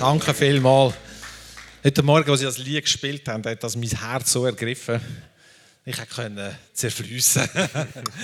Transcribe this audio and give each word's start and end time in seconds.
Danke 0.00 0.32
vielmals. 0.32 0.94
Heute 1.84 2.02
Morgen, 2.02 2.30
als 2.30 2.40
ich 2.40 2.46
das 2.46 2.56
Lied 2.56 2.82
gespielt 2.84 3.28
habe, 3.28 3.50
hat 3.50 3.62
das 3.62 3.76
mein 3.76 3.90
Herz 3.90 4.32
so 4.32 4.46
ergriffen. 4.46 4.98
Ich 5.84 5.94
konnte 6.08 6.56
zerfließen. 6.72 7.46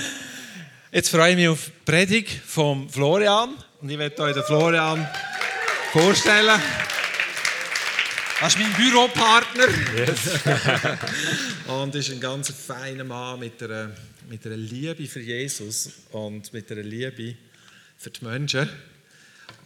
Jetzt 0.90 1.10
freue 1.10 1.32
ich 1.32 1.36
mich 1.36 1.48
auf 1.48 1.66
die 1.66 1.72
Predigt 1.84 2.30
von 2.30 2.88
Florian. 2.88 3.56
Und 3.82 3.90
ich 3.90 3.98
werde 3.98 4.22
euch 4.22 4.32
den 4.32 4.44
Florian 4.44 5.06
vorstellen. 5.92 6.58
Das 8.40 8.54
ist 8.54 8.58
mein 8.58 8.72
Büropartner. 8.72 9.68
Yes. 9.98 10.18
und 11.66 11.94
ist 11.94 12.10
ein 12.10 12.20
ganz 12.20 12.50
feiner 12.52 13.04
Mann 13.04 13.38
mit 13.38 13.62
einer, 13.62 13.90
mit 14.30 14.46
einer 14.46 14.56
Liebe 14.56 15.06
für 15.06 15.20
Jesus 15.20 15.90
und 16.12 16.54
mit 16.54 16.72
einer 16.72 16.82
Liebe 16.82 17.34
für 17.98 18.08
die 18.08 18.24
Menschen. 18.24 18.66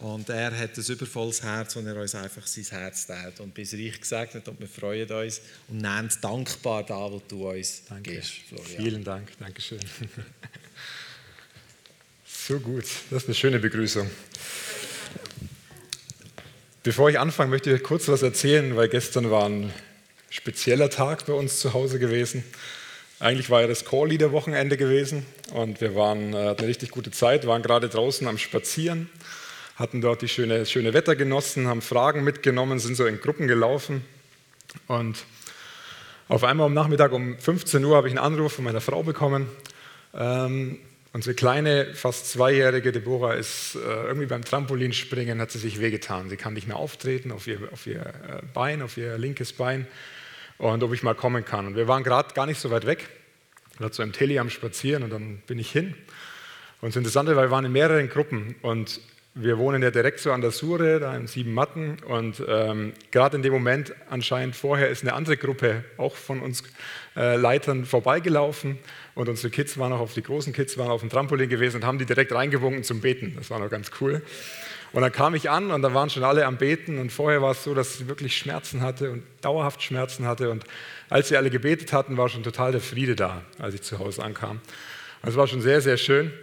Und 0.01 0.29
er 0.29 0.57
hat 0.57 0.75
ein 0.75 0.83
übervolles 0.83 1.43
Herz, 1.43 1.75
und 1.75 1.85
er 1.85 1.95
uns 1.95 2.15
einfach 2.15 2.45
sein 2.47 2.65
Herz 2.71 3.05
teilt. 3.05 3.39
Und 3.39 3.53
bis 3.53 3.73
reich 3.73 4.01
gesegnet 4.01 4.47
und 4.47 4.59
wir 4.59 4.67
freuen 4.67 5.09
uns 5.11 5.41
und 5.67 5.77
nehmen 5.77 6.09
dankbar 6.19 6.83
da, 6.83 7.11
was 7.11 7.21
du 7.27 7.47
uns 7.47 7.83
Danke. 7.87 8.13
gibst, 8.13 8.31
Florian. 8.49 8.81
Vielen 8.81 9.03
Dank, 9.03 9.29
Dankeschön. 9.39 9.79
So 12.47 12.59
gut, 12.59 12.85
das 13.11 13.21
ist 13.21 13.29
eine 13.29 13.35
schöne 13.35 13.59
Begrüßung. 13.59 14.09
Bevor 16.81 17.09
ich 17.09 17.19
anfange, 17.19 17.51
möchte 17.51 17.71
ich 17.71 17.83
kurz 17.83 18.07
was 18.07 18.23
erzählen, 18.23 18.75
weil 18.75 18.89
gestern 18.89 19.29
war 19.29 19.47
ein 19.47 19.71
spezieller 20.31 20.89
Tag 20.89 21.27
bei 21.27 21.33
uns 21.33 21.59
zu 21.59 21.73
Hause 21.73 21.99
gewesen. 21.99 22.43
Eigentlich 23.19 23.51
war 23.51 23.61
ja 23.61 23.67
das 23.67 23.85
Call-Leader-Wochenende 23.85 24.75
gewesen 24.75 25.23
und 25.53 25.79
wir 25.81 25.93
waren, 25.93 26.33
äh, 26.33 26.37
hatten 26.37 26.61
eine 26.61 26.67
richtig 26.67 26.89
gute 26.89 27.11
Zeit, 27.11 27.45
waren 27.45 27.61
gerade 27.61 27.87
draußen 27.87 28.27
am 28.27 28.39
Spazieren 28.39 29.07
hatten 29.81 29.99
dort 29.99 30.21
die 30.21 30.27
schöne, 30.27 30.65
schöne 30.65 30.93
Wetter 30.93 31.15
genossen, 31.15 31.67
haben 31.67 31.81
Fragen 31.81 32.23
mitgenommen, 32.23 32.79
sind 32.79 32.95
so 32.95 33.05
in 33.05 33.19
Gruppen 33.19 33.47
gelaufen. 33.47 34.05
Und 34.87 35.25
auf 36.27 36.43
einmal 36.43 36.67
am 36.67 36.73
Nachmittag 36.73 37.11
um 37.11 37.37
15 37.37 37.83
Uhr 37.83 37.97
habe 37.97 38.07
ich 38.07 38.13
einen 38.13 38.23
Anruf 38.23 38.53
von 38.53 38.63
meiner 38.63 38.79
Frau 38.79 39.03
bekommen. 39.03 39.49
Ähm, 40.13 40.77
unsere 41.13 41.33
kleine, 41.35 41.93
fast 41.93 42.29
zweijährige 42.31 42.91
Deborah 42.91 43.33
ist 43.33 43.75
äh, 43.75 43.79
irgendwie 43.79 44.27
beim 44.27 44.45
Trampolinspringen, 44.45 45.41
hat 45.41 45.51
sie 45.51 45.59
sich 45.59 45.81
wehgetan. 45.81 46.29
Sie 46.29 46.37
kann 46.37 46.53
nicht 46.53 46.67
mehr 46.67 46.77
auftreten 46.77 47.31
auf 47.31 47.47
ihr, 47.47 47.59
auf 47.73 47.87
ihr 47.87 48.01
äh, 48.01 48.41
Bein, 48.53 48.81
auf 48.81 48.97
ihr 48.97 49.17
linkes 49.17 49.51
Bein. 49.51 49.87
Und 50.57 50.83
ob 50.83 50.93
ich 50.93 51.01
mal 51.01 51.15
kommen 51.15 51.43
kann. 51.43 51.65
Und 51.65 51.75
wir 51.75 51.87
waren 51.87 52.03
gerade 52.03 52.33
gar 52.35 52.45
nicht 52.45 52.61
so 52.61 52.69
weit 52.69 52.85
weg. 52.85 53.09
Waren 53.79 53.91
so 53.91 54.03
im 54.03 54.13
Tele 54.13 54.39
am 54.39 54.51
Spazieren 54.51 55.01
und 55.01 55.09
dann 55.09 55.41
bin 55.47 55.57
ich 55.57 55.71
hin. 55.71 55.95
Und 56.81 56.89
das 56.89 56.95
Interessante 56.95 57.35
war, 57.35 57.43
wir 57.43 57.51
waren 57.51 57.65
in 57.65 57.71
mehreren 57.71 58.09
Gruppen 58.09 58.55
und 58.61 59.01
wir 59.33 59.57
wohnen 59.57 59.81
ja 59.81 59.91
direkt 59.91 60.19
so 60.19 60.33
an 60.33 60.41
der 60.41 60.51
Sure, 60.51 60.99
da 60.99 61.15
in 61.15 61.25
Sieben 61.25 61.53
Matten. 61.53 61.97
Und 62.05 62.43
ähm, 62.47 62.93
gerade 63.11 63.37
in 63.37 63.43
dem 63.43 63.53
Moment, 63.53 63.93
anscheinend 64.09 64.55
vorher, 64.55 64.89
ist 64.89 65.03
eine 65.03 65.13
andere 65.13 65.37
Gruppe 65.37 65.85
auch 65.97 66.15
von 66.15 66.41
uns 66.41 66.63
äh, 67.15 67.37
Leitern 67.37 67.85
vorbeigelaufen. 67.85 68.77
Und 69.15 69.29
unsere 69.29 69.49
Kids 69.49 69.77
waren 69.77 69.93
auch 69.93 70.01
auf, 70.01 70.13
die 70.13 70.23
großen 70.23 70.51
Kids 70.51 70.77
waren 70.77 70.91
auf 70.91 70.99
dem 70.99 71.09
Trampolin 71.09 71.49
gewesen 71.49 71.77
und 71.77 71.85
haben 71.85 71.97
die 71.97 72.05
direkt 72.05 72.33
reingewunken 72.33 72.83
zum 72.83 72.99
Beten. 72.99 73.33
Das 73.37 73.49
war 73.49 73.59
noch 73.59 73.69
ganz 73.69 73.91
cool. 74.01 74.21
Und 74.91 75.01
dann 75.01 75.13
kam 75.13 75.33
ich 75.33 75.49
an 75.49 75.71
und 75.71 75.81
da 75.81 75.93
waren 75.93 76.09
schon 76.09 76.25
alle 76.25 76.45
am 76.45 76.57
Beten. 76.57 76.99
Und 76.99 77.13
vorher 77.13 77.41
war 77.41 77.51
es 77.51 77.63
so, 77.63 77.73
dass 77.73 77.99
sie 77.99 78.09
wirklich 78.09 78.35
Schmerzen 78.37 78.81
hatte 78.81 79.11
und 79.11 79.23
dauerhaft 79.39 79.81
Schmerzen 79.81 80.27
hatte. 80.27 80.49
Und 80.49 80.65
als 81.09 81.29
sie 81.29 81.37
alle 81.37 81.49
gebetet 81.49 81.93
hatten, 81.93 82.17
war 82.17 82.27
schon 82.27 82.43
total 82.43 82.73
der 82.73 82.81
Friede 82.81 83.15
da, 83.15 83.43
als 83.59 83.75
ich 83.75 83.81
zu 83.81 83.99
Hause 83.99 84.23
ankam. 84.23 84.59
Also 85.21 85.35
es 85.35 85.37
war 85.37 85.47
schon 85.47 85.61
sehr, 85.61 85.79
sehr 85.79 85.95
schön. 85.95 86.33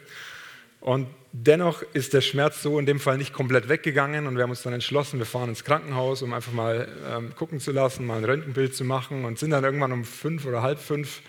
Und 0.89 1.07
dennoch 1.33 1.83
ist 1.93 2.15
der 2.15 2.23
Schmerz 2.23 2.63
so 2.63 2.79
in 2.79 2.87
dem 2.87 2.99
Fall 2.99 3.19
nicht 3.19 3.35
komplett 3.35 3.69
weggegangen 3.69 4.27
und 4.27 4.37
wir 4.37 4.43
haben 4.43 4.49
uns 4.49 4.63
dann 4.63 4.73
entschlossen, 4.73 5.19
wir 5.19 5.27
fahren 5.27 5.51
ins 5.51 5.63
Krankenhaus, 5.63 6.23
um 6.23 6.33
einfach 6.33 6.53
mal 6.53 6.89
ähm, 7.07 7.35
gucken 7.37 7.61
zu 7.61 7.73
lassen, 7.73 8.07
mal 8.07 8.17
ein 8.17 8.25
Röntgenbild 8.25 8.75
zu 8.75 8.85
machen 8.85 9.27
und 9.27 9.39
sind 9.39 9.51
dann 9.51 9.65
irgendwann 9.65 9.93
um 9.93 10.07
fünf 10.07 10.47
oder 10.47 10.63
halb 10.63 10.79
fünf 10.79 11.21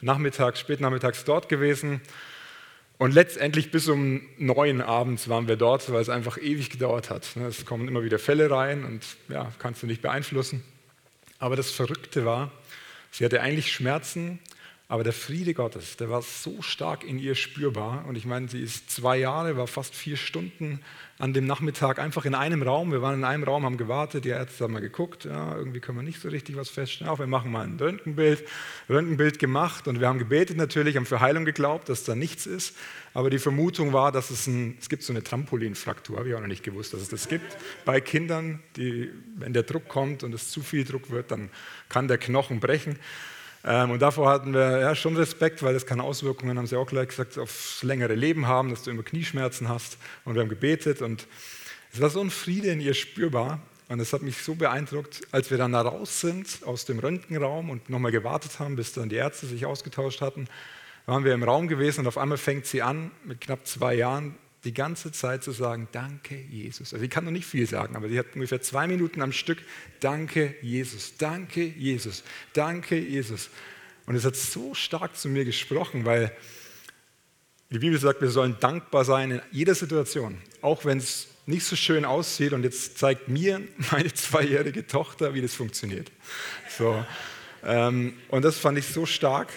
nachmittags, 0.00 0.58
spätnachmittags 0.58 1.22
dort 1.22 1.48
gewesen. 1.48 2.00
Und 2.98 3.14
letztendlich 3.14 3.70
bis 3.70 3.86
um 3.86 4.20
neun 4.36 4.80
abends 4.80 5.28
waren 5.28 5.46
wir 5.46 5.54
dort, 5.54 5.92
weil 5.92 6.02
es 6.02 6.08
einfach 6.08 6.36
ewig 6.36 6.70
gedauert 6.70 7.08
hat. 7.08 7.36
Ne, 7.36 7.46
es 7.46 7.64
kommen 7.64 7.86
immer 7.86 8.02
wieder 8.02 8.18
Fälle 8.18 8.50
rein 8.50 8.84
und 8.84 9.04
ja, 9.28 9.52
kannst 9.60 9.80
du 9.84 9.86
nicht 9.86 10.02
beeinflussen. 10.02 10.64
Aber 11.38 11.54
das 11.54 11.70
Verrückte 11.70 12.24
war, 12.24 12.50
sie 13.12 13.24
hatte 13.24 13.42
eigentlich 13.42 13.70
Schmerzen, 13.70 14.40
aber 14.86 15.02
der 15.02 15.14
Friede 15.14 15.54
Gottes, 15.54 15.96
der 15.96 16.10
war 16.10 16.20
so 16.20 16.60
stark 16.60 17.04
in 17.04 17.18
ihr 17.18 17.34
spürbar. 17.34 18.04
Und 18.06 18.16
ich 18.16 18.26
meine, 18.26 18.48
sie 18.48 18.60
ist 18.60 18.90
zwei 18.90 19.16
Jahre, 19.16 19.56
war 19.56 19.66
fast 19.66 19.94
vier 19.94 20.18
Stunden 20.18 20.80
an 21.18 21.32
dem 21.32 21.46
Nachmittag 21.46 21.98
einfach 21.98 22.26
in 22.26 22.34
einem 22.34 22.62
Raum. 22.62 22.92
Wir 22.92 23.00
waren 23.00 23.14
in 23.14 23.24
einem 23.24 23.44
Raum, 23.44 23.64
haben 23.64 23.78
gewartet, 23.78 24.26
die 24.26 24.28
Ärzte 24.28 24.64
haben 24.64 24.74
mal 24.74 24.80
geguckt. 24.80 25.24
Ja, 25.24 25.56
irgendwie 25.56 25.80
können 25.80 25.96
wir 25.96 26.02
nicht 26.02 26.20
so 26.20 26.28
richtig 26.28 26.56
was 26.56 26.68
feststellen. 26.68 27.10
Auch 27.10 27.18
wir 27.18 27.26
machen 27.26 27.50
mal 27.50 27.64
ein 27.64 27.78
Röntgenbild. 27.78 28.46
Röntgenbild 28.90 29.38
gemacht 29.38 29.88
und 29.88 30.00
wir 30.00 30.08
haben 30.08 30.18
gebetet 30.18 30.58
natürlich, 30.58 30.96
haben 30.96 31.06
für 31.06 31.20
Heilung 31.20 31.46
geglaubt, 31.46 31.88
dass 31.88 32.04
da 32.04 32.14
nichts 32.14 32.44
ist. 32.44 32.76
Aber 33.14 33.30
die 33.30 33.38
Vermutung 33.38 33.94
war, 33.94 34.12
dass 34.12 34.30
es 34.30 34.46
ein, 34.46 34.76
es 34.78 34.90
gibt 34.90 35.02
so 35.02 35.14
eine 35.14 35.24
Trampolinfraktur, 35.24 36.18
habe 36.18 36.28
ich 36.28 36.34
auch 36.34 36.40
noch 36.40 36.46
nicht 36.46 36.62
gewusst, 36.62 36.92
dass 36.92 37.00
es 37.00 37.08
das 37.08 37.28
gibt. 37.28 37.56
Bei 37.86 38.02
Kindern, 38.02 38.62
die, 38.76 39.10
wenn 39.36 39.54
der 39.54 39.62
Druck 39.62 39.88
kommt 39.88 40.24
und 40.24 40.34
es 40.34 40.50
zu 40.50 40.60
viel 40.60 40.84
Druck 40.84 41.10
wird, 41.10 41.30
dann 41.30 41.48
kann 41.88 42.06
der 42.06 42.18
Knochen 42.18 42.60
brechen. 42.60 42.98
Ähm, 43.64 43.92
und 43.92 44.02
davor 44.02 44.30
hatten 44.30 44.52
wir 44.52 44.80
ja, 44.80 44.94
schon 44.94 45.16
Respekt, 45.16 45.62
weil 45.62 45.72
das 45.72 45.86
kann 45.86 46.00
Auswirkungen, 46.00 46.58
haben 46.58 46.66
sie 46.66 46.76
auch 46.76 46.86
gleich 46.86 47.08
gesagt, 47.08 47.38
aufs 47.38 47.82
längere 47.82 48.14
Leben 48.14 48.46
haben, 48.46 48.70
dass 48.70 48.82
du 48.82 48.90
immer 48.90 49.02
Knieschmerzen 49.02 49.68
hast. 49.68 49.96
Und 50.24 50.34
wir 50.34 50.42
haben 50.42 50.50
gebetet 50.50 51.00
und 51.00 51.26
es 51.92 52.00
war 52.00 52.10
so 52.10 52.20
ein 52.20 52.30
Friede 52.30 52.68
in 52.68 52.80
ihr 52.80 52.94
spürbar. 52.94 53.60
Und 53.88 54.00
es 54.00 54.12
hat 54.12 54.22
mich 54.22 54.38
so 54.38 54.54
beeindruckt, 54.54 55.22
als 55.30 55.50
wir 55.50 55.58
dann 55.58 55.72
da 55.72 55.82
raus 55.82 56.20
sind 56.20 56.60
aus 56.64 56.86
dem 56.86 56.98
Röntgenraum 56.98 57.68
und 57.70 57.90
nochmal 57.90 58.12
gewartet 58.12 58.58
haben, 58.58 58.76
bis 58.76 58.94
dann 58.94 59.10
die 59.10 59.16
Ärzte 59.16 59.46
sich 59.46 59.66
ausgetauscht 59.66 60.22
hatten, 60.22 60.48
waren 61.06 61.24
wir 61.24 61.34
im 61.34 61.42
Raum 61.42 61.68
gewesen 61.68 62.00
und 62.00 62.06
auf 62.06 62.16
einmal 62.16 62.38
fängt 62.38 62.64
sie 62.64 62.80
an, 62.80 63.10
mit 63.24 63.42
knapp 63.42 63.66
zwei 63.66 63.94
Jahren 63.94 64.36
die 64.64 64.74
ganze 64.74 65.12
Zeit 65.12 65.44
zu 65.44 65.52
sagen, 65.52 65.88
danke 65.92 66.36
Jesus. 66.36 66.92
Also 66.92 67.02
sie 67.02 67.08
kann 67.08 67.24
noch 67.24 67.32
nicht 67.32 67.46
viel 67.46 67.66
sagen, 67.66 67.96
aber 67.96 68.08
sie 68.08 68.18
hat 68.18 68.34
ungefähr 68.34 68.62
zwei 68.62 68.86
Minuten 68.86 69.20
am 69.22 69.32
Stück, 69.32 69.58
danke 70.00 70.54
Jesus, 70.62 71.16
danke 71.16 71.64
Jesus, 71.64 72.24
danke 72.52 72.98
Jesus. 72.98 73.50
Und 74.06 74.16
es 74.16 74.24
hat 74.24 74.36
so 74.36 74.74
stark 74.74 75.16
zu 75.16 75.28
mir 75.28 75.44
gesprochen, 75.44 76.04
weil 76.04 76.32
die 77.70 77.78
Bibel 77.78 77.98
sagt, 77.98 78.20
wir 78.20 78.30
sollen 78.30 78.56
dankbar 78.60 79.04
sein 79.04 79.32
in 79.32 79.42
jeder 79.50 79.74
Situation, 79.74 80.38
auch 80.60 80.84
wenn 80.84 80.98
es 80.98 81.28
nicht 81.46 81.64
so 81.64 81.76
schön 81.76 82.04
aussieht. 82.04 82.52
Und 82.52 82.62
jetzt 82.62 82.98
zeigt 82.98 83.28
mir 83.28 83.60
meine 83.90 84.12
zweijährige 84.12 84.86
Tochter, 84.86 85.34
wie 85.34 85.42
das 85.42 85.54
funktioniert. 85.54 86.10
So, 86.78 87.04
ähm, 87.64 88.14
und 88.28 88.44
das 88.44 88.58
fand 88.58 88.78
ich 88.78 88.86
so 88.86 89.06
stark. 89.06 89.48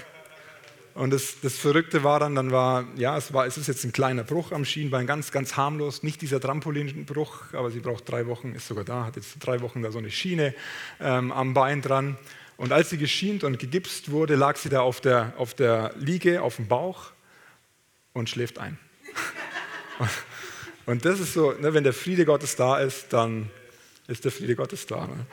Und 0.98 1.12
das, 1.12 1.36
das, 1.44 1.56
Verrückte 1.60 2.04
war 2.04 2.20
dann, 2.20 2.34
dann 2.34 2.52
war, 2.52 2.88
ja, 2.96 3.16
es, 3.16 3.32
war, 3.32 3.46
es 3.46 3.56
ist 3.56 3.68
jetzt 3.68 3.86
ein 3.86 3.92
kleiner 3.92 4.24
Bruch 4.24 4.52
am 4.52 4.66
Schienbein, 4.66 5.06
ganz, 5.06 5.32
ganz 5.32 5.56
harmlos, 5.56 6.02
nicht 6.02 6.24
dieser 6.24 6.42
Trampolinbruch, 6.42 7.54
aber 7.54 7.70
sie 7.70 7.82
braucht 7.82 8.10
drei 8.10 8.26
Wochen, 8.26 8.56
ist 8.56 8.68
sogar 8.68 8.84
da, 8.84 9.06
hat 9.06 9.16
jetzt 9.16 9.36
drei 9.40 9.62
Wochen 9.62 9.84
da 9.84 9.92
so 9.92 10.00
eine 10.00 10.10
Schiene 10.10 10.56
ähm, 11.00 11.32
am 11.32 11.54
Bein 11.54 11.84
dran. 11.84 12.18
Und 12.58 12.72
als 12.72 12.90
sie 12.90 12.98
geschient 12.98 13.44
und 13.44 13.60
gegipst 13.60 14.10
wurde, 14.10 14.34
lag 14.34 14.56
sie 14.56 14.70
da 14.70 14.82
auf 14.82 15.00
der, 15.00 15.34
auf 15.38 15.54
der 15.54 15.94
Liege, 16.00 16.42
auf 16.42 16.56
dem 16.56 16.68
Bauch 16.68 17.12
und 18.14 18.28
schläft 18.28 18.58
ein. 18.58 18.80
und 20.88 21.06
das 21.06 21.20
ist 21.20 21.36
so, 21.36 21.52
ne, 21.52 21.76
wenn 21.76 21.84
der 21.84 21.94
Friede 21.94 22.26
Gottes 22.26 22.56
da 22.56 22.80
ist, 22.80 23.14
dann 23.14 23.52
ist 24.08 24.26
der 24.26 24.32
Friede 24.32 24.56
Gottes 24.56 24.88
da. 24.88 25.06
Ne? 25.06 25.26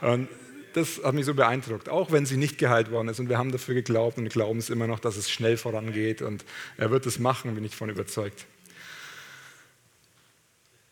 Und 0.00 0.28
das 0.74 1.02
hat 1.02 1.14
mich 1.14 1.26
so 1.26 1.34
beeindruckt, 1.34 1.88
auch 1.88 2.12
wenn 2.12 2.26
sie 2.26 2.36
nicht 2.36 2.58
geheilt 2.58 2.90
worden 2.90 3.08
ist. 3.08 3.20
Und 3.20 3.28
wir 3.28 3.38
haben 3.38 3.52
dafür 3.52 3.74
geglaubt 3.74 4.18
und 4.18 4.28
glauben 4.28 4.58
es 4.58 4.70
immer 4.70 4.86
noch, 4.86 5.00
dass 5.00 5.16
es 5.16 5.30
schnell 5.30 5.56
vorangeht. 5.56 6.22
Und 6.22 6.44
er 6.76 6.90
wird 6.90 7.06
es 7.06 7.18
machen, 7.18 7.54
bin 7.54 7.64
ich 7.64 7.72
davon 7.72 7.90
überzeugt. 7.90 8.46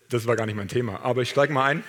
Das 0.09 0.27
war 0.27 0.37
gar 0.37 0.47
nicht 0.47 0.57
mein 0.57 0.69
Thema. 0.69 1.01
Aber 1.03 1.23
ich 1.23 1.31
steige 1.31 1.53
mal 1.53 1.65
ein. 1.65 1.85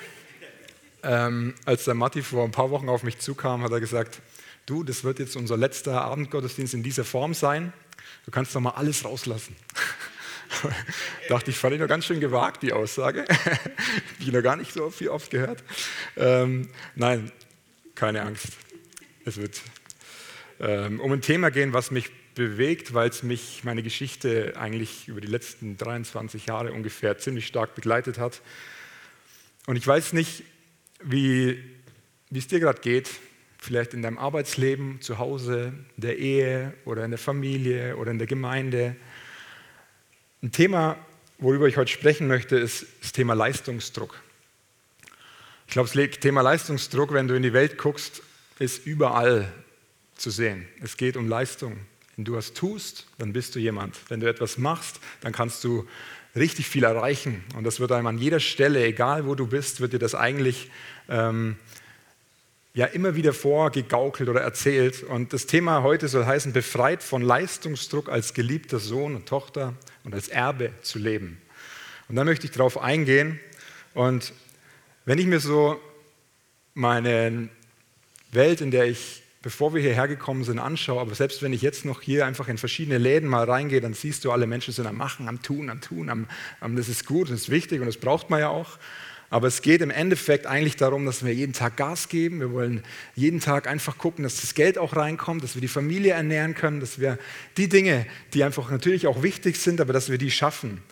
Ähm, 1.04 1.56
als 1.66 1.86
der 1.86 1.96
Matti 1.96 2.22
vor 2.22 2.44
ein 2.44 2.52
paar 2.52 2.70
Wochen 2.70 2.88
auf 2.88 3.04
mich 3.04 3.18
zukam, 3.18 3.64
hat 3.64 3.72
er 3.72 3.80
gesagt, 3.80 4.22
du, 4.68 4.84
das 4.84 5.04
wird 5.04 5.20
jetzt 5.20 5.36
unser 5.36 5.58
letzter 5.58 6.02
Abendgottesdienst 6.02 6.76
in 6.76 6.84
dieser 6.84 7.04
Form 7.04 7.34
sein. 7.34 7.74
Du 8.26 8.32
kannst 8.32 8.54
doch 8.54 8.60
mal 8.60 8.72
alles 8.72 9.04
rauslassen. 9.04 9.56
dachte 11.30 11.52
ich, 11.52 11.58
fand 11.58 11.74
ich 11.74 11.80
noch 11.80 11.88
ganz 11.88 12.06
schön 12.06 12.20
gewagt, 12.20 12.62
die 12.64 12.74
Aussage. 12.74 13.26
die 14.20 14.28
ich 14.28 14.32
noch 14.32 14.44
gar 14.44 14.56
nicht 14.56 14.74
so 14.74 14.90
viel 14.90 15.10
oft 15.10 15.32
gehört. 15.32 15.64
Ähm, 16.16 16.70
nein, 16.96 17.32
keine 17.96 18.22
Angst. 18.22 18.50
Es 19.26 19.38
wird 19.38 19.62
ähm, 20.60 21.00
um 21.00 21.12
ein 21.12 21.22
Thema 21.22 21.52
gehen, 21.52 21.74
was 21.74 21.92
mich 21.92 22.10
bewegt, 22.36 22.94
weil 22.94 23.10
es 23.10 23.24
mich, 23.24 23.64
meine 23.64 23.84
Geschichte 23.84 24.54
eigentlich 24.58 25.08
über 25.08 25.22
die 25.22 25.28
letzten 25.28 25.78
23 25.78 26.46
Jahre 26.46 26.72
ungefähr 26.72 27.18
ziemlich 27.18 27.48
stark 27.48 27.76
begleitet 27.76 28.18
hat. 28.18 28.42
Und 29.68 29.76
ich 29.76 29.86
weiß 29.86 30.14
nicht, 30.14 30.44
wie, 31.04 31.62
es 32.34 32.48
dir 32.48 32.60
gerade 32.60 32.82
geht, 32.82 33.10
vielleicht 33.58 33.94
in 33.94 34.02
deinem 34.02 34.18
Arbeitsleben, 34.18 35.02
zu 35.02 35.18
Hause, 35.18 35.74
in 35.96 36.02
der 36.02 36.18
Ehe 36.18 36.74
oder 36.86 37.06
in 37.06 37.12
der 37.12 37.20
Familie 37.20 37.98
oder 37.98 38.12
in 38.12 38.18
der 38.18 38.28
Gemeinde. 38.28 38.96
Ein 40.42 40.52
Thema, 40.52 40.98
worüber 41.38 41.68
ich 41.68 41.78
heute 41.78 41.92
sprechen 41.92 42.28
möchte, 42.28 42.56
ist 42.58 42.86
das 43.02 43.12
Thema 43.12 43.34
Leistungsdruck. 43.34 44.22
Ich 45.72 45.74
glaube, 45.74 45.90
das 45.90 46.20
Thema 46.20 46.42
Leistungsdruck, 46.42 47.14
wenn 47.14 47.30
du 47.30 47.34
in 47.34 47.44
die 47.44 47.54
Welt 47.54 47.78
guckst, 47.78 48.24
ist 48.60 48.86
überall 48.86 49.50
zu 50.18 50.30
sehen. 50.30 50.68
Es 50.84 50.98
geht 50.98 51.16
um 51.16 51.30
Leistung. 51.30 51.78
Wenn 52.18 52.26
du 52.26 52.34
was 52.34 52.52
tust, 52.52 53.08
dann 53.20 53.32
bist 53.32 53.56
du 53.56 53.60
jemand. 53.60 53.98
Wenn 54.10 54.20
du 54.20 54.28
etwas 54.28 54.58
machst, 54.58 55.00
dann 55.22 55.32
kannst 55.32 55.64
du 55.64 55.88
richtig 56.36 56.68
viel 56.68 56.84
erreichen. 56.84 57.46
Und 57.56 57.64
das 57.64 57.80
wird 57.80 57.94
einem 57.94 58.08
an 58.08 58.18
jeder 58.18 58.42
Stelle, 58.42 58.84
egal 58.84 59.26
wo 59.26 59.34
du 59.34 59.48
bist, 59.48 59.80
wird 59.80 59.94
dir 59.94 60.00
das 60.00 60.14
eigentlich 60.14 60.70
ähm, 61.08 61.56
ja 62.74 62.88
immer 62.88 63.16
wieder 63.16 63.32
vorgegaukelt 63.32 64.28
oder 64.28 64.42
erzählt. 64.42 65.04
Und 65.04 65.32
das 65.32 65.46
Thema 65.46 65.84
heute 65.84 66.10
soll 66.10 66.26
heißen, 66.26 66.52
befreit 66.52 67.02
von 67.02 67.22
Leistungsdruck 67.22 68.10
als 68.10 68.34
geliebter 68.34 68.80
Sohn 68.80 69.16
und 69.16 69.26
Tochter 69.26 69.74
und 70.04 70.14
als 70.14 70.28
Erbe 70.28 70.74
zu 70.82 71.00
leben. 71.00 71.42
Und 72.10 72.18
da 72.18 72.26
möchte 72.26 72.46
ich 72.46 72.52
darauf 72.52 72.78
eingehen. 72.78 73.40
Und 73.94 74.34
wenn 75.06 75.18
ich 75.18 75.26
mir 75.26 75.40
so 75.40 75.80
meine 76.74 77.50
Welt, 78.32 78.62
in 78.62 78.72
der 78.72 78.86
ich, 78.86 79.24
bevor 79.42 79.74
wir 79.74 79.82
hierher 79.82 80.08
gekommen 80.08 80.44
sind, 80.44 80.60
anschaue, 80.60 81.02
aber 81.02 81.16
selbst 81.16 81.42
wenn 81.42 81.54
ich 81.54 81.62
jetzt 81.62 81.86
noch 81.86 82.02
hier 82.02 82.26
einfach 82.26 82.48
in 82.48 82.58
verschiedene 82.58 82.98
Läden 82.98 83.28
mal 83.28 83.50
reingehe, 83.50 83.82
dann 83.82 83.94
siehst 83.94 84.24
du, 84.24 84.32
alle 84.32 84.48
Menschen 84.48 84.74
sind 84.74 84.86
am 84.86 84.98
Machen, 84.98 85.28
am 85.28 85.42
Tun, 85.42 85.70
am 85.70 85.82
Tun, 85.82 86.10
am, 86.10 86.28
am 86.60 86.76
das 86.76 86.88
ist 86.88 87.06
gut, 87.06 87.30
das 87.30 87.42
ist 87.42 87.50
wichtig 87.50 87.80
und 87.82 87.88
das 87.88 87.98
braucht 87.98 88.30
man 88.30 88.40
ja 88.40 88.50
auch. 88.50 88.78
Aber 89.32 89.48
es 89.48 89.62
geht 89.62 89.82
im 89.82 89.92
Endeffekt 89.92 90.46
eigentlich 90.46 90.76
darum, 90.76 91.06
dass 91.06 91.24
wir 91.24 91.34
jeden 91.34 91.54
Tag 91.54 91.78
Gas 91.78 92.10
geben. 92.10 92.42
Wir 92.42 92.52
wollen 92.52 92.84
jeden 93.16 93.40
Tag 93.40 93.66
einfach 93.66 93.98
gucken, 93.98 94.24
dass 94.24 94.42
das 94.42 94.56
Geld 94.56 94.78
auch 94.78 94.98
reinkommt, 94.98 95.42
dass 95.42 95.56
wir 95.56 95.62
die 95.62 95.70
Familie 95.70 96.12
ernähren 96.12 96.54
können, 96.54 96.82
dass 96.82 97.00
wir 97.00 97.18
die 97.56 97.70
Dinge, 97.70 98.06
die 98.34 98.44
einfach 98.44 98.70
natürlich 98.70 99.08
auch 99.08 99.24
wichtig 99.24 99.58
sind, 99.58 99.80
aber 99.80 99.94
dass 99.94 100.10
wir 100.10 100.18
die 100.18 100.32
schaffen. 100.32 100.84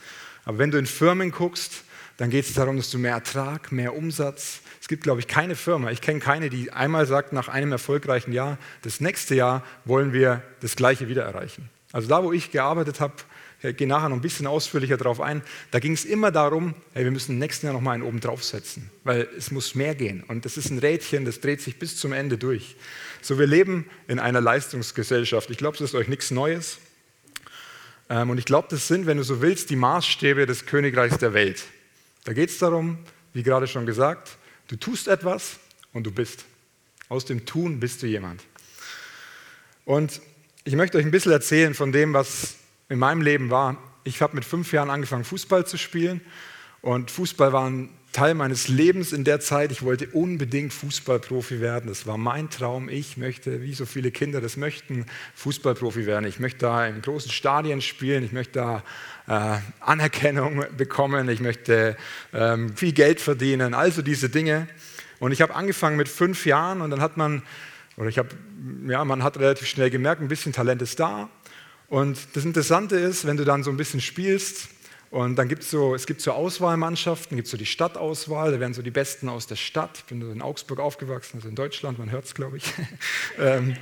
Aber 0.46 0.58
wenn 0.58 0.72
du 0.72 0.78
in 0.78 0.86
Firmen 0.86 1.32
guckst, 1.32 1.84
dann 2.20 2.30
geht 2.30 2.46
es 2.46 2.54
darum, 2.54 2.76
dass 2.76 2.92
du 2.92 2.98
mehr 2.98 3.14
Ertrag, 3.14 3.72
mehr 3.72 3.96
Umsatz. 3.96 4.60
Es 4.82 4.90
gibt, 4.90 5.04
glaube 5.04 5.22
ich, 5.22 5.28
keine 5.28 5.56
Firma, 5.56 5.90
ich 5.90 6.02
kenne 6.02 6.20
keine, 6.20 6.50
die 6.50 6.70
einmal 6.70 7.06
sagt, 7.06 7.32
nach 7.32 7.48
einem 7.48 7.72
erfolgreichen 7.72 8.34
Jahr, 8.34 8.58
das 8.82 9.00
nächste 9.00 9.36
Jahr 9.36 9.64
wollen 9.86 10.12
wir 10.12 10.44
das 10.60 10.76
Gleiche 10.76 11.08
wieder 11.08 11.24
erreichen. 11.24 11.70
Also 11.94 12.10
da, 12.10 12.22
wo 12.22 12.34
ich 12.34 12.52
gearbeitet 12.52 13.00
habe, 13.00 13.14
ich 13.62 13.78
gehe 13.78 13.88
nachher 13.88 14.10
noch 14.10 14.18
ein 14.18 14.22
bisschen 14.22 14.48
ausführlicher 14.48 14.98
darauf 14.98 15.22
ein. 15.22 15.42
Da 15.72 15.80
ging 15.80 15.94
es 15.94 16.04
immer 16.04 16.30
darum, 16.30 16.76
hey, 16.94 17.06
wir 17.06 17.12
müssen 17.12 17.34
im 17.34 17.40
nächsten 17.40 17.68
Jahr 17.68 17.74
noch 17.74 17.82
mal 17.82 17.94
einen 17.94 18.04
oben 18.04 18.20
draufsetzen, 18.20 18.90
weil 19.06 19.30
es 19.38 19.50
muss 19.52 19.74
mehr 19.74 19.96
gehen. 19.96 20.22
Und 20.28 20.44
das 20.44 20.58
ist 20.58 20.72
ein 20.72 20.80
Rädchen, 20.80 21.24
das 21.24 21.40
dreht 21.40 21.62
sich 21.62 21.80
bis 21.80 21.96
zum 21.96 22.12
Ende 22.12 22.38
durch. 22.38 22.76
So, 23.22 23.40
wir 23.40 23.48
leben 23.48 23.86
in 24.10 24.20
einer 24.20 24.42
Leistungsgesellschaft. 24.42 25.50
Ich 25.52 25.58
glaube, 25.58 25.78
das 25.78 25.92
ist 25.92 25.96
euch 25.96 26.10
nichts 26.10 26.32
Neues. 26.32 26.80
Ähm, 28.10 28.30
und 28.30 28.38
ich 28.40 28.46
glaube, 28.46 28.68
das 28.70 28.90
sind, 28.90 29.06
wenn 29.06 29.18
du 29.18 29.24
so 29.24 29.42
willst, 29.42 29.70
die 29.70 29.78
Maßstäbe 29.78 30.46
des 30.46 30.66
Königreichs 30.66 31.18
der 31.18 31.34
Welt. 31.34 31.64
Da 32.24 32.34
geht 32.34 32.50
es 32.50 32.58
darum, 32.58 32.98
wie 33.34 33.44
gerade 33.44 33.68
schon 33.68 33.86
gesagt, 33.86 34.38
du 34.68 34.76
tust 34.76 35.08
etwas 35.08 35.60
und 35.94 36.04
du 36.04 36.12
bist. 36.12 36.46
Aus 37.08 37.26
dem 37.26 37.46
Tun 37.46 37.80
bist 37.80 38.04
du 38.04 38.08
jemand. 38.08 38.44
Und 39.86 40.22
ich 40.64 40.76
möchte 40.76 40.98
euch 40.98 41.06
ein 41.06 41.12
bisschen 41.12 41.32
erzählen 41.32 41.74
von 41.74 41.92
dem, 41.92 42.14
was 42.14 42.56
in 42.90 43.00
meinem 43.00 43.22
Leben 43.22 43.50
war, 43.50 43.78
ich 44.04 44.22
habe 44.22 44.36
mit 44.36 44.46
fünf 44.46 44.72
Jahren 44.72 44.90
angefangen, 44.90 45.24
Fußball 45.24 45.66
zu 45.66 45.78
spielen. 45.78 46.22
Und 46.82 47.12
Fußball 47.12 47.54
war 47.54 47.70
ein 47.70 47.90
Teil 48.12 48.34
meines 48.34 48.68
Lebens 48.68 49.14
in 49.14 49.24
der 49.24 49.40
Zeit. 49.40 49.72
Ich 49.72 49.84
wollte 49.84 50.08
unbedingt 50.08 50.74
Fußballprofi 50.74 51.62
werden. 51.62 51.88
Das 51.88 52.08
war 52.08 52.18
mein 52.18 52.50
Traum. 52.50 52.90
Ich 52.90 53.18
möchte, 53.18 53.62
wie 53.62 53.74
so 53.74 53.86
viele 53.86 54.10
Kinder 54.10 54.42
das 54.42 54.58
möchten, 54.58 55.06
Fußballprofi 55.36 56.08
werden. 56.08 56.26
Ich 56.26 56.40
möchte 56.40 56.60
da 56.60 56.88
in 56.88 57.02
großen 57.02 57.32
Stadien 57.32 57.82
spielen. 57.82 58.24
Ich 58.24 58.32
möchte 58.32 58.54
da 58.54 58.84
äh, 59.28 59.60
Anerkennung 59.80 60.66
bekommen. 60.76 61.30
Ich 61.30 61.40
möchte 61.40 61.96
ähm, 62.34 62.76
viel 62.76 62.94
Geld 62.94 63.22
verdienen. 63.22 63.76
Also 63.76 64.02
diese 64.02 64.30
Dinge. 64.30 64.68
Und 65.20 65.32
ich 65.32 65.42
habe 65.42 65.54
angefangen 65.54 65.96
mit 65.96 66.10
fünf 66.10 66.46
Jahren 66.48 66.82
und 66.82 66.90
dann 66.90 67.02
hat 67.02 67.16
man, 67.16 67.44
oder 67.96 68.10
ich 68.10 68.18
habe, 68.18 68.30
ja, 68.88 69.06
man 69.06 69.24
hat 69.24 69.38
relativ 69.38 69.68
schnell 69.68 69.92
gemerkt, 69.92 70.22
ein 70.22 70.30
bisschen 70.30 70.52
Talent 70.52 70.82
ist 70.82 71.00
da. 71.00 71.30
Und 71.90 72.18
das 72.34 72.46
Interessante 72.46 72.96
ist, 72.96 73.26
wenn 73.26 73.38
du 73.38 73.46
dann 73.46 73.64
so 73.64 73.70
ein 73.70 73.78
bisschen 73.78 74.02
spielst, 74.02 74.70
und 75.12 75.38
dann 75.38 75.48
gibt 75.48 75.64
es 75.64 75.72
so, 75.72 75.96
es 75.96 76.06
gibt 76.06 76.22
so 76.22 76.32
Auswahlmannschaften, 76.32 77.36
gibt 77.36 77.48
es 77.48 77.52
so 77.52 77.58
die 77.58 77.66
Stadtauswahl, 77.66 78.52
da 78.52 78.60
werden 78.60 78.76
so 78.76 78.84
die 78.84 78.92
Besten 78.92 79.28
aus 79.28 79.48
der 79.48 79.56
Stadt. 79.56 79.98
Ich 79.98 80.04
bin 80.06 80.22
in 80.22 80.42
Augsburg 80.42 80.80
aufgewachsen, 80.80 81.38
also 81.38 81.50
in 81.50 81.56
Deutschland, 81.56 81.98
man 81.98 82.12
hört 82.12 82.26
es, 82.26 82.36
glaube 82.36 82.58
ich. 82.58 82.66
ähm, 83.40 83.76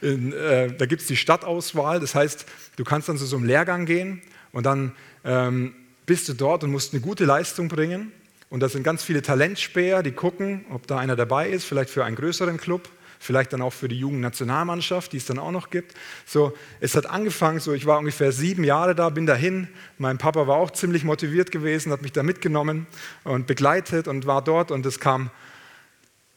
in, 0.00 0.32
äh, 0.32 0.72
da 0.72 0.86
gibt 0.86 1.02
es 1.02 1.08
die 1.08 1.16
Stadtauswahl, 1.16 1.98
das 1.98 2.14
heißt, 2.14 2.46
du 2.76 2.84
kannst 2.84 3.08
dann 3.08 3.18
zu 3.18 3.26
so 3.26 3.36
einem 3.36 3.46
Lehrgang 3.46 3.86
gehen 3.86 4.22
und 4.52 4.66
dann 4.66 4.92
ähm, 5.24 5.74
bist 6.06 6.28
du 6.28 6.34
dort 6.34 6.62
und 6.62 6.70
musst 6.70 6.94
eine 6.94 7.00
gute 7.00 7.24
Leistung 7.24 7.68
bringen. 7.68 8.12
Und 8.50 8.60
da 8.60 8.68
sind 8.68 8.82
ganz 8.82 9.02
viele 9.02 9.20
Talentspäher, 9.20 10.02
die 10.02 10.12
gucken, 10.12 10.64
ob 10.70 10.86
da 10.86 10.98
einer 10.98 11.16
dabei 11.16 11.50
ist, 11.50 11.64
vielleicht 11.64 11.90
für 11.90 12.04
einen 12.04 12.16
größeren 12.16 12.56
Club 12.56 12.88
vielleicht 13.18 13.52
dann 13.52 13.62
auch 13.62 13.72
für 13.72 13.88
die 13.88 13.98
Jugendnationalmannschaft, 13.98 15.12
die 15.12 15.16
es 15.16 15.26
dann 15.26 15.38
auch 15.38 15.50
noch 15.50 15.70
gibt. 15.70 15.94
So, 16.26 16.52
es 16.80 16.94
hat 16.96 17.06
angefangen, 17.06 17.60
so 17.60 17.72
ich 17.72 17.86
war 17.86 17.98
ungefähr 17.98 18.32
sieben 18.32 18.64
Jahre 18.64 18.94
da, 18.94 19.08
bin 19.10 19.26
dahin. 19.26 19.68
Mein 19.98 20.18
Papa 20.18 20.46
war 20.46 20.56
auch 20.56 20.70
ziemlich 20.70 21.04
motiviert 21.04 21.50
gewesen, 21.50 21.92
hat 21.92 22.02
mich 22.02 22.12
da 22.12 22.22
mitgenommen 22.22 22.86
und 23.24 23.46
begleitet 23.46 24.08
und 24.08 24.26
war 24.26 24.42
dort 24.42 24.70
und 24.70 24.86
es 24.86 25.00
kam, 25.00 25.30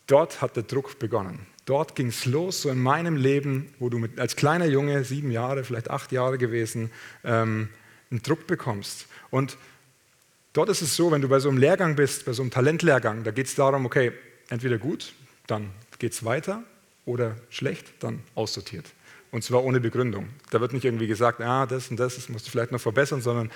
dort 0.08 0.42
hat 0.42 0.56
der 0.56 0.64
Druck 0.64 1.00
begonnen. 1.00 1.40
Dort 1.66 1.96
ging 1.96 2.08
es 2.08 2.26
los, 2.26 2.64
so 2.64 2.70
in 2.70 2.82
meinem 2.82 3.16
Leben, 3.16 3.74
wo 3.80 3.90
du 3.90 4.00
mit, 4.00 4.20
als 4.20 4.36
kleiner 4.36 4.66
Junge, 4.66 5.04
sieben 5.04 5.32
Jahre, 5.32 5.64
vielleicht 5.64 5.92
acht 5.92 6.12
Jahre 6.12 6.38
gewesen, 6.38 6.92
ähm, 7.24 7.70
einen 8.10 8.22
Druck 8.24 8.48
bekommst. 8.48 9.08
Und 9.30 9.58
dort 10.54 10.70
ist 10.70 10.82
es 10.82 10.96
so, 10.96 11.12
wenn 11.12 11.22
du 11.22 11.30
bei 11.30 11.40
so 11.40 11.50
einem 11.50 11.60
Lehrgang 11.60 11.96
bist, 11.96 12.26
bei 12.26 12.34
so 12.34 12.42
einem 12.42 12.52
Talentlehrgang, 12.52 13.24
da 13.24 13.32
geht 13.32 13.46
es 13.46 13.56
darum, 13.56 13.86
okay, 13.86 14.12
entweder 14.50 14.80
gut, 14.80 15.14
dann 15.48 15.70
geht 16.00 16.14
es 16.14 16.26
weiter 16.26 16.64
oder 17.06 17.36
schlecht, 17.50 17.92
dann 18.00 18.22
aussortiert. 18.36 18.86
Und 19.32 19.44
zwar 19.44 19.64
ohne 19.64 19.80
Begründung. 19.80 20.30
Da 20.50 20.60
wird 20.60 20.74
nicht 20.74 20.86
irgendwie 20.86 21.08
gesagt, 21.08 21.42
ah, 21.42 21.66
das 21.66 21.90
und 21.90 21.98
das, 21.98 22.16
das 22.16 22.30
musst 22.30 22.48
du 22.48 22.52
vielleicht 22.52 22.72
noch 22.72 22.82
verbessern, 22.82 23.22
sondern 23.22 23.52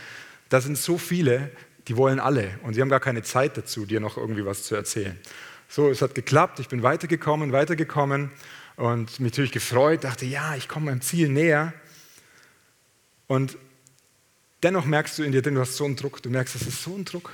da 0.50 0.62
sind 0.62 0.78
so 0.78 0.98
viele, 0.98 1.52
die 1.88 1.98
wollen 1.98 2.20
alle 2.20 2.58
und 2.64 2.74
sie 2.74 2.82
haben 2.82 2.90
gar 2.90 3.00
keine 3.00 3.24
Zeit 3.24 3.58
dazu, 3.58 3.86
dir 3.86 4.00
noch 4.00 4.18
irgendwie 4.18 4.46
was 4.46 4.64
zu 4.64 4.76
erzählen. 4.76 5.20
So, 5.68 5.90
es 5.90 6.02
hat 6.02 6.16
geklappt, 6.16 6.60
ich 6.60 6.70
bin 6.70 6.84
weitergekommen, 6.84 7.52
weitergekommen 7.52 8.32
und 8.78 9.20
mich 9.20 9.32
natürlich 9.32 9.52
gefreut, 9.52 10.04
dachte, 10.04 10.26
ja, 10.26 10.56
ich 10.56 10.68
komme 10.68 10.88
meinem 10.88 11.02
Ziel 11.02 11.30
näher. 11.30 11.74
Und 13.28 13.58
dennoch 14.64 14.86
merkst 14.86 15.18
du 15.18 15.24
in 15.24 15.32
dir 15.32 15.42
du 15.42 15.60
hast 15.60 15.76
so 15.76 15.86
einen 15.86 15.96
Druck, 15.96 16.22
du 16.22 16.30
merkst, 16.30 16.56
das 16.56 16.64
ist 16.64 16.84
so 16.84 16.96
ein 16.96 17.06
Druck. 17.06 17.32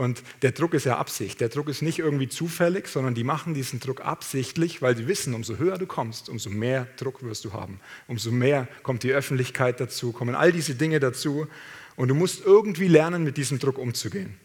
Und 0.00 0.22
der 0.40 0.52
Druck 0.52 0.72
ist 0.72 0.86
ja 0.86 0.96
Absicht. 0.96 1.42
Der 1.42 1.50
Druck 1.50 1.68
ist 1.68 1.82
nicht 1.82 1.98
irgendwie 1.98 2.26
zufällig, 2.26 2.88
sondern 2.88 3.14
die 3.14 3.22
machen 3.22 3.52
diesen 3.52 3.80
Druck 3.80 4.00
absichtlich, 4.00 4.80
weil 4.80 4.96
sie 4.96 5.06
wissen, 5.06 5.34
umso 5.34 5.58
höher 5.58 5.76
du 5.76 5.84
kommst, 5.84 6.30
umso 6.30 6.48
mehr 6.48 6.86
Druck 6.96 7.22
wirst 7.22 7.44
du 7.44 7.52
haben. 7.52 7.80
Umso 8.08 8.30
mehr 8.30 8.66
kommt 8.82 9.02
die 9.02 9.12
Öffentlichkeit 9.12 9.78
dazu, 9.78 10.12
kommen 10.12 10.34
all 10.34 10.52
diese 10.52 10.74
Dinge 10.74 11.00
dazu. 11.00 11.48
Und 11.96 12.08
du 12.08 12.14
musst 12.14 12.46
irgendwie 12.46 12.88
lernen, 12.88 13.24
mit 13.24 13.36
diesem 13.36 13.58
Druck 13.58 13.76
umzugehen. 13.76 14.38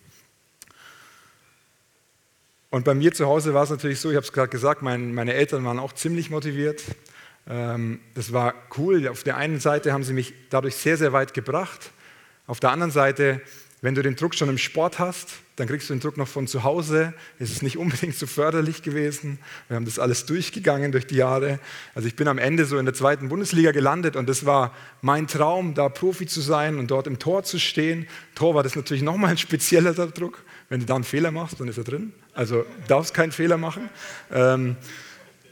Und 2.70 2.84
bei 2.84 2.94
mir 2.94 3.14
zu 3.14 3.26
Hause 3.26 3.54
war 3.54 3.64
es 3.64 3.70
natürlich 3.70 4.02
so, 4.02 4.10
ich 4.10 4.18
habe 4.18 4.26
es 4.26 4.34
gerade 4.34 4.50
gesagt, 4.50 4.82
mein, 4.82 5.14
meine 5.14 5.36
Eltern 5.36 5.64
waren 5.64 5.80
auch 5.80 5.94
ziemlich 5.94 6.30
motiviert. 6.30 6.84
Ähm, 7.48 8.02
das 8.14 8.34
war 8.34 8.56
cool. 8.78 9.08
Auf 9.08 9.24
der 9.24 9.38
einen 9.38 9.62
Seite 9.62 9.94
haben 9.94 10.04
sie 10.04 10.12
mich 10.12 10.34
dadurch 10.50 10.76
sehr, 10.76 10.98
sehr 10.98 11.14
weit 11.14 11.34
gebracht. 11.34 11.92
Auf 12.46 12.60
der 12.60 12.72
anderen 12.72 12.92
Seite 12.92 13.42
wenn 13.82 13.94
du 13.94 14.02
den 14.02 14.16
Druck 14.16 14.34
schon 14.36 14.50
im 14.50 14.58
Sport 14.58 15.00
hast, 15.00 15.36
dann 15.58 15.68
kriegst 15.68 15.90
du 15.90 15.94
den 15.94 16.00
Druck 16.00 16.18
noch 16.18 16.28
von 16.28 16.48
zu 16.48 16.64
Hause. 16.64 17.14
Es 17.40 17.52
ist 17.52 17.62
nicht 17.62 17.78
unbedingt 17.78 18.16
so 18.16 18.26
förderlich 18.26 18.82
gewesen. 18.82 19.40
Wir 19.68 19.76
haben 19.76 19.86
das 19.86 20.00
alles 20.00 20.26
durchgegangen 20.26 20.92
durch 20.92 21.08
die 21.08 21.16
Jahre. 21.16 21.60
Also 21.94 22.08
ich 22.08 22.16
bin 22.16 22.28
am 22.28 22.38
Ende 22.38 22.66
so 22.66 22.78
in 22.78 22.86
der 22.86 22.94
zweiten 22.94 23.30
Bundesliga 23.30 23.72
gelandet 23.72 24.16
und 24.16 24.28
das 24.28 24.46
war 24.46 24.74
mein 25.02 25.28
Traum, 25.28 25.74
da 25.74 25.90
Profi 25.90 26.26
zu 26.26 26.42
sein 26.42 26.80
und 26.80 26.92
dort 26.92 27.08
im 27.08 27.20
Tor 27.20 27.44
zu 27.44 27.60
stehen. 27.60 28.08
Tor 28.34 28.56
war 28.56 28.64
das 28.64 28.76
natürlich 28.76 29.04
nochmal 29.04 29.32
ein 29.32 29.38
spezieller 29.38 29.94
Druck. 29.94 30.44
Wenn 30.70 30.80
du 30.80 30.86
da 30.86 30.96
einen 30.96 31.04
Fehler 31.04 31.32
machst, 31.32 31.60
dann 31.60 31.68
ist 31.68 31.78
er 31.78 31.84
drin. 31.84 32.12
Also 32.34 32.66
darfst 32.88 33.14
keinen 33.14 33.32
Fehler 33.32 33.58
machen. 33.58 33.90
Ähm, 34.32 34.78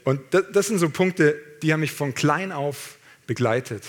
und 0.04 0.20
das 0.52 0.66
sind 0.66 0.78
so 0.78 0.90
Punkte, 0.90 1.40
die 1.62 1.72
haben 1.72 1.80
mich 1.80 1.92
von 1.92 2.14
klein 2.14 2.52
auf 2.52 2.96
begleitet. 3.26 3.84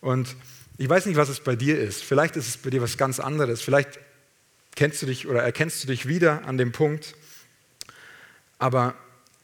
Und 0.00 0.36
ich 0.76 0.88
weiß 0.88 1.06
nicht, 1.06 1.16
was 1.16 1.28
es 1.28 1.40
bei 1.40 1.54
dir 1.54 1.78
ist. 1.78 2.02
Vielleicht 2.02 2.36
ist 2.36 2.48
es 2.48 2.56
bei 2.56 2.70
dir 2.70 2.82
was 2.82 2.96
ganz 2.96 3.20
anderes. 3.20 3.62
Vielleicht 3.62 4.00
kennst 4.74 5.02
du 5.02 5.06
dich 5.06 5.28
oder 5.28 5.42
erkennst 5.42 5.82
du 5.82 5.86
dich 5.86 6.08
wieder 6.08 6.44
an 6.46 6.58
dem 6.58 6.72
Punkt. 6.72 7.14
Aber 8.58 8.94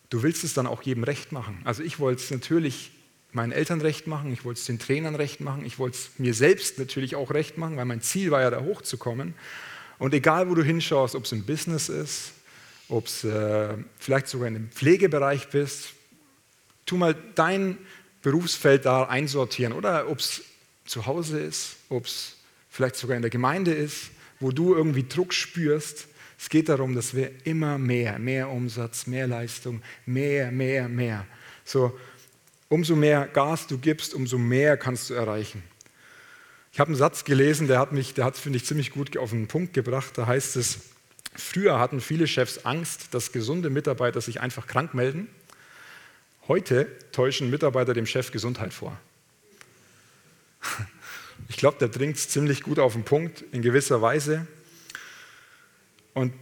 du 0.09 0.23
willst 0.23 0.43
es 0.45 0.55
dann 0.55 0.67
auch 0.67 0.83
jedem 0.83 1.05
recht 1.05 1.31
machen. 1.31 1.61
Also 1.65 1.83
ich 1.83 1.99
wollte 2.01 2.23
es 2.23 2.31
natürlich 2.31 2.91
meinen 3.33 3.53
Eltern 3.53 3.81
recht 3.81 4.09
machen, 4.09 4.33
ich 4.33 4.45
wollte 4.45 4.59
es 4.59 4.67
den 4.67 4.81
Trainern 4.81 5.15
recht 5.15 5.41
machen, 5.41 5.65
ich 5.65 5.79
wollte 5.79 5.97
es 5.99 6.11
mir 6.19 6.35
selbst 6.35 6.81
natürlich 6.81 7.15
auch 7.15 7.31
recht 7.31 7.59
machen, 7.59 7.77
weil 7.77 7.85
mein 7.85 8.01
Ziel 8.01 8.33
war 8.33 8.41
ja 8.41 8.51
da 8.51 8.61
hochzukommen. 8.61 9.35
Und 9.99 10.15
egal, 10.15 10.51
wo 10.51 10.55
du 10.57 10.65
hinschaust, 10.65 11.15
ob 11.15 11.27
es 11.27 11.33
im 11.33 11.45
Business 11.45 11.89
ist, 11.89 12.33
ob 12.89 13.07
es 13.07 13.23
äh, 13.23 13.77
vielleicht 13.99 14.27
sogar 14.27 14.49
in 14.49 14.55
dem 14.55 14.71
Pflegebereich 14.71 15.49
bist, 15.49 15.91
tu 16.87 16.97
mal 16.97 17.15
dein 17.37 17.79
Berufsfeld 18.23 18.85
da 18.85 19.05
einsortieren 19.05 19.73
oder 19.73 20.09
ob 20.11 20.19
es 20.19 20.43
zu 20.85 21.07
Hause 21.07 21.41
ist, 21.41 21.77
ob 21.89 22.07
es 22.07 22.37
vielleicht 22.69 22.97
sogar 22.97 23.17
in 23.17 23.23
der 23.23 23.31
Gemeinde 23.31 23.73
ist, 23.73 24.11
wo 24.41 24.51
du 24.51 24.75
irgendwie 24.75 25.07
Druck 25.07 25.35
spürst, 25.35 26.07
Es 26.43 26.49
geht 26.49 26.71
darum, 26.71 26.95
dass 26.95 27.15
wir 27.15 27.31
immer 27.45 27.77
mehr, 27.77 28.19
mehr 28.19 28.49
Umsatz, 28.49 29.07
mehr 29.07 29.27
Leistung, 29.27 29.83
mehr, 30.07 30.51
mehr, 30.51 30.89
mehr. 30.89 31.27
So, 31.67 31.99
umso 32.71 32.97
mehr 32.97 33.27
Gas 33.27 33.67
du 33.67 33.77
gibst, 33.77 34.15
umso 34.15 34.39
mehr 34.39 34.79
kannst 34.79 35.11
du 35.11 35.15
erreichen. 35.15 35.63
Ich 36.73 36.81
habe 36.81 36.89
einen 36.89 36.97
Satz 36.97 37.25
gelesen, 37.25 37.67
der 37.67 37.79
hat 37.79 37.93
mich, 37.93 38.15
der 38.15 38.25
hat 38.25 38.39
finde 38.39 38.57
ich 38.57 38.65
ziemlich 38.65 38.91
gut 38.91 39.19
auf 39.19 39.31
den 39.31 39.49
Punkt 39.49 39.75
gebracht. 39.75 40.17
Da 40.17 40.27
heißt 40.27 40.57
es: 40.57 40.79
Früher 41.35 41.79
hatten 41.79 42.01
viele 42.01 42.27
Chefs 42.27 42.65
Angst, 42.65 43.13
dass 43.13 43.33
gesunde 43.33 43.69
Mitarbeiter 43.69 44.23
sich 44.23 44.41
einfach 44.41 44.67
krank 44.67 44.95
melden. 44.95 45.29
Heute 46.49 46.87
täuschen 47.13 47.51
Mitarbeiter 47.51 47.93
dem 47.93 48.07
Chef 48.07 48.33
Gesundheit 48.33 48.73
vor. 48.73 48.99
Ich 51.49 51.57
glaube, 51.57 51.79
der 51.79 51.89
bringt 51.89 52.17
es 52.17 52.29
ziemlich 52.29 52.63
gut 52.63 52.79
auf 52.79 52.93
den 52.93 53.05
Punkt 53.05 53.43
in 53.53 53.63
gewisser 53.63 54.01
Weise. 54.01 54.47
Und 56.15 56.33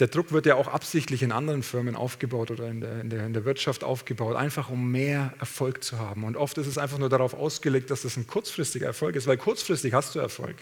der 0.00 0.08
Druck 0.08 0.32
wird 0.32 0.46
ja 0.46 0.54
auch 0.54 0.68
absichtlich 0.68 1.22
in 1.22 1.32
anderen 1.32 1.62
Firmen 1.62 1.96
aufgebaut 1.96 2.50
oder 2.50 2.66
in 2.68 2.80
der, 2.80 3.00
in, 3.02 3.10
der, 3.10 3.26
in 3.26 3.34
der, 3.34 3.44
Wirtschaft 3.44 3.84
aufgebaut, 3.84 4.36
einfach 4.36 4.70
um 4.70 4.90
mehr 4.90 5.34
Erfolg 5.38 5.84
zu 5.84 5.98
haben. 5.98 6.24
Und 6.24 6.36
oft 6.36 6.56
ist 6.56 6.66
es 6.66 6.78
einfach 6.78 6.98
nur 6.98 7.10
darauf 7.10 7.34
ausgelegt, 7.34 7.90
dass 7.90 8.02
das 8.02 8.16
ein 8.16 8.26
kurzfristiger 8.26 8.86
Erfolg 8.86 9.16
ist, 9.16 9.26
weil 9.26 9.36
kurzfristig 9.36 9.92
hast 9.92 10.14
du 10.14 10.18
Erfolg. 10.18 10.56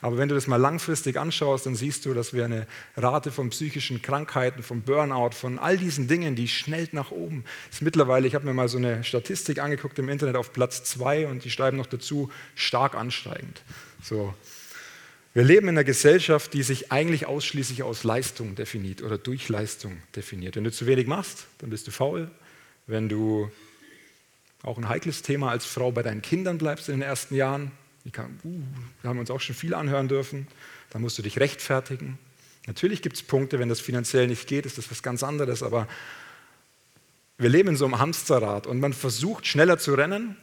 Aber 0.00 0.16
wenn 0.16 0.30
du 0.30 0.34
das 0.34 0.46
mal 0.46 0.56
langfristig 0.56 1.18
anschaust, 1.18 1.66
dann 1.66 1.74
siehst 1.74 2.06
du, 2.06 2.14
dass 2.14 2.32
wir 2.32 2.46
eine 2.46 2.66
Rate 2.96 3.30
von 3.30 3.50
psychischen 3.50 4.00
Krankheiten, 4.00 4.62
von 4.62 4.80
Burnout, 4.80 5.32
von 5.32 5.58
all 5.58 5.76
diesen 5.76 6.08
Dingen, 6.08 6.34
die 6.34 6.48
schnell 6.48 6.88
nach 6.92 7.10
oben 7.10 7.44
ist 7.70 7.82
mittlerweile, 7.82 8.26
ich 8.26 8.34
habe 8.34 8.46
mir 8.46 8.54
mal 8.54 8.68
so 8.68 8.78
eine 8.78 9.04
Statistik 9.04 9.58
angeguckt 9.58 9.98
im 9.98 10.08
Internet 10.08 10.36
auf 10.36 10.54
Platz 10.54 10.84
zwei 10.84 11.26
und 11.26 11.44
die 11.44 11.50
schreiben 11.50 11.76
noch 11.76 11.86
dazu, 11.86 12.30
stark 12.54 12.94
ansteigend. 12.94 13.62
So, 14.02 14.32
wir 15.32 15.44
leben 15.44 15.68
in 15.68 15.76
einer 15.76 15.84
Gesellschaft, 15.84 16.54
die 16.54 16.62
sich 16.62 16.90
eigentlich 16.90 17.26
ausschließlich 17.26 17.84
aus 17.84 18.02
Leistung 18.02 18.56
definiert 18.56 19.02
oder 19.02 19.16
durch 19.16 19.48
Leistung 19.48 19.98
definiert. 20.16 20.56
Wenn 20.56 20.64
du 20.64 20.72
zu 20.72 20.86
wenig 20.86 21.06
machst, 21.06 21.46
dann 21.58 21.70
bist 21.70 21.86
du 21.86 21.92
faul. 21.92 22.30
Wenn 22.86 23.08
du 23.08 23.50
auch 24.62 24.76
ein 24.76 24.88
heikles 24.88 25.22
Thema 25.22 25.50
als 25.50 25.64
Frau 25.66 25.92
bei 25.92 26.02
deinen 26.02 26.22
Kindern 26.22 26.58
bleibst 26.58 26.88
in 26.88 26.96
den 26.96 27.02
ersten 27.02 27.36
Jahren, 27.36 27.70
kann, 28.12 28.40
uh, 28.44 29.06
haben 29.06 29.18
uns 29.18 29.30
auch 29.30 29.40
schon 29.40 29.54
viel 29.54 29.74
anhören 29.74 30.08
dürfen, 30.08 30.48
dann 30.90 31.02
musst 31.02 31.16
du 31.18 31.22
dich 31.22 31.38
rechtfertigen. 31.38 32.18
Natürlich 32.66 33.00
gibt 33.00 33.16
es 33.16 33.22
Punkte, 33.22 33.58
wenn 33.58 33.68
das 33.68 33.80
finanziell 33.80 34.26
nicht 34.26 34.48
geht, 34.48 34.66
ist 34.66 34.78
das 34.78 34.90
was 34.90 35.02
ganz 35.02 35.22
anderes, 35.22 35.62
aber 35.62 35.86
wir 37.38 37.48
leben 37.48 37.70
in 37.70 37.76
so 37.76 37.84
einem 37.84 37.98
Hamsterrad 37.98 38.66
und 38.66 38.80
man 38.80 38.92
versucht 38.92 39.46
schneller 39.46 39.78
zu 39.78 39.94
rennen, 39.94 40.36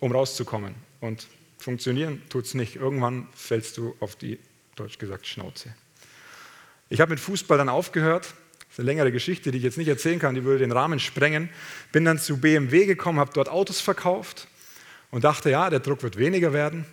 um 0.00 0.12
rauszukommen. 0.12 0.74
Und 1.00 1.26
Funktionieren 1.58 2.22
tut 2.28 2.44
es 2.44 2.54
nicht. 2.54 2.76
Irgendwann 2.76 3.28
fällst 3.34 3.76
du 3.78 3.96
auf 4.00 4.16
die, 4.16 4.38
deutsch 4.76 4.98
gesagt, 4.98 5.26
Schnauze. 5.26 5.74
Ich 6.88 7.00
habe 7.00 7.10
mit 7.10 7.20
Fußball 7.20 7.58
dann 7.58 7.68
aufgehört. 7.68 8.24
Das 8.24 8.72
ist 8.72 8.78
eine 8.80 8.86
längere 8.86 9.12
Geschichte, 9.12 9.50
die 9.50 9.58
ich 9.58 9.64
jetzt 9.64 9.78
nicht 9.78 9.88
erzählen 9.88 10.18
kann, 10.18 10.34
die 10.34 10.44
würde 10.44 10.60
den 10.60 10.72
Rahmen 10.72 10.98
sprengen. 10.98 11.48
Bin 11.92 12.04
dann 12.04 12.18
zu 12.18 12.38
BMW 12.38 12.86
gekommen, 12.86 13.18
habe 13.18 13.30
dort 13.32 13.48
Autos 13.48 13.80
verkauft 13.80 14.48
und 15.10 15.24
dachte, 15.24 15.50
ja, 15.50 15.70
der 15.70 15.80
Druck 15.80 16.02
wird 16.02 16.18
weniger 16.18 16.52
werden. 16.52 16.84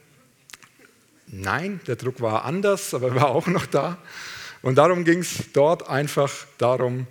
Nein, 1.28 1.80
der 1.88 1.96
Druck 1.96 2.22
war 2.22 2.46
anders, 2.46 2.94
aber 2.94 3.10
er 3.10 3.16
war 3.16 3.28
auch 3.30 3.48
noch 3.48 3.66
da. 3.66 3.98
Und 4.62 4.76
darum 4.76 5.06
ging 5.06 5.20
es 5.20 5.52
dort 5.54 5.88
einfach 5.90 6.32
darum, 6.58 7.08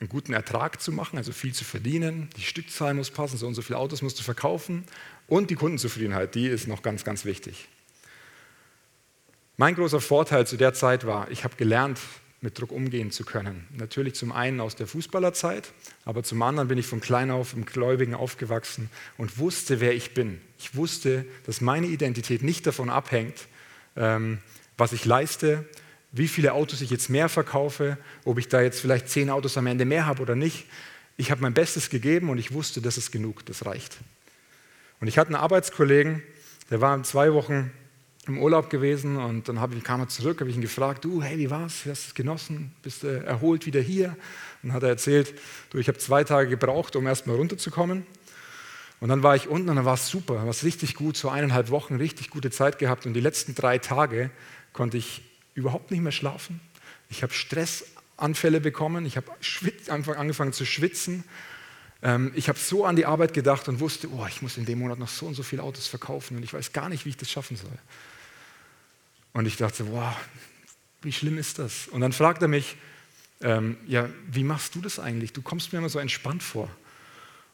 einen 0.00 0.08
guten 0.08 0.32
Ertrag 0.32 0.80
zu 0.80 0.92
machen, 0.92 1.18
also 1.18 1.30
viel 1.32 1.52
zu 1.52 1.64
verdienen, 1.64 2.30
die 2.36 2.42
Stückzahl 2.42 2.94
muss 2.94 3.10
passen, 3.10 3.36
so 3.36 3.46
und 3.46 3.54
so 3.54 3.62
viele 3.62 3.78
Autos 3.78 4.00
musst 4.00 4.18
du 4.18 4.22
verkaufen 4.22 4.84
und 5.26 5.50
die 5.50 5.56
Kundenzufriedenheit, 5.56 6.34
die 6.34 6.46
ist 6.46 6.66
noch 6.66 6.82
ganz, 6.82 7.04
ganz 7.04 7.26
wichtig. 7.26 7.68
Mein 9.58 9.74
großer 9.74 10.00
Vorteil 10.00 10.46
zu 10.46 10.56
der 10.56 10.72
Zeit 10.72 11.06
war, 11.06 11.30
ich 11.30 11.44
habe 11.44 11.54
gelernt, 11.56 12.00
mit 12.40 12.58
Druck 12.58 12.72
umgehen 12.72 13.10
zu 13.10 13.24
können. 13.24 13.66
Natürlich 13.76 14.14
zum 14.14 14.32
einen 14.32 14.60
aus 14.60 14.74
der 14.74 14.86
Fußballerzeit, 14.86 15.72
aber 16.06 16.22
zum 16.22 16.40
anderen 16.40 16.68
bin 16.68 16.78
ich 16.78 16.86
von 16.86 17.00
klein 17.00 17.30
auf 17.30 17.52
im 17.52 17.66
Gläubigen 17.66 18.14
aufgewachsen 18.14 18.88
und 19.18 19.38
wusste, 19.38 19.80
wer 19.80 19.94
ich 19.94 20.14
bin. 20.14 20.40
Ich 20.58 20.74
wusste, 20.74 21.26
dass 21.44 21.60
meine 21.60 21.86
Identität 21.86 22.42
nicht 22.42 22.66
davon 22.66 22.88
abhängt, 22.88 23.46
ähm, 23.96 24.38
was 24.78 24.92
ich 24.92 25.04
leiste, 25.04 25.68
wie 26.12 26.28
viele 26.28 26.52
Autos 26.52 26.80
ich 26.80 26.90
jetzt 26.90 27.08
mehr 27.08 27.28
verkaufe, 27.28 27.98
ob 28.24 28.38
ich 28.38 28.48
da 28.48 28.60
jetzt 28.60 28.80
vielleicht 28.80 29.08
zehn 29.08 29.30
Autos 29.30 29.56
am 29.56 29.66
Ende 29.66 29.84
mehr 29.84 30.06
habe 30.06 30.22
oder 30.22 30.34
nicht. 30.34 30.66
Ich 31.16 31.30
habe 31.30 31.42
mein 31.42 31.54
Bestes 31.54 31.90
gegeben 31.90 32.30
und 32.30 32.38
ich 32.38 32.52
wusste, 32.52 32.80
das 32.80 32.96
ist 32.96 33.12
genug, 33.12 33.44
das 33.46 33.66
reicht. 33.66 33.98
Und 35.00 35.08
ich 35.08 35.18
hatte 35.18 35.28
einen 35.28 35.36
Arbeitskollegen, 35.36 36.22
der 36.70 36.80
war 36.80 37.02
zwei 37.02 37.32
Wochen 37.32 37.70
im 38.26 38.38
Urlaub 38.38 38.70
gewesen 38.70 39.16
und 39.16 39.48
dann 39.48 39.72
ich, 39.76 39.84
kam 39.84 40.00
er 40.00 40.08
zurück, 40.08 40.40
habe 40.40 40.50
ich 40.50 40.56
ihn 40.56 40.62
gefragt, 40.62 41.04
du, 41.04 41.22
hey, 41.22 41.38
wie 41.38 41.50
war's? 41.50 41.84
Wie 41.84 41.90
hast 41.90 42.04
du 42.04 42.08
es 42.08 42.14
genossen? 42.14 42.72
Bist 42.82 43.02
du 43.02 43.08
erholt 43.08 43.66
wieder 43.66 43.80
hier? 43.80 44.08
Und 44.62 44.68
dann 44.68 44.72
hat 44.74 44.82
er 44.82 44.90
erzählt, 44.90 45.34
du, 45.70 45.78
ich 45.78 45.88
habe 45.88 45.98
zwei 45.98 46.22
Tage 46.24 46.50
gebraucht, 46.50 46.96
um 46.96 47.06
erstmal 47.06 47.36
runterzukommen. 47.36 48.04
Und 49.00 49.08
dann 49.08 49.22
war 49.22 49.34
ich 49.34 49.48
unten 49.48 49.70
und 49.70 49.76
dann 49.76 49.86
war 49.86 49.94
es 49.94 50.08
super, 50.08 50.34
war 50.34 50.48
es 50.48 50.64
richtig 50.64 50.94
gut, 50.94 51.16
so 51.16 51.30
eineinhalb 51.30 51.70
Wochen 51.70 51.96
richtig 51.96 52.28
gute 52.28 52.50
Zeit 52.50 52.78
gehabt 52.78 53.06
und 53.06 53.14
die 53.14 53.20
letzten 53.20 53.54
drei 53.54 53.78
Tage 53.78 54.30
konnte 54.74 54.98
ich 54.98 55.22
überhaupt 55.60 55.90
nicht 55.90 56.00
mehr 56.00 56.12
schlafen. 56.12 56.60
Ich 57.08 57.22
habe 57.22 57.32
Stressanfälle 57.32 58.60
bekommen. 58.60 59.06
Ich 59.06 59.16
habe 59.16 59.30
angefangen 59.88 60.52
zu 60.52 60.64
schwitzen. 60.64 61.24
Ähm, 62.02 62.32
ich 62.34 62.48
habe 62.48 62.58
so 62.58 62.84
an 62.84 62.96
die 62.96 63.06
Arbeit 63.06 63.34
gedacht 63.34 63.68
und 63.68 63.80
wusste, 63.80 64.08
oh, 64.10 64.26
ich 64.28 64.42
muss 64.42 64.56
in 64.56 64.64
dem 64.64 64.78
Monat 64.78 64.98
noch 64.98 65.08
so 65.08 65.26
und 65.26 65.34
so 65.34 65.42
viele 65.42 65.62
Autos 65.62 65.86
verkaufen 65.86 66.36
und 66.36 66.42
ich 66.42 66.52
weiß 66.52 66.72
gar 66.72 66.88
nicht, 66.88 67.04
wie 67.04 67.10
ich 67.10 67.16
das 67.16 67.30
schaffen 67.30 67.56
soll. 67.56 67.78
Und 69.32 69.46
ich 69.46 69.56
dachte, 69.56 69.90
wow, 69.92 70.16
wie 71.02 71.12
schlimm 71.12 71.38
ist 71.38 71.58
das? 71.58 71.88
Und 71.88 72.00
dann 72.00 72.12
fragt 72.12 72.42
er 72.42 72.48
mich, 72.48 72.76
ähm, 73.42 73.76
ja, 73.86 74.08
wie 74.30 74.44
machst 74.44 74.74
du 74.74 74.80
das 74.80 74.98
eigentlich? 74.98 75.32
Du 75.32 75.42
kommst 75.42 75.72
mir 75.72 75.78
immer 75.78 75.88
so 75.88 75.98
entspannt 75.98 76.42
vor. 76.42 76.68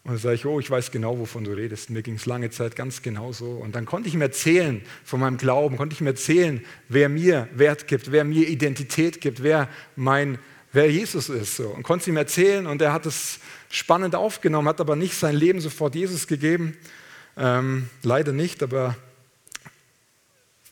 Und 0.07 0.13
dann 0.13 0.19
sage 0.19 0.37
ich, 0.37 0.47
oh, 0.47 0.61
ich 0.61 0.71
weiß 0.71 0.93
genau, 0.93 1.19
wovon 1.19 1.43
du 1.43 1.51
redest. 1.51 1.91
Mir 1.91 2.01
ging 2.01 2.15
es 2.15 2.27
lange 2.27 2.49
Zeit 2.51 2.77
ganz 2.77 3.03
genau 3.03 3.33
so. 3.33 3.51
Und 3.51 3.75
dann 3.75 3.87
konnte 3.87 4.09
ich 4.09 4.15
ihm 4.15 4.23
erzählen 4.23 4.81
von 5.03 5.19
meinem 5.19 5.37
Glauben, 5.37 5.77
konnte 5.77 5.95
ich 5.95 6.01
ihm 6.01 6.07
erzählen, 6.07 6.65
wer 6.89 7.09
mir 7.09 7.49
Wert 7.53 7.89
gibt, 7.89 8.13
wer 8.13 8.23
mir 8.23 8.47
Identität 8.47 9.21
gibt, 9.21 9.43
wer 9.43 9.69
mein, 9.97 10.39
wer 10.73 10.89
Jesus 10.89 11.29
ist. 11.29 11.57
So. 11.57 11.71
Und 11.71 11.83
konnte 11.83 12.03
es 12.03 12.07
ihm 12.07 12.17
erzählen 12.17 12.69
und 12.69 12.81
er 12.83 12.93
hat 12.93 13.05
es 13.05 13.41
spannend 13.69 14.15
aufgenommen, 14.15 14.69
hat 14.69 14.81
aber 14.81 14.95
nicht 14.95 15.15
sein 15.15 15.35
Leben 15.35 15.61
sofort 15.61 15.97
Jesus 15.97 16.29
gegeben. 16.29 16.77
Ähm, 17.37 17.89
leider 18.05 18.31
nicht, 18.31 18.63
aber 18.63 18.95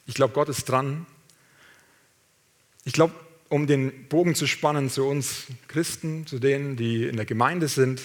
ich 0.06 0.14
glaube, 0.14 0.32
Gott 0.32 0.48
ist 0.48 0.66
dran. 0.66 1.06
Ich 2.84 2.92
glaube, 2.92 3.14
um 3.48 3.66
den 3.66 4.06
Bogen 4.08 4.36
zu 4.36 4.46
spannen 4.46 4.90
zu 4.90 5.04
uns 5.04 5.46
Christen, 5.66 6.24
zu 6.24 6.38
denen, 6.38 6.76
die 6.76 7.08
in 7.08 7.16
der 7.16 7.26
Gemeinde 7.26 7.66
sind, 7.66 8.00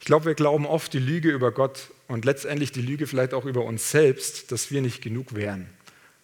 ich 0.00 0.06
glaube, 0.06 0.26
wir 0.26 0.34
glauben 0.34 0.66
oft 0.66 0.92
die 0.92 0.98
Lüge 0.98 1.30
über 1.30 1.52
Gott 1.52 1.90
und 2.08 2.24
letztendlich 2.24 2.72
die 2.72 2.82
Lüge 2.82 3.06
vielleicht 3.06 3.34
auch 3.34 3.44
über 3.44 3.64
uns 3.64 3.90
selbst, 3.90 4.52
dass 4.52 4.70
wir 4.70 4.82
nicht 4.82 5.02
genug 5.02 5.34
wären, 5.34 5.68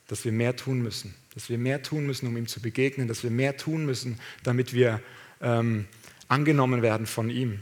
dass 0.09 0.25
wir 0.25 0.33
mehr 0.33 0.57
tun 0.57 0.83
müssen, 0.83 1.15
dass 1.35 1.49
wir 1.49 1.59
mehr 1.59 1.83
tun 1.83 2.07
müssen, 2.07 2.27
um 2.27 2.37
ihm 2.37 2.47
zu 2.47 2.61
begegnen, 2.61 3.09
dass 3.09 3.23
wir 3.23 3.31
mehr 3.31 3.57
tun 3.57 3.87
müssen, 3.87 4.19
damit 4.43 4.75
wir 4.75 5.01
ähm, 5.41 5.87
angenommen 6.29 6.83
werden 6.83 7.07
von 7.07 7.31
ihm. 7.31 7.61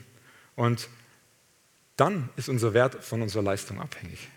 Und 0.57 0.89
dann 1.97 2.29
ist 2.37 2.49
unser 2.49 2.75
Wert 2.75 3.05
von 3.05 3.23
unserer 3.23 3.43
Leistung 3.43 3.81
abhängig. 3.81 4.29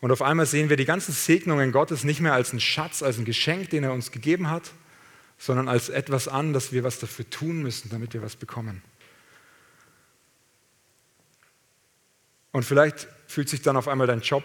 Und 0.00 0.10
auf 0.10 0.22
einmal 0.22 0.46
sehen 0.46 0.68
wir 0.68 0.76
die 0.76 0.84
ganzen 0.84 1.12
Segnungen 1.12 1.72
Gottes 1.72 2.04
nicht 2.04 2.20
mehr 2.20 2.34
als 2.34 2.50
einen 2.50 2.60
Schatz, 2.60 3.02
als 3.02 3.18
ein 3.18 3.24
Geschenk, 3.24 3.70
den 3.70 3.84
er 3.84 3.92
uns 3.92 4.12
gegeben 4.12 4.50
hat, 4.50 4.72
sondern 5.38 5.68
als 5.68 5.88
etwas 5.88 6.28
an, 6.28 6.52
dass 6.52 6.72
wir 6.72 6.84
was 6.84 6.98
dafür 6.98 7.28
tun 7.30 7.62
müssen, 7.62 7.88
damit 7.90 8.12
wir 8.14 8.22
was 8.22 8.36
bekommen. 8.36 8.82
Und 12.54 12.62
vielleicht 12.62 13.08
fühlt 13.26 13.48
sich 13.48 13.62
dann 13.62 13.76
auf 13.76 13.88
einmal 13.88 14.06
dein 14.06 14.20
Job 14.20 14.44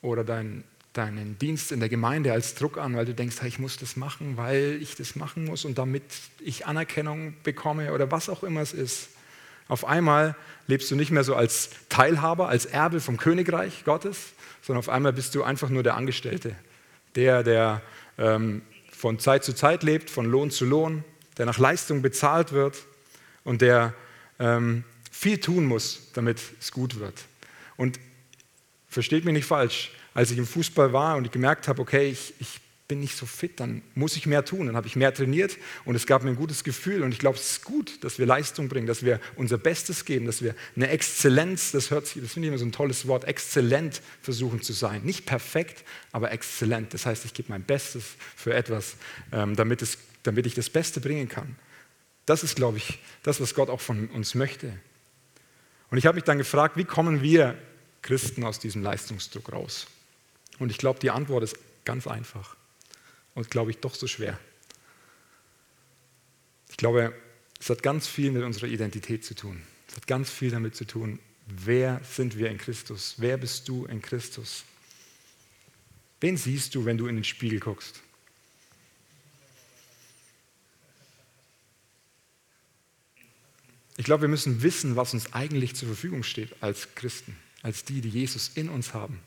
oder 0.00 0.22
dein, 0.22 0.62
deinen 0.92 1.40
Dienst 1.40 1.72
in 1.72 1.80
der 1.80 1.88
Gemeinde 1.88 2.32
als 2.32 2.54
Druck 2.54 2.78
an, 2.78 2.94
weil 2.94 3.04
du 3.04 3.14
denkst, 3.14 3.38
hey, 3.40 3.48
ich 3.48 3.58
muss 3.58 3.76
das 3.78 3.96
machen, 3.96 4.36
weil 4.36 4.78
ich 4.80 4.94
das 4.94 5.16
machen 5.16 5.44
muss 5.44 5.64
und 5.64 5.76
damit 5.76 6.04
ich 6.38 6.66
Anerkennung 6.66 7.34
bekomme 7.42 7.92
oder 7.92 8.12
was 8.12 8.28
auch 8.28 8.44
immer 8.44 8.60
es 8.60 8.72
ist. 8.72 9.08
Auf 9.66 9.84
einmal 9.84 10.36
lebst 10.68 10.88
du 10.92 10.94
nicht 10.94 11.10
mehr 11.10 11.24
so 11.24 11.34
als 11.34 11.70
Teilhaber, 11.88 12.48
als 12.48 12.64
Erbe 12.64 13.00
vom 13.00 13.16
Königreich 13.16 13.82
Gottes, 13.84 14.34
sondern 14.62 14.78
auf 14.78 14.88
einmal 14.88 15.12
bist 15.12 15.34
du 15.34 15.42
einfach 15.42 15.68
nur 15.68 15.82
der 15.82 15.96
Angestellte, 15.96 16.54
der, 17.16 17.42
der 17.42 17.82
ähm, 18.18 18.62
von 18.92 19.18
Zeit 19.18 19.42
zu 19.42 19.52
Zeit 19.52 19.82
lebt, 19.82 20.10
von 20.10 20.26
Lohn 20.26 20.52
zu 20.52 20.64
Lohn, 20.64 21.02
der 21.38 21.46
nach 21.46 21.58
Leistung 21.58 22.02
bezahlt 22.02 22.52
wird 22.52 22.76
und 23.42 23.62
der 23.62 23.94
ähm, 24.38 24.84
viel 25.10 25.38
tun 25.38 25.64
muss, 25.64 26.12
damit 26.14 26.40
es 26.60 26.70
gut 26.70 27.00
wird. 27.00 27.24
Und 27.78 27.98
versteht 28.88 29.24
mich 29.24 29.32
nicht 29.32 29.46
falsch, 29.46 29.92
als 30.12 30.30
ich 30.30 30.36
im 30.36 30.46
Fußball 30.46 30.92
war 30.92 31.16
und 31.16 31.24
ich 31.24 31.30
gemerkt 31.30 31.68
habe, 31.68 31.80
okay, 31.80 32.10
ich, 32.10 32.34
ich 32.40 32.60
bin 32.88 33.00
nicht 33.00 33.16
so 33.16 33.26
fit, 33.26 33.60
dann 33.60 33.82
muss 33.94 34.16
ich 34.16 34.26
mehr 34.26 34.46
tun. 34.46 34.66
Dann 34.66 34.74
habe 34.74 34.86
ich 34.86 34.96
mehr 34.96 35.12
trainiert 35.12 35.58
und 35.84 35.94
es 35.94 36.06
gab 36.06 36.24
mir 36.24 36.30
ein 36.30 36.36
gutes 36.36 36.64
Gefühl. 36.64 37.02
Und 37.02 37.12
ich 37.12 37.18
glaube, 37.18 37.36
es 37.36 37.52
ist 37.52 37.64
gut, 37.64 38.02
dass 38.02 38.18
wir 38.18 38.24
Leistung 38.24 38.68
bringen, 38.68 38.86
dass 38.86 39.04
wir 39.04 39.20
unser 39.36 39.58
Bestes 39.58 40.06
geben, 40.06 40.24
dass 40.24 40.42
wir 40.42 40.54
eine 40.74 40.88
Exzellenz, 40.88 41.70
das 41.70 41.90
hört 41.90 42.06
sich, 42.06 42.22
das 42.22 42.32
finde 42.32 42.48
ich 42.48 42.48
immer 42.48 42.58
so 42.58 42.64
ein 42.64 42.72
tolles 42.72 43.06
Wort, 43.06 43.24
exzellent 43.24 44.00
versuchen 44.22 44.62
zu 44.62 44.72
sein. 44.72 45.02
Nicht 45.02 45.26
perfekt, 45.26 45.84
aber 46.12 46.32
exzellent. 46.32 46.94
Das 46.94 47.04
heißt, 47.04 47.26
ich 47.26 47.34
gebe 47.34 47.50
mein 47.50 47.62
Bestes 47.62 48.04
für 48.34 48.54
etwas, 48.54 48.96
ähm, 49.32 49.54
damit, 49.54 49.82
es, 49.82 49.98
damit 50.22 50.46
ich 50.46 50.54
das 50.54 50.70
Beste 50.70 51.00
bringen 51.00 51.28
kann. 51.28 51.56
Das 52.24 52.42
ist, 52.42 52.56
glaube 52.56 52.78
ich, 52.78 52.98
das, 53.22 53.40
was 53.40 53.54
Gott 53.54 53.68
auch 53.68 53.80
von 53.80 54.08
uns 54.08 54.34
möchte. 54.34 54.72
Und 55.90 55.98
ich 55.98 56.06
habe 56.06 56.16
mich 56.16 56.24
dann 56.24 56.38
gefragt, 56.38 56.76
wie 56.78 56.84
kommen 56.84 57.22
wir 57.22 57.56
Christen 58.02 58.44
aus 58.44 58.58
diesem 58.58 58.82
Leistungsdruck 58.82 59.52
raus? 59.52 59.86
Und 60.58 60.70
ich 60.70 60.78
glaube, 60.78 61.00
die 61.00 61.10
Antwort 61.10 61.44
ist 61.44 61.56
ganz 61.84 62.06
einfach 62.06 62.56
und, 63.34 63.50
glaube 63.50 63.70
ich, 63.70 63.78
doch 63.78 63.94
so 63.94 64.06
schwer. 64.06 64.38
Ich 66.68 66.76
glaube, 66.76 67.14
es 67.60 67.70
hat 67.70 67.82
ganz 67.82 68.06
viel 68.06 68.30
mit 68.30 68.42
unserer 68.42 68.66
Identität 68.66 69.24
zu 69.24 69.34
tun. 69.34 69.62
Es 69.88 69.96
hat 69.96 70.06
ganz 70.06 70.30
viel 70.30 70.50
damit 70.50 70.76
zu 70.76 70.84
tun, 70.84 71.18
wer 71.46 72.00
sind 72.04 72.36
wir 72.36 72.50
in 72.50 72.58
Christus? 72.58 73.14
Wer 73.18 73.36
bist 73.36 73.68
du 73.68 73.86
in 73.86 74.02
Christus? 74.02 74.64
Wen 76.20 76.36
siehst 76.36 76.74
du, 76.74 76.84
wenn 76.84 76.98
du 76.98 77.06
in 77.06 77.16
den 77.16 77.24
Spiegel 77.24 77.60
guckst? 77.60 78.00
Ich 83.96 84.04
glaube, 84.04 84.22
wir 84.22 84.28
müssen 84.28 84.62
wissen, 84.62 84.94
was 84.94 85.12
uns 85.12 85.32
eigentlich 85.32 85.74
zur 85.74 85.88
Verfügung 85.88 86.22
steht 86.22 86.62
als 86.62 86.94
Christen, 86.94 87.36
als 87.62 87.84
die, 87.84 88.00
die 88.00 88.08
Jesus 88.08 88.52
in 88.54 88.68
uns 88.68 88.94
haben. 88.94 89.20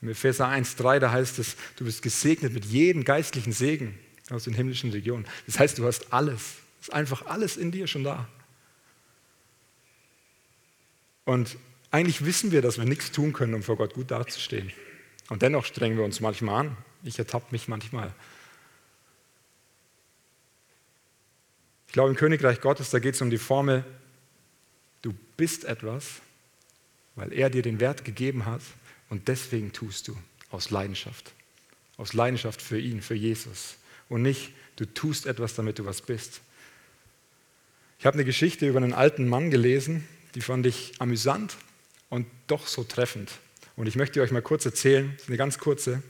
Im 0.00 0.08
Epheser 0.08 0.48
1,3, 0.48 0.98
da 0.98 1.12
heißt 1.12 1.38
es, 1.38 1.56
du 1.76 1.84
bist 1.84 2.02
gesegnet 2.02 2.52
mit 2.52 2.64
jedem 2.64 3.04
geistlichen 3.04 3.52
Segen 3.52 3.98
aus 4.30 4.44
den 4.44 4.54
himmlischen 4.54 4.90
Regionen. 4.90 5.26
Das 5.46 5.58
heißt, 5.58 5.78
du 5.78 5.86
hast 5.86 6.12
alles. 6.12 6.54
Es 6.80 6.88
ist 6.88 6.94
einfach 6.94 7.26
alles 7.26 7.56
in 7.56 7.70
dir 7.70 7.86
schon 7.86 8.02
da. 8.02 8.28
Und 11.24 11.56
eigentlich 11.92 12.24
wissen 12.24 12.50
wir, 12.50 12.62
dass 12.62 12.78
wir 12.78 12.84
nichts 12.84 13.12
tun 13.12 13.32
können, 13.32 13.54
um 13.54 13.62
vor 13.62 13.76
Gott 13.76 13.94
gut 13.94 14.10
dazustehen. 14.10 14.72
Und 15.28 15.42
dennoch 15.42 15.64
strengen 15.64 15.96
wir 15.96 16.04
uns 16.04 16.20
manchmal 16.20 16.66
an. 16.66 16.76
Ich 17.04 17.18
ertappe 17.18 17.46
mich 17.52 17.68
manchmal. 17.68 18.12
Ich 21.86 21.92
glaube, 21.92 22.10
im 22.10 22.16
Königreich 22.16 22.60
Gottes, 22.60 22.90
da 22.90 22.98
geht 22.98 23.14
es 23.14 23.20
um 23.20 23.30
die 23.30 23.38
Formel, 23.38 23.84
du 25.02 25.14
bist 25.36 25.64
etwas, 25.64 26.22
weil 27.14 27.32
er 27.32 27.50
dir 27.50 27.62
den 27.62 27.80
Wert 27.80 28.04
gegeben 28.04 28.46
hat 28.46 28.62
und 29.10 29.28
deswegen 29.28 29.72
tust 29.72 30.08
du 30.08 30.16
aus 30.50 30.70
Leidenschaft. 30.70 31.32
Aus 31.96 32.14
Leidenschaft 32.14 32.62
für 32.62 32.78
ihn, 32.78 33.02
für 33.02 33.14
Jesus. 33.14 33.76
Und 34.08 34.22
nicht, 34.22 34.52
du 34.76 34.84
tust 34.84 35.26
etwas, 35.26 35.54
damit 35.54 35.78
du 35.78 35.84
was 35.84 36.02
bist. 36.02 36.40
Ich 37.98 38.06
habe 38.06 38.14
eine 38.14 38.24
Geschichte 38.24 38.66
über 38.66 38.78
einen 38.78 38.94
alten 38.94 39.28
Mann 39.28 39.50
gelesen, 39.50 40.06
die 40.34 40.40
fand 40.40 40.66
ich 40.66 40.94
amüsant 40.98 41.56
und 42.08 42.26
doch 42.46 42.66
so 42.66 42.84
treffend. 42.84 43.30
Und 43.76 43.86
ich 43.86 43.96
möchte 43.96 44.20
euch 44.20 44.30
mal 44.32 44.42
kurz 44.42 44.64
erzählen, 44.64 45.16
eine 45.26 45.36
ganz 45.36 45.58
kurze. 45.58 46.02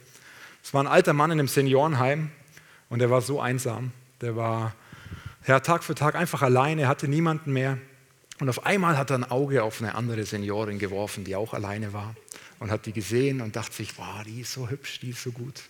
Es 0.62 0.72
war 0.72 0.82
ein 0.82 0.86
alter 0.86 1.12
Mann 1.12 1.30
in 1.30 1.38
einem 1.38 1.48
Seniorenheim 1.48 2.30
und 2.88 3.00
der 3.00 3.10
war 3.10 3.20
so 3.20 3.40
einsam. 3.40 3.92
Der 4.20 4.36
war 4.36 4.74
ja, 5.46 5.60
Tag 5.60 5.82
für 5.82 5.94
Tag 5.94 6.14
einfach 6.14 6.42
alleine, 6.42 6.86
hatte 6.86 7.08
niemanden 7.08 7.52
mehr. 7.52 7.78
Und 8.40 8.48
auf 8.48 8.66
einmal 8.66 8.98
hat 8.98 9.10
er 9.10 9.18
ein 9.18 9.30
Auge 9.30 9.62
auf 9.62 9.80
eine 9.80 9.94
andere 9.94 10.24
Seniorin 10.24 10.78
geworfen, 10.78 11.24
die 11.24 11.36
auch 11.36 11.54
alleine 11.54 11.92
war 11.92 12.14
und 12.58 12.70
hat 12.70 12.86
die 12.86 12.92
gesehen 12.92 13.40
und 13.40 13.56
dachte 13.56 13.74
sich, 13.74 13.98
wow, 13.98 14.22
die 14.24 14.40
ist 14.40 14.52
so 14.52 14.68
hübsch, 14.68 15.00
die 15.00 15.10
ist 15.10 15.22
so 15.22 15.32
gut. 15.32 15.62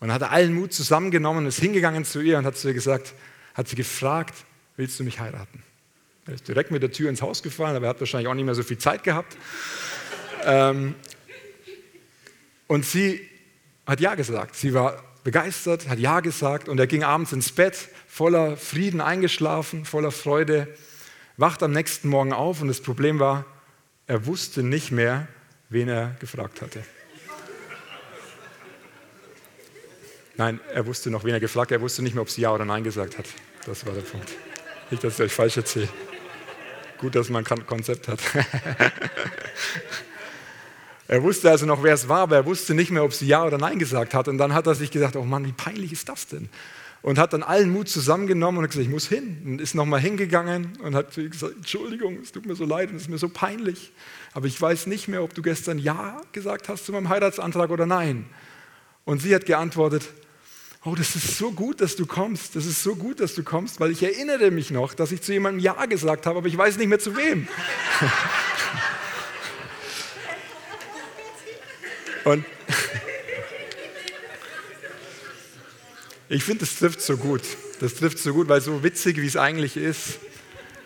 Und 0.00 0.08
dann 0.08 0.14
hat 0.14 0.22
er 0.22 0.30
allen 0.32 0.52
Mut 0.52 0.72
zusammengenommen, 0.72 1.46
ist 1.46 1.60
hingegangen 1.60 2.04
zu 2.04 2.20
ihr 2.20 2.38
und 2.38 2.44
hat 2.44 2.56
zu 2.56 2.68
ihr 2.68 2.74
gesagt, 2.74 3.14
hat 3.54 3.68
sie 3.68 3.76
gefragt, 3.76 4.34
willst 4.76 4.98
du 4.98 5.04
mich 5.04 5.20
heiraten? 5.20 5.62
Er 6.26 6.34
ist 6.34 6.46
direkt 6.46 6.70
mit 6.70 6.82
der 6.82 6.92
Tür 6.92 7.08
ins 7.08 7.22
Haus 7.22 7.42
gefallen, 7.42 7.76
aber 7.76 7.86
er 7.86 7.90
hat 7.90 8.00
wahrscheinlich 8.00 8.28
auch 8.28 8.34
nicht 8.34 8.44
mehr 8.44 8.54
so 8.54 8.62
viel 8.62 8.78
Zeit 8.78 9.04
gehabt. 9.04 9.36
ähm, 10.44 10.94
und 12.66 12.86
sie 12.86 13.28
hat 13.86 14.00
Ja 14.00 14.14
gesagt. 14.14 14.56
Sie 14.56 14.74
war 14.74 15.02
begeistert, 15.24 15.88
hat 15.88 15.98
Ja 15.98 16.20
gesagt 16.20 16.68
und 16.68 16.78
er 16.78 16.86
ging 16.86 17.04
abends 17.04 17.32
ins 17.32 17.52
Bett, 17.52 17.88
voller 18.08 18.56
Frieden 18.56 19.00
eingeschlafen, 19.00 19.84
voller 19.84 20.10
Freude, 20.10 20.68
wacht 21.36 21.62
am 21.62 21.72
nächsten 21.72 22.08
Morgen 22.08 22.32
auf 22.32 22.60
und 22.60 22.68
das 22.68 22.80
Problem 22.80 23.18
war, 23.18 23.44
er 24.06 24.26
wusste 24.26 24.62
nicht 24.62 24.90
mehr, 24.90 25.28
wen 25.68 25.88
er 25.88 26.16
gefragt 26.20 26.60
hatte. 26.60 26.82
Nein, 30.36 30.60
er 30.72 30.86
wusste 30.86 31.10
noch, 31.10 31.24
wen 31.24 31.34
er 31.34 31.40
gefragt 31.40 31.70
hat. 31.70 31.78
Er 31.78 31.82
wusste 31.82 32.02
nicht 32.02 32.14
mehr, 32.14 32.22
ob 32.22 32.30
sie 32.30 32.40
Ja 32.40 32.52
oder 32.52 32.64
Nein 32.64 32.84
gesagt 32.84 33.18
hat. 33.18 33.26
Das 33.66 33.86
war 33.86 33.92
der 33.94 34.00
Punkt. 34.00 34.30
Nicht, 34.90 35.04
dass 35.04 35.14
ich 35.14 35.20
euch 35.26 35.32
falsch 35.32 35.56
erzähle. 35.56 35.88
Gut, 36.98 37.14
dass 37.14 37.28
man 37.28 37.46
ein 37.46 37.66
Konzept 37.66 38.08
hat. 38.08 38.20
er 41.08 41.22
wusste 41.22 41.50
also 41.50 41.66
noch, 41.66 41.82
wer 41.82 41.94
es 41.94 42.08
war, 42.08 42.20
aber 42.20 42.36
er 42.36 42.46
wusste 42.46 42.74
nicht 42.74 42.90
mehr, 42.90 43.04
ob 43.04 43.12
sie 43.12 43.26
Ja 43.26 43.44
oder 43.44 43.58
Nein 43.58 43.78
gesagt 43.78 44.14
hat. 44.14 44.28
Und 44.28 44.38
dann 44.38 44.54
hat 44.54 44.66
er 44.66 44.74
sich 44.74 44.90
gesagt, 44.90 45.16
oh 45.16 45.24
Mann, 45.24 45.44
wie 45.44 45.52
peinlich 45.52 45.92
ist 45.92 46.08
das 46.08 46.26
denn? 46.26 46.48
Und 47.02 47.18
hat 47.18 47.32
dann 47.32 47.42
allen 47.42 47.70
Mut 47.70 47.88
zusammengenommen 47.88 48.58
und 48.58 48.64
hat 48.64 48.70
gesagt, 48.70 48.86
ich 48.86 48.92
muss 48.92 49.08
hin. 49.08 49.42
Und 49.44 49.60
ist 49.60 49.74
nochmal 49.74 50.00
hingegangen 50.00 50.78
und 50.82 50.94
hat 50.94 51.14
gesagt, 51.14 51.56
Entschuldigung, 51.56 52.18
es 52.22 52.30
tut 52.30 52.46
mir 52.46 52.54
so 52.54 52.64
leid 52.64 52.90
und 52.90 52.96
es 52.96 53.02
ist 53.02 53.08
mir 53.08 53.18
so 53.18 53.28
peinlich 53.28 53.92
aber 54.34 54.46
ich 54.46 54.60
weiß 54.60 54.86
nicht 54.86 55.08
mehr, 55.08 55.22
ob 55.22 55.34
du 55.34 55.42
gestern 55.42 55.78
Ja 55.78 56.22
gesagt 56.32 56.68
hast 56.68 56.86
zu 56.86 56.92
meinem 56.92 57.08
Heiratsantrag 57.08 57.70
oder 57.70 57.86
Nein. 57.86 58.26
Und 59.04 59.20
sie 59.20 59.34
hat 59.34 59.46
geantwortet, 59.46 60.04
oh, 60.84 60.94
das 60.94 61.16
ist 61.16 61.36
so 61.36 61.50
gut, 61.52 61.80
dass 61.80 61.96
du 61.96 62.06
kommst, 62.06 62.56
das 62.56 62.66
ist 62.66 62.82
so 62.82 62.96
gut, 62.96 63.20
dass 63.20 63.34
du 63.34 63.42
kommst, 63.42 63.78
weil 63.80 63.90
ich 63.90 64.02
erinnere 64.02 64.50
mich 64.50 64.70
noch, 64.70 64.94
dass 64.94 65.12
ich 65.12 65.20
zu 65.22 65.32
jemandem 65.32 65.62
Ja 65.62 65.84
gesagt 65.86 66.24
habe, 66.26 66.38
aber 66.38 66.48
ich 66.48 66.56
weiß 66.56 66.78
nicht 66.78 66.88
mehr 66.88 66.98
zu 66.98 67.14
wem. 67.16 67.46
Und 72.24 72.44
ich 76.32 76.44
finde, 76.44 76.60
das 76.60 76.76
trifft 76.76 77.02
so 77.02 77.18
gut. 77.18 77.42
Das 77.80 77.94
trifft 77.94 78.18
so 78.18 78.32
gut, 78.32 78.48
weil 78.48 78.62
so 78.62 78.82
witzig, 78.82 79.18
wie 79.18 79.26
es 79.26 79.36
eigentlich 79.36 79.76
ist, 79.76 80.18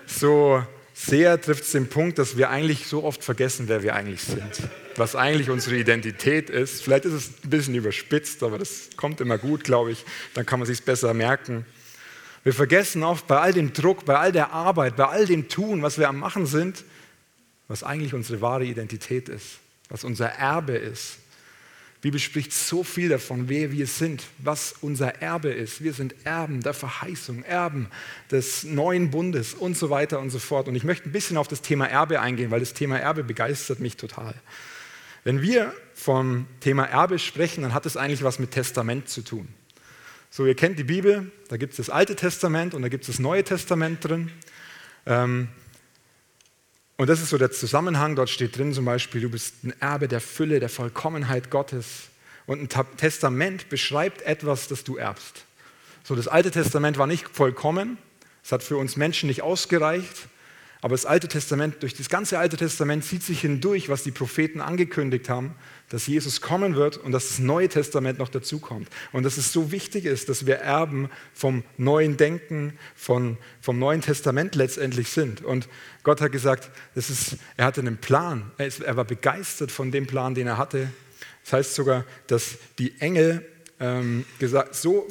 so 0.06 0.60
sehr 0.92 1.40
trifft 1.40 1.62
es 1.62 1.72
den 1.72 1.88
Punkt, 1.88 2.18
dass 2.18 2.36
wir 2.36 2.50
eigentlich 2.50 2.88
so 2.88 3.04
oft 3.04 3.22
vergessen, 3.22 3.68
wer 3.68 3.82
wir 3.84 3.94
eigentlich 3.94 4.22
sind. 4.22 4.68
Was 4.96 5.14
eigentlich 5.14 5.48
unsere 5.48 5.76
Identität 5.76 6.50
ist. 6.50 6.82
Vielleicht 6.82 7.04
ist 7.04 7.12
es 7.12 7.28
ein 7.44 7.50
bisschen 7.50 7.76
überspitzt, 7.76 8.42
aber 8.42 8.58
das 8.58 8.88
kommt 8.96 9.20
immer 9.20 9.38
gut, 9.38 9.62
glaube 9.62 9.92
ich. 9.92 10.04
Dann 10.34 10.46
kann 10.46 10.58
man 10.58 10.66
sich 10.66 10.82
besser 10.82 11.14
merken. 11.14 11.64
Wir 12.42 12.52
vergessen 12.52 13.04
oft 13.04 13.28
bei 13.28 13.38
all 13.38 13.52
dem 13.52 13.72
Druck, 13.72 14.04
bei 14.04 14.18
all 14.18 14.32
der 14.32 14.52
Arbeit, 14.52 14.96
bei 14.96 15.06
all 15.06 15.26
dem 15.26 15.48
Tun, 15.48 15.80
was 15.80 15.96
wir 15.96 16.08
am 16.08 16.18
Machen 16.18 16.46
sind, 16.46 16.82
was 17.68 17.84
eigentlich 17.84 18.14
unsere 18.14 18.40
wahre 18.40 18.64
Identität 18.64 19.28
ist, 19.28 19.58
was 19.90 20.02
unser 20.02 20.26
Erbe 20.26 20.72
ist, 20.72 21.18
Bibel 22.00 22.20
spricht 22.20 22.52
so 22.52 22.84
viel 22.84 23.08
davon, 23.08 23.48
wer 23.48 23.72
wir 23.72 23.86
sind, 23.86 24.24
was 24.38 24.74
unser 24.80 25.22
Erbe 25.22 25.48
ist. 25.48 25.82
Wir 25.82 25.92
sind 25.92 26.14
Erben 26.24 26.60
der 26.60 26.74
Verheißung, 26.74 27.42
Erben 27.42 27.88
des 28.30 28.64
neuen 28.64 29.10
Bundes 29.10 29.54
und 29.54 29.76
so 29.76 29.90
weiter 29.90 30.20
und 30.20 30.30
so 30.30 30.38
fort. 30.38 30.68
Und 30.68 30.76
ich 30.76 30.84
möchte 30.84 31.08
ein 31.08 31.12
bisschen 31.12 31.36
auf 31.36 31.48
das 31.48 31.62
Thema 31.62 31.86
Erbe 31.86 32.20
eingehen, 32.20 32.50
weil 32.50 32.60
das 32.60 32.74
Thema 32.74 32.98
Erbe 32.98 33.24
begeistert 33.24 33.80
mich 33.80 33.96
total. 33.96 34.34
Wenn 35.24 35.42
wir 35.42 35.74
vom 35.94 36.46
Thema 36.60 36.84
Erbe 36.84 37.18
sprechen, 37.18 37.62
dann 37.62 37.74
hat 37.74 37.86
es 37.86 37.96
eigentlich 37.96 38.22
was 38.22 38.38
mit 38.38 38.52
Testament 38.52 39.08
zu 39.08 39.22
tun. 39.22 39.48
So, 40.30 40.44
ihr 40.44 40.54
kennt 40.54 40.78
die 40.78 40.84
Bibel, 40.84 41.32
da 41.48 41.56
gibt 41.56 41.72
es 41.72 41.78
das 41.78 41.90
Alte 41.90 42.14
Testament 42.14 42.74
und 42.74 42.82
da 42.82 42.88
gibt 42.88 43.04
es 43.04 43.08
das 43.08 43.18
Neue 43.18 43.42
Testament 43.42 44.04
drin. 44.04 44.30
Ähm, 45.06 45.48
und 46.96 47.08
das 47.08 47.20
ist 47.20 47.30
so 47.30 47.38
der 47.38 47.50
Zusammenhang. 47.50 48.16
Dort 48.16 48.30
steht 48.30 48.56
drin 48.56 48.72
zum 48.72 48.84
Beispiel, 48.86 49.20
du 49.20 49.28
bist 49.28 49.64
ein 49.64 49.74
Erbe 49.80 50.08
der 50.08 50.20
Fülle, 50.20 50.60
der 50.60 50.68
Vollkommenheit 50.68 51.50
Gottes. 51.50 52.08
Und 52.46 52.60
ein 52.62 52.96
Testament 52.96 53.68
beschreibt 53.68 54.22
etwas, 54.22 54.68
das 54.68 54.84
du 54.84 54.96
erbst. 54.96 55.44
So, 56.04 56.14
das 56.14 56.28
Alte 56.28 56.50
Testament 56.50 56.96
war 56.96 57.06
nicht 57.06 57.28
vollkommen. 57.28 57.98
Es 58.42 58.52
hat 58.52 58.62
für 58.62 58.76
uns 58.76 58.96
Menschen 58.96 59.26
nicht 59.26 59.42
ausgereicht. 59.42 60.28
Aber 60.80 60.94
das 60.94 61.04
Alte 61.04 61.26
Testament, 61.26 61.82
durch 61.82 61.94
das 61.94 62.08
ganze 62.08 62.38
Alte 62.38 62.56
Testament 62.56 63.04
zieht 63.04 63.22
sich 63.22 63.40
hindurch, 63.40 63.88
was 63.88 64.04
die 64.04 64.12
Propheten 64.12 64.60
angekündigt 64.60 65.28
haben, 65.28 65.54
dass 65.88 66.06
Jesus 66.06 66.40
kommen 66.40 66.74
wird 66.74 66.96
und 66.96 67.12
dass 67.12 67.28
das 67.28 67.38
Neue 67.38 67.68
Testament 67.68 68.18
noch 68.18 68.28
dazukommt. 68.28 68.88
Und 69.12 69.22
dass 69.22 69.36
es 69.36 69.52
so 69.52 69.70
wichtig 69.70 70.04
ist, 70.04 70.28
dass 70.28 70.46
wir 70.46 70.56
Erben 70.56 71.10
vom 71.32 71.62
neuen 71.76 72.16
Denken, 72.16 72.78
von, 72.94 73.38
vom 73.60 73.78
Neuen 73.78 74.00
Testament 74.00 74.54
letztendlich 74.56 75.08
sind. 75.10 75.44
Und 75.44 75.68
Gott 76.02 76.20
hat 76.20 76.32
gesagt, 76.32 76.70
das 76.94 77.10
ist, 77.10 77.36
er 77.56 77.66
hatte 77.66 77.80
einen 77.80 77.98
Plan. 77.98 78.50
Er, 78.58 78.66
ist, 78.66 78.80
er 78.80 78.96
war 78.96 79.04
begeistert 79.04 79.70
von 79.70 79.92
dem 79.92 80.06
Plan, 80.06 80.34
den 80.34 80.46
er 80.46 80.58
hatte. 80.58 80.90
Das 81.44 81.52
heißt 81.52 81.74
sogar, 81.74 82.04
dass 82.26 82.56
die 82.78 83.00
Engel 83.00 83.46
ähm, 83.78 84.24
gesagt, 84.40 84.74
so, 84.74 85.06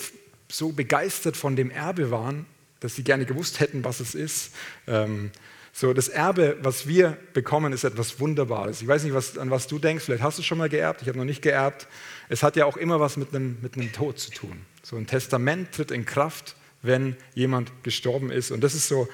so 0.50 0.74
begeistert 0.74 1.38
von 1.38 1.56
dem 1.56 1.72
Erbe 1.72 2.12
waren, 2.12 2.46
dass 2.82 2.96
sie 2.96 3.04
gerne 3.04 3.26
gewusst 3.26 3.62
hätten, 3.62 3.86
was 3.86 4.02
es 4.02 4.14
ist. 4.14 4.52
Ähm, 4.88 5.32
So, 5.78 5.92
das 5.92 6.08
Erbe, 6.08 6.56
was 6.62 6.88
wir 6.88 7.18
bekommen, 7.34 7.74
ist 7.74 7.84
etwas 7.84 8.22
Wunderbares. 8.22 8.82
Ich 8.82 8.88
weiß 8.88 9.04
nicht, 9.04 9.14
was, 9.14 9.38
an 9.38 9.52
was 9.52 9.68
du 9.68 9.78
denkst, 9.78 10.06
vielleicht 10.06 10.24
hast 10.24 10.40
du 10.40 10.42
schon 10.42 10.58
mal 10.58 10.70
geerbt, 10.70 11.02
ich 11.02 11.10
habe 11.10 11.18
noch 11.18 11.26
nicht 11.26 11.42
geerbt. 11.42 11.88
Es 12.30 12.44
hat 12.44 12.56
ja 12.56 12.64
auch 12.64 12.78
immer 12.78 13.02
was 13.02 13.18
mit 13.18 13.36
einem, 13.36 13.58
mit 13.62 13.76
einem 13.76 13.92
Tod 13.92 14.18
zu 14.18 14.32
tun. 14.32 14.62
So 14.84 14.96
ein 14.96 15.06
Testament 15.06 15.74
tritt 15.74 15.92
in 15.92 16.06
Kraft, 16.06 16.56
wenn 16.82 17.18
jemand 17.34 17.74
gestorben 17.84 18.32
ist. 18.32 18.52
Und 18.52 18.62
das 18.62 18.74
ist 18.74 18.88
so, 18.88 19.10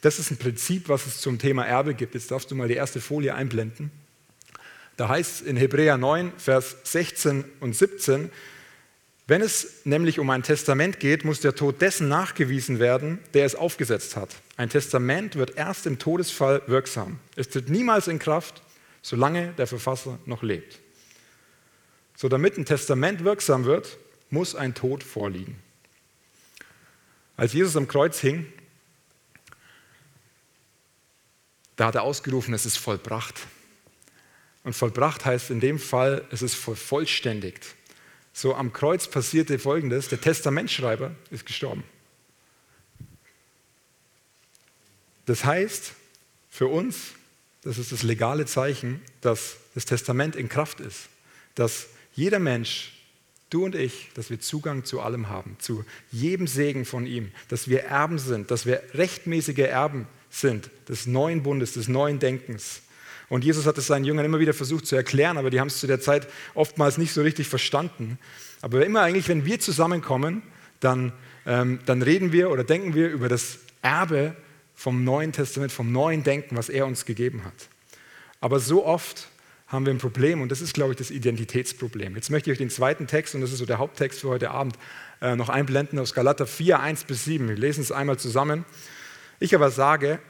das 0.00 0.18
ist 0.18 0.30
ein 0.30 0.38
Prinzip, 0.38 0.88
was 0.88 1.04
es 1.04 1.20
zum 1.20 1.38
Thema 1.38 1.66
Erbe 1.66 1.92
gibt. 1.92 2.14
Jetzt 2.14 2.30
darfst 2.30 2.50
du 2.50 2.54
mal 2.54 2.66
die 2.66 2.76
erste 2.76 3.02
Folie 3.02 3.34
einblenden. 3.34 3.90
Da 4.96 5.10
heißt 5.10 5.42
es 5.42 5.46
in 5.46 5.58
Hebräer 5.58 5.98
9, 5.98 6.32
Vers 6.38 6.78
16 6.84 7.44
und 7.60 7.76
17, 7.76 8.30
wenn 9.28 9.42
es 9.42 9.84
nämlich 9.84 10.20
um 10.20 10.30
ein 10.30 10.44
Testament 10.44 11.00
geht, 11.00 11.24
muss 11.24 11.40
der 11.40 11.56
Tod 11.56 11.82
dessen 11.82 12.08
nachgewiesen 12.08 12.78
werden, 12.78 13.18
der 13.34 13.44
es 13.44 13.56
aufgesetzt 13.56 14.14
hat. 14.14 14.30
Ein 14.56 14.70
Testament 14.70 15.34
wird 15.34 15.56
erst 15.56 15.86
im 15.86 15.98
Todesfall 15.98 16.62
wirksam. 16.68 17.18
Es 17.34 17.48
tritt 17.48 17.68
niemals 17.68 18.06
in 18.06 18.20
Kraft, 18.20 18.62
solange 19.02 19.52
der 19.54 19.66
Verfasser 19.66 20.18
noch 20.26 20.44
lebt. 20.44 20.78
So 22.14 22.28
damit 22.28 22.56
ein 22.56 22.64
Testament 22.64 23.24
wirksam 23.24 23.64
wird, 23.64 23.98
muss 24.30 24.54
ein 24.54 24.74
Tod 24.74 25.02
vorliegen. 25.02 25.58
Als 27.36 27.52
Jesus 27.52 27.76
am 27.76 27.88
Kreuz 27.88 28.20
hing, 28.20 28.46
da 31.74 31.86
hat 31.86 31.96
er 31.96 32.02
ausgerufen, 32.04 32.54
es 32.54 32.64
ist 32.64 32.78
vollbracht. 32.78 33.34
Und 34.62 34.74
vollbracht 34.74 35.24
heißt 35.24 35.50
in 35.50 35.60
dem 35.60 35.78
Fall, 35.78 36.24
es 36.30 36.42
ist 36.42 36.54
vervollständigt. 36.54 37.74
So 38.38 38.54
am 38.54 38.74
Kreuz 38.74 39.08
passierte 39.08 39.58
Folgendes, 39.58 40.08
der 40.08 40.20
Testamentschreiber 40.20 41.12
ist 41.30 41.46
gestorben. 41.46 41.84
Das 45.24 45.46
heißt 45.46 45.94
für 46.50 46.66
uns, 46.66 47.12
das 47.62 47.78
ist 47.78 47.92
das 47.92 48.02
legale 48.02 48.44
Zeichen, 48.44 49.00
dass 49.22 49.56
das 49.74 49.86
Testament 49.86 50.36
in 50.36 50.50
Kraft 50.50 50.80
ist, 50.80 51.08
dass 51.54 51.86
jeder 52.12 52.38
Mensch, 52.38 52.92
du 53.48 53.64
und 53.64 53.74
ich, 53.74 54.10
dass 54.12 54.28
wir 54.28 54.38
Zugang 54.38 54.84
zu 54.84 55.00
allem 55.00 55.30
haben, 55.30 55.56
zu 55.58 55.86
jedem 56.12 56.46
Segen 56.46 56.84
von 56.84 57.06
ihm, 57.06 57.32
dass 57.48 57.68
wir 57.68 57.84
Erben 57.84 58.18
sind, 58.18 58.50
dass 58.50 58.66
wir 58.66 58.82
rechtmäßige 58.92 59.60
Erben 59.60 60.06
sind 60.28 60.68
des 60.90 61.06
neuen 61.06 61.42
Bundes, 61.42 61.72
des 61.72 61.88
neuen 61.88 62.18
Denkens. 62.18 62.82
Und 63.28 63.44
Jesus 63.44 63.66
hat 63.66 63.76
es 63.78 63.88
seinen 63.88 64.04
Jüngern 64.04 64.24
immer 64.24 64.38
wieder 64.38 64.54
versucht 64.54 64.86
zu 64.86 64.94
erklären, 64.94 65.36
aber 65.36 65.50
die 65.50 65.58
haben 65.58 65.68
es 65.68 65.80
zu 65.80 65.86
der 65.86 66.00
Zeit 66.00 66.28
oftmals 66.54 66.96
nicht 66.96 67.12
so 67.12 67.22
richtig 67.22 67.48
verstanden. 67.48 68.18
Aber 68.62 68.84
immer 68.84 69.02
eigentlich, 69.02 69.28
wenn 69.28 69.44
wir 69.44 69.58
zusammenkommen, 69.58 70.42
dann, 70.80 71.12
ähm, 71.44 71.80
dann 71.86 72.02
reden 72.02 72.32
wir 72.32 72.50
oder 72.50 72.64
denken 72.64 72.94
wir 72.94 73.08
über 73.08 73.28
das 73.28 73.58
Erbe 73.82 74.36
vom 74.74 75.04
Neuen 75.04 75.32
Testament, 75.32 75.72
vom 75.72 75.90
neuen 75.90 76.22
Denken, 76.22 76.56
was 76.56 76.68
er 76.68 76.86
uns 76.86 77.04
gegeben 77.04 77.44
hat. 77.44 77.68
Aber 78.40 78.60
so 78.60 78.84
oft 78.84 79.28
haben 79.66 79.84
wir 79.84 79.92
ein 79.92 79.98
Problem 79.98 80.42
und 80.42 80.52
das 80.52 80.60
ist, 80.60 80.74
glaube 80.74 80.92
ich, 80.92 80.98
das 80.98 81.10
Identitätsproblem. 81.10 82.14
Jetzt 82.14 82.30
möchte 82.30 82.50
ich 82.50 82.54
euch 82.54 82.58
den 82.58 82.70
zweiten 82.70 83.08
Text, 83.08 83.34
und 83.34 83.40
das 83.40 83.50
ist 83.50 83.58
so 83.58 83.66
der 83.66 83.78
Haupttext 83.78 84.20
für 84.20 84.28
heute 84.28 84.50
Abend, 84.50 84.78
äh, 85.20 85.34
noch 85.34 85.48
einblenden 85.48 85.98
aus 85.98 86.14
Galater 86.14 86.46
4, 86.46 86.78
1 86.78 87.04
bis 87.04 87.24
7. 87.24 87.48
Wir 87.48 87.56
lesen 87.56 87.80
es 87.80 87.90
einmal 87.90 88.18
zusammen. 88.18 88.64
Ich 89.40 89.54
aber 89.54 89.70
sage, 89.70 90.20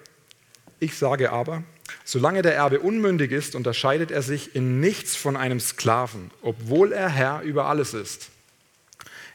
ich 0.81 0.97
sage 0.97 1.33
aber, 1.33 1.65
Solange 2.05 2.42
der 2.42 2.55
Erbe 2.55 2.81
unmündig 2.81 3.33
ist, 3.33 3.55
unterscheidet 3.55 4.11
er 4.11 4.22
sich 4.22 4.55
in 4.55 4.81
nichts 4.81 5.16
von 5.16 5.37
einem 5.37 5.61
Sklaven, 5.61 6.31
obwohl 6.42 6.92
er 6.92 7.09
Herr 7.09 7.42
über 7.42 7.66
alles 7.66 7.94
ist. 7.94 8.31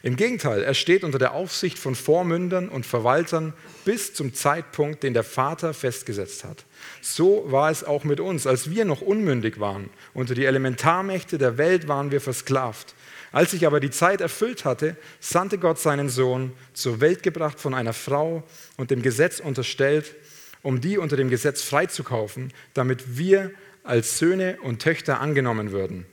Im 0.04 0.16
Gegenteil, 0.16 0.64
er 0.64 0.74
steht 0.74 1.04
unter 1.04 1.20
der 1.20 1.34
Aufsicht 1.34 1.78
von 1.78 1.94
Vormündern 1.94 2.70
und 2.70 2.88
Verwaltern 2.88 3.54
bis 3.86 4.16
zum 4.16 4.34
Zeitpunkt, 4.34 5.04
den 5.04 5.14
der 5.14 5.24
Vater 5.24 5.76
festgesetzt 5.76 6.44
hat. 6.44 6.66
So 7.02 7.46
war 7.52 7.70
es 7.70 7.84
auch 7.84 8.04
mit 8.04 8.20
uns, 8.20 8.48
als 8.48 8.72
wir 8.72 8.84
noch 8.84 9.02
unmündig 9.02 9.60
waren. 9.60 9.92
Unter 10.16 10.34
die 10.34 10.46
Elementarmächte 10.46 11.38
der 11.38 11.60
Welt 11.60 11.88
waren 11.88 12.10
wir 12.10 12.20
versklavt. 12.20 12.96
Als 13.32 13.52
sich 13.52 13.68
aber 13.68 13.80
die 13.80 13.92
Zeit 13.92 14.22
erfüllt 14.22 14.66
hatte, 14.66 14.98
sandte 15.20 15.60
Gott 15.60 15.80
seinen 15.80 16.10
Sohn, 16.10 16.54
zur 16.74 17.00
Welt 17.00 17.22
gebracht 17.22 17.60
von 17.60 17.76
einer 17.76 17.94
Frau 17.94 18.44
und 18.78 18.90
dem 18.90 19.04
Gesetz 19.04 19.40
unterstellt, 19.40 20.16
um 20.64 20.82
die 20.82 20.98
unter 20.98 21.18
dem 21.18 21.30
Gesetz 21.30 21.62
freizukaufen, 21.64 22.54
damit 22.74 23.18
wir 23.18 23.52
als 23.84 24.18
Söhne 24.20 24.58
und 24.62 24.82
Töchter 24.82 25.20
angenommen 25.20 25.72
würden. 25.72 26.06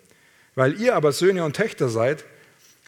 Weil 0.54 0.80
ihr 0.80 0.96
aber 0.96 1.12
Söhne 1.12 1.44
und 1.44 1.56
Töchter 1.56 1.88
seid, 1.88 2.24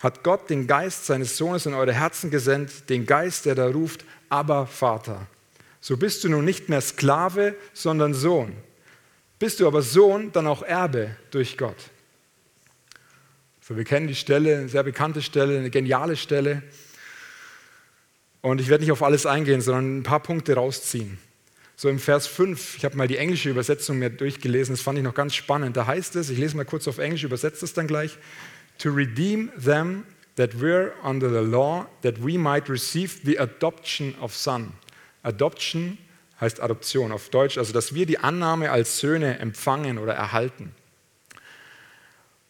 hat 0.01 0.25
Gott 0.25 0.49
den 0.49 0.67
Geist 0.67 1.07
seines 1.07 1.37
Sohnes 1.37 1.67
in 1.67 1.75
eure 1.75 1.93
Herzen 1.93 2.31
gesendet, 2.31 2.89
den 2.89 3.07
Geist, 3.07 3.45
der 3.45 3.55
da 3.55 3.67
ruft, 3.67 4.05
aber 4.29 4.67
Vater. 4.67 5.27
So 5.81 5.97
bist 5.97 6.25
du 6.25 6.29
nun 6.29 6.45
nicht 6.45 6.69
mehr 6.69 6.81
Sklave, 6.81 7.55
sondern 7.75 8.15
Sohn. 8.15 8.53
Bist 9.39 9.61
du 9.61 9.67
aber 9.67 9.83
Sohn, 9.83 10.33
dann 10.33 10.47
auch 10.47 10.63
Erbe 10.63 11.17
durch 11.31 11.57
Gott. 11.57 11.77
So, 13.61 13.77
wir 13.77 13.85
kennen 13.85 14.09
die 14.09 14.15
Stelle, 14.15 14.59
eine 14.59 14.69
sehr 14.69 14.83
bekannte 14.83 15.23
Stelle, 15.23 15.59
eine 15.59 15.71
geniale 15.71 16.17
Stelle. 16.17 16.63
Und 18.43 18.61
ich 18.61 18.69
werde 18.69 18.83
nicht 18.83 18.93
auf 18.93 19.03
alles 19.03 19.27
eingehen, 19.27 19.61
sondern 19.61 19.99
ein 19.99 20.03
paar 20.03 20.21
Punkte 20.21 20.55
rausziehen. 20.55 21.19
So 21.81 21.89
im 21.89 21.99
Vers 21.99 22.27
5, 22.27 22.77
ich 22.77 22.85
habe 22.85 22.95
mal 22.99 23.09
die 23.09 23.17
englische 23.17 23.49
Übersetzung 23.49 23.99
mir 23.99 24.11
durchgelesen, 24.11 24.75
das 24.75 24.83
fand 24.83 24.99
ich 24.99 25.03
noch 25.03 25.15
ganz 25.15 25.35
spannend. 25.35 25.79
Da 25.79 25.87
heißt 25.87 26.15
es, 26.17 26.29
ich 26.29 26.37
lese 26.37 26.55
mal 26.55 26.67
kurz 26.67 26.87
auf 26.87 26.99
Englisch, 26.99 27.25
übersetze 27.25 27.65
es 27.65 27.73
dann 27.73 27.87
gleich, 27.87 28.19
to 28.77 28.91
redeem 28.91 29.51
them 29.59 30.05
that 30.37 30.61
were 30.61 30.93
under 31.03 31.31
the 31.31 31.51
law, 31.51 31.87
that 32.03 32.23
we 32.23 32.37
might 32.37 32.69
receive 32.69 33.21
the 33.25 33.41
adoption 33.41 34.15
of 34.21 34.37
son. 34.37 34.75
Adoption 35.23 35.97
heißt 36.39 36.61
Adoption 36.61 37.13
auf 37.13 37.31
Deutsch, 37.31 37.57
also 37.57 37.73
dass 37.73 37.95
wir 37.95 38.05
die 38.05 38.19
Annahme 38.19 38.71
als 38.71 38.99
Söhne 38.99 39.39
empfangen 39.39 39.97
oder 39.97 40.13
erhalten. 40.13 40.75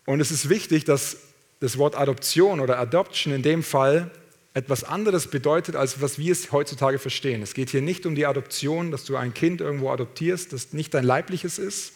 Und 0.06 0.18
es 0.18 0.32
ist 0.32 0.48
wichtig, 0.48 0.86
dass 0.86 1.18
das 1.60 1.78
Wort 1.78 1.94
Adoption 1.94 2.58
oder 2.58 2.80
Adoption 2.80 3.32
in 3.32 3.44
dem 3.44 3.62
Fall 3.62 4.10
etwas 4.52 4.82
anderes 4.82 5.28
bedeutet, 5.28 5.76
als 5.76 6.00
was 6.00 6.18
wir 6.18 6.32
es 6.32 6.50
heutzutage 6.50 6.98
verstehen. 6.98 7.42
Es 7.42 7.54
geht 7.54 7.70
hier 7.70 7.82
nicht 7.82 8.04
um 8.04 8.14
die 8.14 8.26
Adoption, 8.26 8.90
dass 8.90 9.04
du 9.04 9.16
ein 9.16 9.32
Kind 9.32 9.60
irgendwo 9.60 9.90
adoptierst, 9.90 10.52
das 10.52 10.72
nicht 10.72 10.92
dein 10.92 11.04
leibliches 11.04 11.58
ist, 11.58 11.92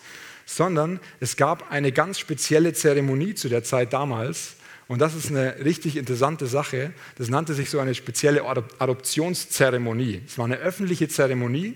sondern 0.47 1.01
es 1.21 1.37
gab 1.37 1.73
eine 1.73 1.91
ganz 1.91 2.19
spezielle 2.19 2.73
Zeremonie 2.73 3.35
zu 3.35 3.49
der 3.49 3.65
Zeit 3.65 3.93
damals. 3.93 4.55
Und 4.87 5.01
das 5.01 5.15
ist 5.15 5.31
eine 5.31 5.65
richtig 5.65 5.97
interessante 5.97 6.47
Sache. 6.47 6.93
Das 7.17 7.29
nannte 7.29 7.55
sich 7.55 7.71
so 7.71 7.81
eine 7.81 7.95
spezielle 7.95 8.45
Adoptionszeremonie. 8.45 10.23
Es 10.27 10.39
war 10.39 10.45
eine 10.45 10.59
öffentliche 10.59 11.09
Zeremonie. 11.09 11.75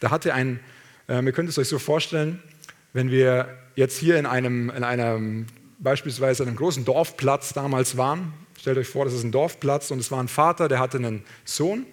Da 0.00 0.10
hatte 0.10 0.32
ein, 0.32 0.60
äh, 1.08 1.22
ihr 1.22 1.32
könnt 1.32 1.48
es 1.48 1.58
euch 1.58 1.68
so 1.68 1.78
vorstellen, 1.78 2.40
wenn 2.92 3.10
wir 3.10 3.58
jetzt 3.74 3.98
hier 3.98 4.18
in 4.18 4.26
einem, 4.26 4.70
in 4.70 4.84
einem 4.84 5.46
beispielsweise 5.80 6.44
einem 6.44 6.56
großen 6.56 6.84
Dorfplatz 6.84 7.52
damals 7.52 7.96
waren, 7.96 8.32
Stellt 8.58 8.76
euch 8.76 8.88
vor, 8.88 9.04
das 9.04 9.14
ist 9.14 9.22
ein 9.22 9.30
Dorfplatz 9.30 9.90
und 9.92 10.00
es 10.00 10.10
war 10.10 10.20
ein 10.20 10.28
Vater, 10.28 10.68
der 10.68 10.80
hatte 10.80 10.98
einen 10.98 11.24
Sohn, 11.44 11.86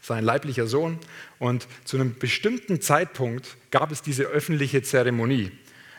sein 0.00 0.24
leiblicher 0.24 0.68
Sohn. 0.68 0.98
Und 1.40 1.66
zu 1.84 1.96
einem 1.96 2.16
bestimmten 2.16 2.80
Zeitpunkt 2.80 3.56
gab 3.72 3.90
es 3.90 4.02
diese 4.02 4.22
öffentliche 4.22 4.82
Zeremonie, 4.82 5.50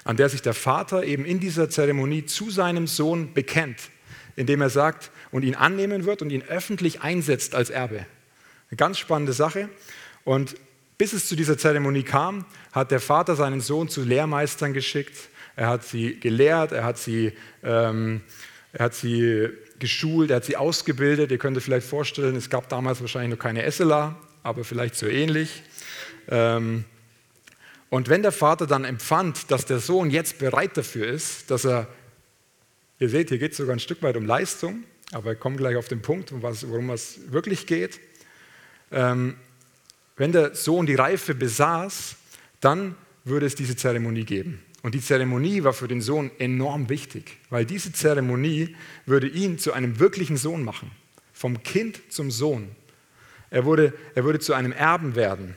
an 0.06 0.15
der 0.15 0.30
sich 0.30 0.41
der 0.41 0.54
Vater 0.54 1.04
eben 1.04 1.26
in 1.26 1.41
dieser 1.41 1.70
Zeremonie 1.70 2.26
zu 2.26 2.50
seinem 2.50 2.88
Sohn 2.88 3.34
bekennt, 3.34 3.89
indem 4.38 4.62
er 4.62 4.70
sagt 4.70 5.12
und 5.32 5.43
ihn 5.43 5.56
annehmen 5.56 6.06
wird 6.06 6.22
und 6.22 6.30
ihn 6.30 6.43
öffentlich 6.43 7.02
einsetzt 7.02 7.54
als 7.54 7.70
Erbe. 7.70 8.06
Eine 8.70 8.78
ganz 8.78 9.00
spannende 9.00 9.34
Sache. 9.34 9.67
Und 10.24 10.56
bis 10.98 11.12
es 11.12 11.28
zu 11.28 11.36
dieser 11.36 11.58
Zeremonie 11.58 12.04
kam, 12.04 12.46
hat 12.72 12.91
der 12.91 13.02
Vater 13.02 13.36
seinen 13.36 13.60
Sohn 13.60 13.89
zu 13.89 14.04
Lehrmeistern 14.04 14.74
geschickt. 14.74 15.17
Er 15.58 15.67
hat 15.67 15.84
sie 15.84 16.17
gelehrt, 16.17 16.72
er 16.72 16.86
hat 16.86 16.98
sie, 16.98 17.34
ähm, 17.62 18.22
er 18.72 18.86
hat 18.86 18.96
sie 18.96 19.50
geschult, 19.80 20.30
er 20.30 20.38
hat 20.38 20.46
sie 20.46 20.58
ausgebildet. 20.58 21.32
Ihr 21.32 21.38
könnt 21.38 21.58
euch 21.58 21.63
vielleicht 21.63 21.88
vorstellen, 21.88 22.36
es 22.36 22.50
gab 22.50 22.70
damals 22.70 23.02
wahrscheinlich 23.02 23.32
noch 23.32 23.44
keine 23.44 23.70
SLA, 23.70 24.16
aber 24.44 24.63
vielleicht 24.63 24.96
so 24.96 25.08
ähnlich. 25.08 25.63
Ähm, 26.30 26.86
und 27.90 28.10
wenn 28.10 28.22
der 28.22 28.32
Vater 28.32 28.68
dann 28.68 28.84
empfand, 28.84 29.50
dass 29.50 29.66
der 29.66 29.80
Sohn 29.80 30.10
jetzt 30.10 30.40
bereit 30.40 30.76
dafür 30.76 31.08
ist, 31.08 31.50
dass 31.52 31.66
er, 31.66 31.88
ihr 33.00 33.10
seht, 33.10 33.30
hier 33.30 33.38
geht 33.38 33.52
es 33.52 33.58
sogar 33.58 33.76
ein 33.76 33.80
Stück 33.80 34.02
weit 34.02 34.18
um 34.18 34.26
Leistung, 34.26 34.84
aber 35.12 35.26
wir 35.26 35.36
kommen 35.36 35.56
gleich 35.58 35.78
auf 35.78 35.88
den 35.88 36.02
Punkt, 36.02 36.34
worum 36.34 36.90
es 36.90 37.32
wirklich 37.32 37.66
geht. 37.66 38.00
Ähm, 38.92 39.36
wenn 40.18 40.32
der 40.32 40.56
Sohn 40.56 40.86
die 40.86 40.96
Reife 40.96 41.34
besaß, 41.34 42.16
dann 42.60 42.96
würde 43.24 43.46
es 43.46 43.56
diese 43.56 43.76
Zeremonie 43.76 44.26
geben. 44.26 44.63
Und 44.84 44.96
die 44.96 45.02
Zeremonie 45.02 45.63
war 45.63 45.74
für 45.74 45.88
den 45.88 46.02
Sohn 46.02 46.32
enorm 46.40 46.90
wichtig, 46.90 47.38
weil 47.50 47.66
diese 47.66 47.92
Zeremonie 47.92 48.76
würde 49.06 49.28
ihn 49.28 49.58
zu 49.58 49.74
einem 49.74 50.00
wirklichen 50.00 50.38
Sohn 50.38 50.63
machen. 50.63 50.92
Vom 51.34 51.63
Kind 51.63 52.02
zum 52.10 52.32
Sohn. 52.32 52.70
Er 53.50 53.66
würde, 53.66 53.94
er 54.16 54.24
würde 54.24 54.40
zu 54.40 54.54
einem 54.54 54.72
Erben 54.72 55.16
werden. 55.16 55.56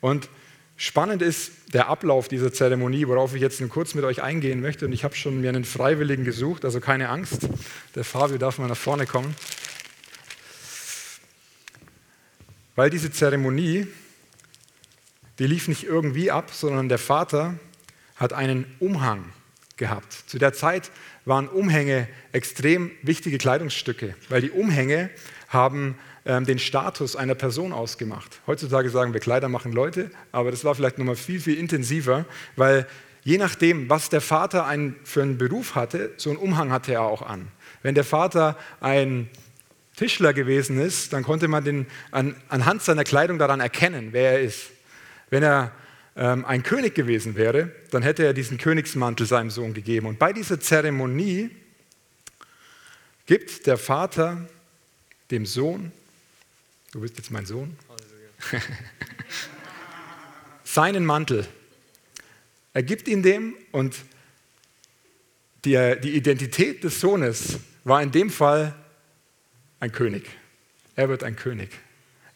Und 0.00 0.28
spannend 0.76 1.22
ist 1.22 1.52
der 1.74 1.88
Ablauf 1.88 2.28
dieser 2.28 2.52
Zeremonie, 2.52 3.06
worauf 3.08 3.34
ich 3.34 3.40
jetzt 3.40 3.62
kurz 3.68 3.94
mit 3.94 4.04
euch 4.04 4.22
eingehen 4.22 4.60
möchte. 4.60 4.86
Und 4.86 4.92
ich 4.92 5.04
habe 5.04 5.14
schon 5.14 5.40
mir 5.40 5.48
einen 5.48 5.64
Freiwilligen 5.64 6.24
gesucht, 6.24 6.64
also 6.64 6.80
keine 6.80 7.08
Angst. 7.08 7.48
Der 7.94 8.04
Fabio 8.04 8.38
darf 8.38 8.58
mal 8.58 8.68
nach 8.68 8.76
vorne 8.76 9.06
kommen. 9.06 9.34
Weil 12.74 12.90
diese 12.90 13.10
Zeremonie 13.10 13.86
die 15.38 15.46
lief 15.46 15.66
nicht 15.66 15.84
irgendwie 15.84 16.30
ab, 16.30 16.50
sondern 16.52 16.88
der 16.88 16.98
Vater 16.98 17.54
hat 18.22 18.32
einen 18.32 18.64
Umhang 18.78 19.24
gehabt. 19.76 20.12
Zu 20.26 20.38
der 20.38 20.52
Zeit 20.52 20.90
waren 21.24 21.48
Umhänge 21.48 22.08
extrem 22.32 22.90
wichtige 23.02 23.36
Kleidungsstücke, 23.36 24.14
weil 24.28 24.40
die 24.40 24.50
Umhänge 24.50 25.10
haben 25.48 25.96
ähm, 26.24 26.46
den 26.46 26.58
Status 26.58 27.16
einer 27.16 27.34
Person 27.34 27.72
ausgemacht. 27.72 28.40
Heutzutage 28.46 28.90
sagen 28.90 29.12
wir, 29.12 29.20
Kleider 29.20 29.48
machen 29.48 29.72
Leute, 29.72 30.10
aber 30.30 30.50
das 30.52 30.64
war 30.64 30.74
vielleicht 30.74 30.98
nochmal 30.98 31.16
viel, 31.16 31.40
viel 31.40 31.58
intensiver, 31.58 32.24
weil 32.56 32.86
je 33.24 33.38
nachdem, 33.38 33.90
was 33.90 34.08
der 34.08 34.20
Vater 34.20 34.66
einen, 34.66 34.96
für 35.04 35.22
einen 35.22 35.36
Beruf 35.36 35.74
hatte, 35.74 36.12
so 36.16 36.30
einen 36.30 36.38
Umhang 36.38 36.70
hatte 36.70 36.92
er 36.92 37.02
auch 37.02 37.22
an. 37.22 37.48
Wenn 37.82 37.96
der 37.96 38.04
Vater 38.04 38.56
ein 38.80 39.28
Tischler 39.96 40.32
gewesen 40.32 40.80
ist, 40.80 41.12
dann 41.12 41.24
konnte 41.24 41.48
man 41.48 41.64
den 41.64 41.86
an, 42.12 42.36
anhand 42.48 42.82
seiner 42.82 43.04
Kleidung 43.04 43.38
daran 43.38 43.60
erkennen, 43.60 44.08
wer 44.12 44.32
er 44.32 44.40
ist. 44.40 44.70
Wenn 45.28 45.42
er 45.42 45.72
ähm, 46.16 46.44
ein 46.44 46.62
König 46.62 46.94
gewesen 46.94 47.36
wäre, 47.36 47.70
dann 47.90 48.02
hätte 48.02 48.24
er 48.24 48.34
diesen 48.34 48.58
Königsmantel 48.58 49.26
seinem 49.26 49.50
Sohn 49.50 49.74
gegeben. 49.74 50.06
Und 50.06 50.18
bei 50.18 50.32
dieser 50.32 50.60
Zeremonie 50.60 51.50
gibt 53.26 53.66
der 53.66 53.78
Vater 53.78 54.46
dem 55.30 55.46
Sohn, 55.46 55.92
du 56.92 57.00
bist 57.00 57.16
jetzt 57.16 57.30
mein 57.30 57.46
Sohn, 57.46 57.76
seinen 60.64 61.04
Mantel. 61.06 61.46
Er 62.74 62.82
gibt 62.82 63.08
ihn 63.08 63.22
dem 63.22 63.54
und 63.70 63.96
die, 65.64 65.96
die 66.02 66.16
Identität 66.16 66.84
des 66.84 67.00
Sohnes 67.00 67.58
war 67.84 68.02
in 68.02 68.10
dem 68.10 68.30
Fall 68.30 68.74
ein 69.80 69.92
König. 69.92 70.28
Er 70.96 71.08
wird 71.08 71.24
ein 71.24 71.36
König. 71.36 71.70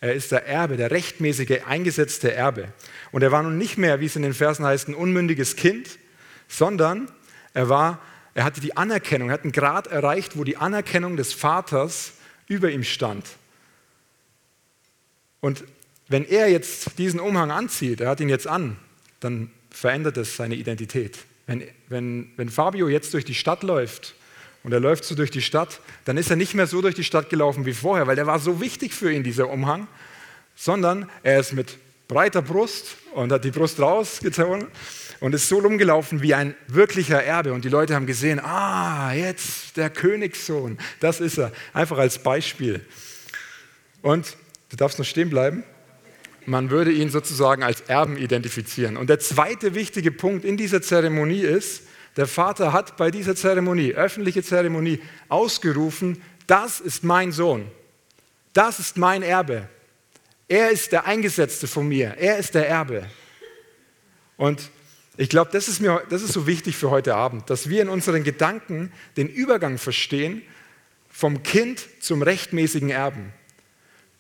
Er 0.01 0.15
ist 0.15 0.33
der 0.33 0.47
Erbe, 0.47 0.77
der 0.77 0.91
rechtmäßige, 0.91 1.62
eingesetzte 1.67 2.33
Erbe. 2.33 2.73
Und 3.12 3.23
er 3.23 3.33
war 3.33 3.42
nun 3.42 3.59
nicht 3.59 3.79
mehr, 3.79 4.01
wie 4.01 4.07
es 4.07 4.16
in 4.16 4.23
den 4.23 4.35
Versen 4.35 4.64
heißt, 4.64 4.88
ein 4.88 4.95
unmündiges 4.95 5.57
Kind, 5.57 5.99
sondern 6.49 7.11
er 7.55 7.69
war, 7.69 8.01
er 8.35 8.45
hatte 8.45 8.61
die 8.61 8.77
Anerkennung, 8.77 9.31
er 9.31 9.35
hat 9.35 9.42
einen 9.42 9.53
Grad 9.53 9.87
erreicht, 9.87 10.37
wo 10.37 10.45
die 10.45 10.57
Anerkennung 10.57 11.16
des 11.16 11.33
Vaters 11.33 12.12
über 12.49 12.71
ihm 12.71 12.85
stand. 12.85 13.25
Und 15.40 15.64
wenn 16.09 16.25
er 16.25 16.49
jetzt 16.51 16.99
diesen 16.99 17.21
Umhang 17.21 17.51
anzieht, 17.51 18.01
er 18.01 18.11
hat 18.11 18.21
ihn 18.21 18.29
jetzt 18.29 18.47
an, 18.47 18.77
dann 19.21 19.51
verändert 19.71 20.16
es 20.16 20.37
seine 20.37 20.55
Identität. 20.55 21.19
Wenn, 21.47 21.64
wenn, 21.88 22.33
wenn 22.37 22.49
Fabio 22.49 22.88
jetzt 22.88 23.14
durch 23.14 23.25
die 23.25 23.35
Stadt 23.35 23.62
läuft 23.62 24.14
und 24.62 24.73
er 24.73 24.81
läuft 24.81 25.05
so 25.05 25.14
durch 25.14 25.31
die 25.31 25.42
Stadt, 25.42 25.81
dann 26.05 26.16
ist 26.16 26.31
er 26.31 26.37
nicht 26.37 26.55
mehr 26.55 26.66
so 26.66 26.83
durch 26.83 26.95
die 26.95 27.05
Stadt 27.05 27.31
gelaufen 27.31 27.66
wie 27.66 27.73
vorher, 27.73 28.07
weil 28.07 28.16
der 28.16 28.27
war 28.27 28.38
so 28.38 28.61
wichtig 28.61 28.95
für 28.95 29.12
ihn, 29.12 29.23
dieser 29.23 29.49
Umhang, 29.49 29.87
sondern 30.57 31.09
er 31.23 31.40
ist 31.40 31.53
mit 31.53 31.79
breiter 32.09 32.42
Brust 32.42 32.97
und 33.14 33.33
hat 33.33 33.45
die 33.45 33.51
Brust 33.51 33.81
rausgezogen 33.81 34.69
und 35.21 35.35
ist 35.35 35.49
so 35.49 35.59
rumgelaufen 35.59 36.23
wie 36.23 36.35
ein 36.35 36.55
wirklicher 36.69 37.23
Erbe. 37.23 37.53
Und 37.53 37.64
die 37.64 37.69
Leute 37.69 37.95
haben 37.95 38.07
gesehen, 38.07 38.40
ah, 38.40 39.12
jetzt 39.12 39.77
der 39.77 39.90
Königssohn, 39.90 40.79
das 41.01 41.21
ist 41.21 41.38
er. 41.38 41.53
Einfach 41.73 41.99
als 41.99 42.19
Beispiel. 42.19 42.85
Und 44.03 44.37
du 44.71 44.77
darfst 44.77 44.99
noch 44.99 45.07
stehen 45.07 45.31
bleiben. 45.31 45.64
Man 46.45 46.71
würde 46.71 46.92
ihn 46.92 47.11
sozusagen 47.11 47.64
als 47.64 47.81
Erben 47.83 48.16
identifizieren. 48.16 48.97
Und 48.97 49.11
der 49.11 49.19
zweite 49.19 49.75
wichtige 49.75 50.12
Punkt 50.12 50.45
in 50.45 50.57
dieser 50.57 50.81
Zeremonie 50.81 51.40
ist, 51.40 51.83
der 52.16 52.27
Vater 52.27 52.73
hat 52.73 52.97
bei 52.97 53.11
dieser 53.11 53.35
Zeremonie, 53.35 53.95
öffentliche 53.95 54.42
Zeremonie, 54.42 55.01
ausgerufen, 55.29 56.23
das 56.47 56.81
ist 56.81 57.05
mein 57.05 57.33
Sohn, 57.33 57.66
das 58.53 58.79
ist 58.79 58.97
mein 58.97 59.23
Erbe. 59.23 59.69
Er 60.48 60.70
ist 60.70 60.92
der 60.92 61.06
Eingesetzte 61.06 61.66
von 61.66 61.88
mir, 61.88 62.14
er 62.18 62.38
ist 62.38 62.54
der 62.54 62.68
Erbe. 62.68 63.09
Und 64.37 64.70
ich 65.16 65.28
glaube, 65.28 65.50
das, 65.50 65.68
ist 65.68 65.82
das 66.11 66.22
ist 66.22 66.32
so 66.32 66.46
wichtig 66.46 66.76
für 66.76 66.90
heute 66.90 67.14
Abend, 67.14 67.48
dass 67.48 67.68
wir 67.68 67.82
in 67.82 67.88
unseren 67.88 68.22
Gedanken 68.22 68.92
den 69.16 69.28
Übergang 69.28 69.78
verstehen 69.78 70.42
vom 71.09 71.42
Kind 71.42 71.87
zum 72.00 72.22
rechtmäßigen 72.22 72.90
Erben. 72.90 73.32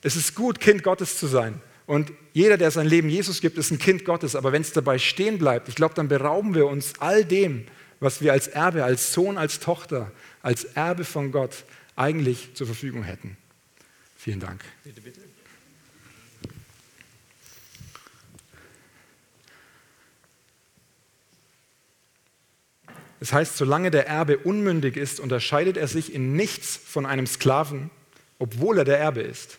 Es 0.02 0.16
ist 0.16 0.34
gut, 0.34 0.60
Kind 0.60 0.82
Gottes 0.82 1.18
zu 1.18 1.26
sein. 1.26 1.60
Und 1.86 2.12
jeder, 2.32 2.56
der 2.56 2.70
sein 2.70 2.86
Leben 2.86 3.08
Jesus 3.08 3.40
gibt, 3.40 3.58
ist 3.58 3.70
ein 3.70 3.78
Kind 3.78 4.04
Gottes. 4.04 4.34
Aber 4.34 4.52
wenn 4.52 4.62
es 4.62 4.72
dabei 4.72 4.98
stehen 4.98 5.38
bleibt, 5.38 5.68
ich 5.68 5.74
glaube, 5.74 5.94
dann 5.94 6.08
berauben 6.08 6.54
wir 6.54 6.66
uns 6.66 6.94
all 6.98 7.24
dem, 7.24 7.66
was 8.00 8.20
wir 8.20 8.32
als 8.32 8.48
Erbe, 8.48 8.84
als 8.84 9.12
Sohn, 9.12 9.38
als 9.38 9.60
Tochter, 9.60 10.10
als 10.42 10.64
Erbe 10.64 11.04
von 11.04 11.30
Gott 11.30 11.64
eigentlich 11.94 12.54
zur 12.54 12.66
Verfügung 12.66 13.04
hätten. 13.04 13.36
Vielen 14.16 14.40
Dank. 14.40 14.64
Bitte, 14.82 15.00
bitte. 15.00 15.25
Es 23.20 23.32
heißt, 23.32 23.56
solange 23.56 23.90
der 23.90 24.06
Erbe 24.06 24.38
unmündig 24.38 24.96
ist, 24.96 25.20
unterscheidet 25.20 25.76
er 25.76 25.88
sich 25.88 26.12
in 26.12 26.34
nichts 26.34 26.76
von 26.76 27.06
einem 27.06 27.26
Sklaven, 27.26 27.90
obwohl 28.38 28.78
er 28.78 28.84
der 28.84 28.98
Erbe 28.98 29.22
ist. 29.22 29.58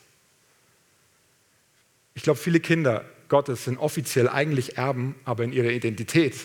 Ich 2.14 2.24
glaube, 2.24 2.40
viele 2.40 2.60
Kinder 2.60 3.06
Gottes 3.30 3.66
sind 3.66 3.78
offiziell 3.78 4.30
eigentlich 4.30 4.78
Erben, 4.78 5.16
aber 5.26 5.44
in 5.44 5.54
ihrer 5.54 5.70
Identität 5.70 6.36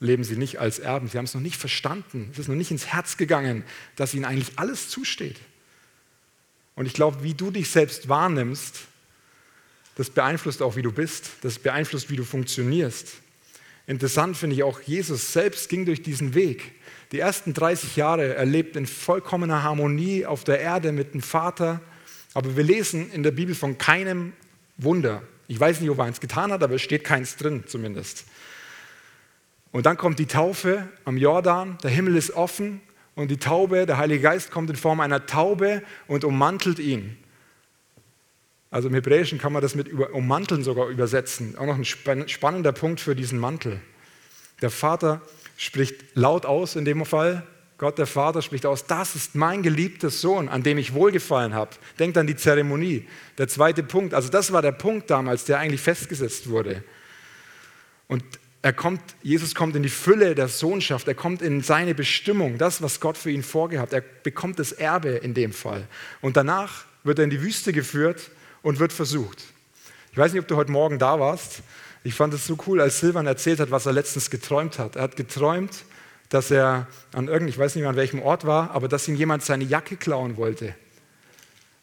leben 0.00 0.24
sie 0.24 0.36
nicht 0.36 0.58
als 0.58 0.78
Erben. 0.78 1.08
Sie 1.08 1.18
haben 1.18 1.24
es 1.24 1.34
noch 1.34 1.40
nicht 1.40 1.56
verstanden. 1.56 2.28
Es 2.32 2.38
ist 2.38 2.48
noch 2.48 2.54
nicht 2.54 2.70
ins 2.70 2.86
Herz 2.86 3.16
gegangen, 3.16 3.64
dass 3.96 4.14
ihnen 4.14 4.24
eigentlich 4.24 4.58
alles 4.58 4.88
zusteht. 4.88 5.38
Und 6.74 6.86
ich 6.86 6.94
glaube, 6.94 7.22
wie 7.22 7.34
du 7.34 7.50
dich 7.50 7.70
selbst 7.70 8.08
wahrnimmst, 8.08 8.86
das 9.96 10.10
beeinflusst 10.10 10.62
auch, 10.62 10.76
wie 10.76 10.82
du 10.82 10.92
bist. 10.92 11.30
Das 11.42 11.58
beeinflusst, 11.58 12.10
wie 12.10 12.16
du 12.16 12.24
funktionierst. 12.24 13.12
Interessant 13.86 14.36
finde 14.36 14.56
ich 14.56 14.62
auch, 14.62 14.80
Jesus 14.80 15.32
selbst 15.32 15.68
ging 15.68 15.84
durch 15.84 16.02
diesen 16.02 16.34
Weg. 16.34 16.72
Die 17.12 17.18
ersten 17.18 17.52
30 17.52 17.96
Jahre 17.96 18.34
erlebt 18.34 18.76
in 18.76 18.86
vollkommener 18.86 19.62
Harmonie 19.62 20.24
auf 20.24 20.44
der 20.44 20.60
Erde 20.60 20.92
mit 20.92 21.14
dem 21.14 21.20
Vater. 21.20 21.80
Aber 22.32 22.56
wir 22.56 22.64
lesen 22.64 23.10
in 23.12 23.22
der 23.22 23.30
Bibel 23.30 23.54
von 23.54 23.78
keinem 23.78 24.32
Wunder. 24.78 25.22
Ich 25.46 25.60
weiß 25.60 25.80
nicht, 25.80 25.90
ob 25.90 25.98
er 25.98 26.04
eins 26.04 26.20
getan 26.20 26.50
hat, 26.50 26.62
aber 26.62 26.76
es 26.76 26.82
steht 26.82 27.04
keins 27.04 27.36
drin 27.36 27.64
zumindest. 27.66 28.24
Und 29.70 29.86
dann 29.86 29.96
kommt 29.96 30.18
die 30.18 30.26
Taufe 30.26 30.88
am 31.04 31.16
Jordan, 31.16 31.78
der 31.82 31.90
Himmel 31.90 32.16
ist 32.16 32.30
offen 32.30 32.80
und 33.14 33.30
die 33.30 33.36
Taube, 33.36 33.86
der 33.86 33.98
Heilige 33.98 34.22
Geist 34.22 34.50
kommt 34.50 34.70
in 34.70 34.76
Form 34.76 35.00
einer 35.00 35.26
Taube 35.26 35.82
und 36.06 36.24
ummantelt 36.24 36.78
ihn. 36.78 37.18
Also 38.74 38.88
im 38.88 38.94
Hebräischen 38.94 39.38
kann 39.38 39.52
man 39.52 39.62
das 39.62 39.76
mit 39.76 39.92
ummanteln 39.92 40.64
sogar 40.64 40.88
übersetzen. 40.88 41.56
Auch 41.56 41.66
noch 41.66 41.76
ein 41.76 41.84
spannender 41.84 42.72
Punkt 42.72 42.98
für 42.98 43.14
diesen 43.14 43.38
Mantel. 43.38 43.80
Der 44.62 44.70
Vater 44.70 45.22
spricht 45.56 45.94
laut 46.14 46.44
aus 46.44 46.74
in 46.74 46.84
dem 46.84 47.06
Fall. 47.06 47.46
Gott 47.78 47.98
der 47.98 48.08
Vater 48.08 48.42
spricht 48.42 48.66
aus, 48.66 48.86
das 48.86 49.14
ist 49.14 49.36
mein 49.36 49.62
geliebter 49.62 50.10
Sohn, 50.10 50.48
an 50.48 50.64
dem 50.64 50.76
ich 50.76 50.92
wohlgefallen 50.92 51.54
habe. 51.54 51.70
Denkt 52.00 52.18
an 52.18 52.26
die 52.26 52.34
Zeremonie. 52.34 53.06
Der 53.38 53.46
zweite 53.46 53.84
Punkt, 53.84 54.12
also 54.12 54.28
das 54.28 54.52
war 54.52 54.60
der 54.60 54.72
Punkt 54.72 55.08
damals, 55.08 55.44
der 55.44 55.60
eigentlich 55.60 55.80
festgesetzt 55.80 56.50
wurde. 56.50 56.82
Und 58.08 58.24
er 58.60 58.72
kommt, 58.72 59.02
Jesus 59.22 59.54
kommt 59.54 59.76
in 59.76 59.84
die 59.84 59.88
Fülle 59.88 60.34
der 60.34 60.48
Sohnschaft, 60.48 61.06
er 61.06 61.14
kommt 61.14 61.42
in 61.42 61.60
seine 61.60 61.94
Bestimmung, 61.94 62.58
das, 62.58 62.82
was 62.82 62.98
Gott 62.98 63.18
für 63.18 63.30
ihn 63.30 63.44
vorgehabt. 63.44 63.92
Er 63.92 64.02
bekommt 64.24 64.58
das 64.58 64.72
Erbe 64.72 65.10
in 65.10 65.32
dem 65.32 65.52
Fall. 65.52 65.86
Und 66.20 66.36
danach 66.36 66.86
wird 67.04 67.20
er 67.20 67.24
in 67.24 67.30
die 67.30 67.40
Wüste 67.40 67.72
geführt 67.72 68.32
und 68.64 68.80
wird 68.80 68.92
versucht. 68.92 69.44
Ich 70.10 70.18
weiß 70.18 70.32
nicht, 70.32 70.40
ob 70.40 70.48
du 70.48 70.56
heute 70.56 70.72
Morgen 70.72 70.98
da 70.98 71.20
warst. 71.20 71.62
Ich 72.02 72.14
fand 72.14 72.34
es 72.34 72.46
so 72.46 72.58
cool, 72.66 72.80
als 72.80 72.98
Silvan 72.98 73.26
erzählt 73.26 73.60
hat, 73.60 73.70
was 73.70 73.86
er 73.86 73.92
letztens 73.92 74.30
geträumt 74.30 74.78
hat. 74.78 74.96
Er 74.96 75.02
hat 75.02 75.16
geträumt, 75.16 75.84
dass 76.30 76.50
er 76.50 76.88
an 77.12 77.26
irgendeinem, 77.26 77.48
ich 77.48 77.58
weiß 77.58 77.74
nicht 77.74 77.82
mehr 77.82 77.90
an 77.90 77.96
welchem 77.96 78.22
Ort 78.22 78.46
war, 78.46 78.70
aber 78.72 78.88
dass 78.88 79.06
ihm 79.06 79.14
jemand 79.14 79.44
seine 79.44 79.64
Jacke 79.64 79.96
klauen 79.96 80.36
wollte. 80.36 80.74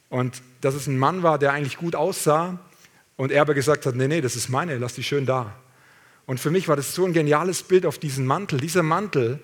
Und 0.10 0.42
dass 0.62 0.74
es 0.74 0.88
ein 0.88 0.98
Mann 0.98 1.24
war, 1.24 1.40
der 1.40 1.54
eigentlich 1.54 1.78
gut 1.78 1.96
aussah 1.96 2.60
und 3.16 3.32
er 3.32 3.44
aber 3.44 3.54
gesagt 3.54 3.86
hat, 3.86 3.96
nee, 3.96 4.08
nee, 4.08 4.22
das 4.22 4.36
ist 4.36 4.50
meine, 4.50 4.78
lass 4.78 4.96
die 4.96 5.04
schön 5.04 5.26
da. 5.26 5.56
Und 6.26 6.40
für 6.40 6.50
mich 6.50 6.68
war 6.68 6.76
das 6.76 6.96
so 6.96 7.06
ein 7.06 7.14
geniales 7.14 7.62
Bild 7.62 7.86
auf 7.86 8.00
diesen 8.00 8.26
Mantel. 8.26 8.60
Dieser 8.60 8.84
Mantel 8.84 9.40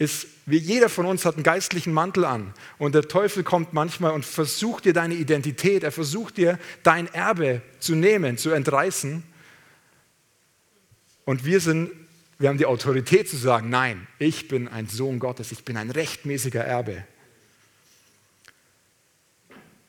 ist, 0.00 0.26
wie 0.46 0.56
jeder 0.56 0.88
von 0.88 1.04
uns 1.04 1.26
hat 1.26 1.34
einen 1.34 1.44
geistlichen 1.44 1.92
Mantel 1.92 2.24
an. 2.24 2.54
Und 2.78 2.94
der 2.94 3.06
Teufel 3.06 3.42
kommt 3.44 3.74
manchmal 3.74 4.12
und 4.12 4.24
versucht 4.24 4.86
dir 4.86 4.94
deine 4.94 5.14
Identität, 5.14 5.82
er 5.82 5.92
versucht 5.92 6.38
dir 6.38 6.58
dein 6.82 7.06
Erbe 7.08 7.60
zu 7.80 7.94
nehmen, 7.94 8.38
zu 8.38 8.50
entreißen. 8.50 9.22
Und 11.26 11.44
wir 11.44 11.60
sind, 11.60 11.90
wir 12.38 12.48
haben 12.48 12.56
die 12.56 12.64
Autorität 12.64 13.28
zu 13.28 13.36
sagen, 13.36 13.68
nein, 13.68 14.06
ich 14.18 14.48
bin 14.48 14.68
ein 14.68 14.88
Sohn 14.88 15.18
Gottes, 15.18 15.52
ich 15.52 15.66
bin 15.66 15.76
ein 15.76 15.90
rechtmäßiger 15.90 16.64
Erbe. 16.64 17.04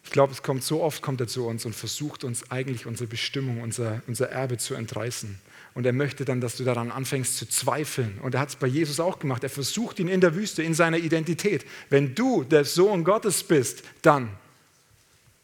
Ich 0.04 0.12
glaube, 0.12 0.34
es 0.34 0.44
kommt 0.44 0.66
so 0.66 0.84
oft, 0.84 1.02
kommt 1.02 1.22
er 1.22 1.28
zu 1.28 1.48
uns 1.48 1.64
und 1.64 1.74
versucht 1.74 2.26
uns 2.26 2.52
eigentlich 2.52 2.86
unsere 2.86 3.08
Bestimmung, 3.08 3.62
unser, 3.62 4.02
unser 4.08 4.30
Erbe 4.30 4.58
zu 4.58 4.74
entreißen. 4.74 5.40
Und 5.74 5.86
er 5.86 5.94
möchte 5.94 6.26
dann, 6.26 6.42
dass 6.42 6.58
du 6.58 6.64
daran 6.64 6.92
anfängst 6.92 7.38
zu 7.38 7.48
zweifeln. 7.48 8.20
Und 8.20 8.36
er 8.36 8.42
hat 8.42 8.50
es 8.50 8.56
bei 8.58 8.68
Jesus 8.68 9.00
auch 9.00 9.20
gemacht. 9.20 9.44
Er 9.44 9.50
versucht 9.50 10.00
ihn 10.00 10.10
in 10.10 10.20
der 10.20 10.36
Wüste, 10.36 10.64
in 10.64 10.74
seiner 10.74 10.98
Identität. 10.98 11.66
Wenn 11.90 12.14
du 12.14 12.44
der 12.44 12.66
Sohn 12.66 13.04
Gottes 13.04 13.44
bist, 13.44 13.84
dann. 14.02 14.30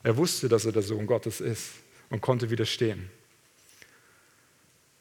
Er 0.03 0.17
wusste, 0.17 0.49
dass 0.49 0.65
er 0.65 0.73
der 0.73 0.81
Sohn 0.81 1.07
Gottes 1.07 1.39
ist 1.39 1.69
und 2.09 2.21
konnte 2.21 2.49
widerstehen. 2.49 3.09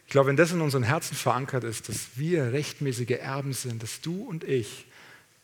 Ich 0.07 0.13
glaube, 0.13 0.29
wenn 0.29 0.37
das 0.37 0.53
in 0.53 0.61
unseren 0.61 0.85
Herzen 0.85 1.17
verankert 1.17 1.65
ist, 1.65 1.89
dass 1.89 2.11
wir 2.15 2.53
rechtmäßige 2.53 3.19
Erben 3.21 3.53
sind, 3.53 3.83
dass 3.83 4.01
du 4.01 4.23
und 4.23 4.45
ich 4.45 4.87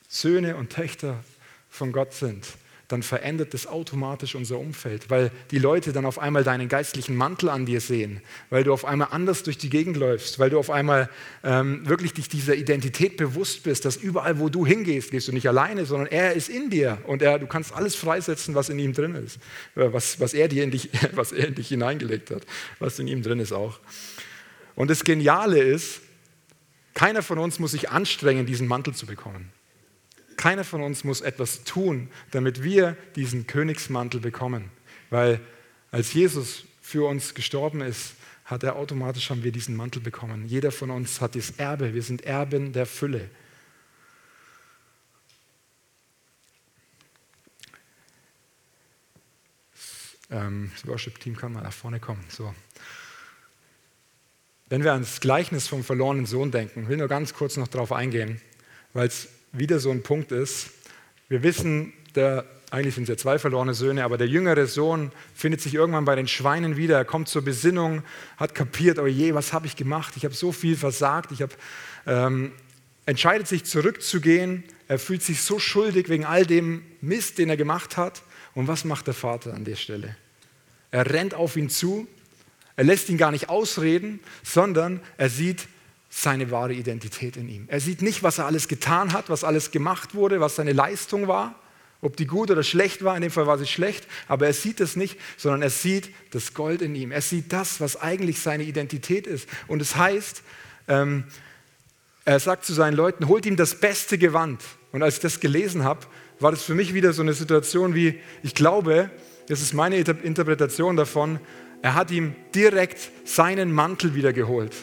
Söhne 0.09 0.57
und 0.57 0.71
Töchter 0.71 1.25
von 1.68 1.90
Gott 1.90 2.12
sind, 2.12 2.47
dann 2.92 3.02
verändert 3.02 3.55
das 3.55 3.66
automatisch 3.66 4.35
unser 4.35 4.59
Umfeld, 4.59 5.09
weil 5.09 5.31
die 5.50 5.59
Leute 5.59 5.92
dann 5.92 6.05
auf 6.05 6.18
einmal 6.18 6.44
deinen 6.44 6.68
geistlichen 6.68 7.16
Mantel 7.16 7.48
an 7.48 7.64
dir 7.64 7.81
sehen, 7.81 8.20
weil 8.50 8.64
du 8.64 8.72
auf 8.72 8.85
einmal 8.85 9.09
anders 9.11 9.42
durch 9.42 9.57
die 9.57 9.70
Gegend 9.70 9.96
läufst, 9.96 10.38
weil 10.38 10.50
du 10.50 10.59
auf 10.59 10.68
einmal 10.68 11.09
ähm, 11.42 11.88
wirklich 11.88 12.12
dich 12.12 12.28
dieser 12.28 12.55
Identität 12.55 13.16
bewusst 13.16 13.62
bist, 13.62 13.87
dass 13.87 13.96
überall, 13.96 14.38
wo 14.38 14.50
du 14.50 14.66
hingehst, 14.66 15.11
gehst 15.11 15.28
du 15.28 15.33
nicht 15.33 15.48
alleine, 15.48 15.87
sondern 15.87 16.07
er 16.09 16.35
ist 16.35 16.50
in 16.50 16.68
dir 16.68 16.98
und 17.07 17.22
er, 17.22 17.38
du 17.38 17.46
kannst 17.46 17.72
alles 17.74 17.94
freisetzen, 17.94 18.55
was 18.55 18.68
in 18.68 18.78
ihm 18.78 18.92
drin 18.92 19.14
ist, 19.14 19.37
äh, 19.74 19.92
was, 19.92 20.20
was, 20.20 20.35
er 20.35 20.48
dir 20.48 20.62
in 20.62 20.70
dich, 20.70 20.90
was 21.14 21.33
er 21.33 21.48
in 21.48 21.55
dich 21.55 21.68
hineingelegt 21.68 22.31
hat, 22.31 22.42
was 22.78 22.98
in 22.98 23.09
ihm 23.09 23.22
drin 23.22 23.40
ist 23.40 23.52
auch. 23.52 23.81
Und 24.74 24.90
das 24.90 25.05
Geniale 25.05 25.61
ist, 25.61 26.02
keiner 26.92 27.22
von 27.22 27.38
uns 27.38 27.59
muss 27.59 27.70
sich 27.72 27.88
anstrengen, 27.88 28.44
diesen 28.44 28.68
Mantel 28.68 28.94
zu 28.94 29.07
bekommen. 29.07 29.50
Keiner 30.42 30.64
von 30.64 30.83
uns 30.83 31.05
muss 31.05 31.20
etwas 31.20 31.62
tun, 31.62 32.11
damit 32.33 32.64
wir 32.64 32.96
diesen 33.14 33.46
Königsmantel 33.46 34.18
bekommen. 34.18 34.72
Weil 35.09 35.38
als 35.92 36.12
Jesus 36.14 36.64
für 36.81 37.07
uns 37.07 37.35
gestorben 37.35 37.81
ist, 37.81 38.14
hat 38.44 38.64
er 38.64 38.74
automatisch 38.74 39.31
haben 39.31 39.44
wir 39.44 39.52
diesen 39.52 39.76
Mantel 39.76 40.02
bekommen. 40.02 40.48
Jeder 40.48 40.72
von 40.72 40.90
uns 40.90 41.20
hat 41.20 41.37
das 41.37 41.52
Erbe. 41.59 41.94
Wir 41.94 42.02
sind 42.02 42.22
Erben 42.22 42.72
der 42.72 42.87
Fülle. 42.87 43.31
Ähm, 50.28 50.72
das 50.74 50.85
Worship-Team 50.88 51.37
kann 51.37 51.52
mal 51.52 51.62
nach 51.62 51.72
vorne 51.72 52.00
kommen. 52.00 52.24
So. 52.28 52.52
Wenn 54.68 54.83
wir 54.83 54.92
ans 54.92 55.20
Gleichnis 55.20 55.68
vom 55.68 55.85
verlorenen 55.85 56.26
Sohn 56.26 56.50
denken, 56.50 56.88
will 56.88 56.96
nur 56.96 57.07
ganz 57.07 57.33
kurz 57.33 57.57
noch 57.57 57.68
darauf 57.68 57.92
eingehen, 57.92 58.40
weil 58.92 59.07
es 59.07 59.28
wieder 59.53 59.79
so 59.79 59.91
ein 59.91 60.03
Punkt 60.03 60.33
ist. 60.33 60.71
Wir 61.29 61.43
wissen, 61.43 61.93
der, 62.15 62.45
eigentlich 62.71 62.95
sind 62.95 63.05
es 63.05 63.09
ja 63.11 63.17
zwei 63.17 63.38
verlorene 63.38 63.75
Söhne, 63.75 64.05
aber 64.05 64.19
der 64.19 64.27
jüngere 64.27 64.67
Sohn 64.67 65.12
findet 65.35 65.61
sich 65.61 65.75
irgendwann 65.75 66.05
bei 66.05 66.17
den 66.17 66.27
Schweinen 66.27 66.77
wieder. 66.77 66.97
Er 66.97 67.05
kommt 67.05 67.29
zur 67.29 67.43
Besinnung, 67.43 68.03
hat 68.38 68.55
kapiert, 68.55 68.99
oh 68.99 69.07
je, 69.07 69.35
was 69.35 69.53
habe 69.53 69.67
ich 69.67 69.77
gemacht? 69.77 70.15
Ich 70.17 70.25
habe 70.25 70.35
so 70.35 70.53
viel 70.53 70.77
versagt. 70.77 71.33
Ich 71.33 71.43
habe, 71.43 71.53
ähm, 72.07 72.53
entscheidet 73.07 73.47
sich 73.47 73.65
zurückzugehen. 73.65 74.65
Er 74.88 74.99
fühlt 74.99 75.23
sich 75.23 75.43
so 75.43 75.59
schuldig 75.59 76.09
wegen 76.09 76.25
all 76.25 76.47
dem 76.47 76.83
Mist, 77.01 77.38
den 77.38 77.49
er 77.51 77.57
gemacht 77.57 77.97
hat. 77.97 78.23
Und 78.55 78.69
was 78.69 78.85
macht 78.85 79.07
der 79.07 79.15
Vater 79.15 79.55
an 79.55 79.65
der 79.65 79.77
Stelle? 79.77 80.17
Er 80.91 81.11
rennt 81.11 81.35
auf 81.35 81.57
ihn 81.57 81.71
zu. 81.71 82.07
Er 82.77 82.85
lässt 82.85 83.09
ihn 83.09 83.19
gar 83.19 83.31
nicht 83.31 83.49
ausreden, 83.49 84.21
sondern 84.43 85.01
er 85.19 85.29
sieht, 85.29 85.69
seine 86.14 86.51
wahre 86.51 86.75
Identität 86.75 87.38
in 87.38 87.48
ihm. 87.48 87.64
Er 87.68 87.81
sieht 87.81 88.03
nicht, 88.03 88.22
was 88.22 88.37
er 88.37 88.44
alles 88.44 88.68
getan 88.68 89.14
hat, 89.14 89.31
was 89.31 89.44
alles 89.44 89.70
gemacht 89.70 90.14
wurde, 90.14 90.40
was 90.40 90.57
seine 90.57 90.75
Leistung 90.75 91.27
war, 91.27 91.55
ob 92.03 92.18
die 92.18 92.27
gut 92.27 92.51
oder 92.51 92.62
schlecht 92.62 93.03
war. 93.03 93.16
In 93.16 93.22
dem 93.22 93.31
Fall 93.31 93.46
war 93.46 93.57
sie 93.57 93.66
schlecht, 93.66 94.07
aber 94.29 94.46
er 94.46 94.53
sieht 94.53 94.81
es 94.81 94.94
nicht, 94.94 95.18
sondern 95.38 95.62
er 95.62 95.70
sieht 95.70 96.11
das 96.31 96.53
Gold 96.53 96.83
in 96.83 96.94
ihm. 96.94 97.12
Er 97.12 97.22
sieht 97.22 97.51
das, 97.55 97.81
was 97.81 97.96
eigentlich 97.96 98.40
seine 98.40 98.64
Identität 98.64 99.27
ist. 99.27 99.48
Und 99.68 99.81
es 99.81 99.96
heißt, 99.96 100.42
ähm, 100.87 101.25
er 102.27 102.38
sagt 102.40 102.66
zu 102.66 102.75
seinen 102.75 102.94
Leuten, 102.94 103.27
holt 103.27 103.46
ihm 103.46 103.57
das 103.57 103.81
beste 103.81 104.18
Gewand. 104.18 104.61
Und 104.92 105.03
als 105.03 105.14
ich 105.14 105.20
das 105.20 105.40
gelesen 105.40 105.83
habe, 105.83 106.01
war 106.40 106.51
das 106.51 106.62
für 106.62 106.75
mich 106.75 106.92
wieder 106.92 107.14
so 107.14 107.22
eine 107.22 107.33
Situation 107.33 107.94
wie, 107.94 108.20
ich 108.42 108.55
glaube, 108.55 109.11
das 109.48 109.62
ist 109.62 109.72
meine 109.72 109.96
Interpretation 109.96 110.94
davon, 110.94 111.40
er 111.81 111.94
hat 111.94 112.11
ihm 112.11 112.35
direkt 112.55 112.98
seinen 113.25 113.72
Mantel 113.72 114.14
wieder 114.14 114.35
geholt 114.35 114.75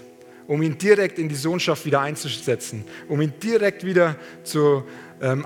um 0.50 0.64
ihn 0.64 0.80
direkt 0.80 1.20
in 1.20 1.30
die 1.30 1.36
Sohnschaft 1.36 1.86
wieder 1.86 2.02
einzusetzen, 2.02 2.84
um 3.08 3.22
ihn 3.22 3.34
direkt 3.42 3.86
wieder 3.86 4.16
zu, 4.42 4.84
ähm, 5.22 5.46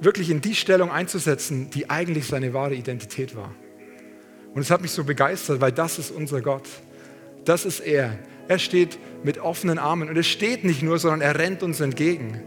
wirklich 0.00 0.30
in 0.30 0.40
die 0.40 0.54
Stellung 0.54 0.92
einzusetzen, 0.92 1.68
die 1.70 1.90
eigentlich 1.90 2.28
seine 2.28 2.54
wahre 2.54 2.76
Identität 2.76 3.34
war. 3.34 3.52
Und 4.54 4.60
es 4.60 4.70
hat 4.70 4.82
mich 4.82 4.92
so 4.92 5.02
begeistert, 5.02 5.60
weil 5.60 5.72
das 5.72 5.98
ist 5.98 6.12
unser 6.12 6.42
Gott. 6.42 6.68
Das 7.44 7.64
ist 7.64 7.80
er. 7.80 8.20
Er 8.46 8.60
steht 8.60 8.98
mit 9.24 9.38
offenen 9.38 9.80
Armen 9.80 10.08
und 10.08 10.16
er 10.16 10.22
steht 10.22 10.62
nicht 10.62 10.80
nur, 10.80 11.00
sondern 11.00 11.22
er 11.22 11.36
rennt 11.36 11.64
uns 11.64 11.80
entgegen. 11.80 12.40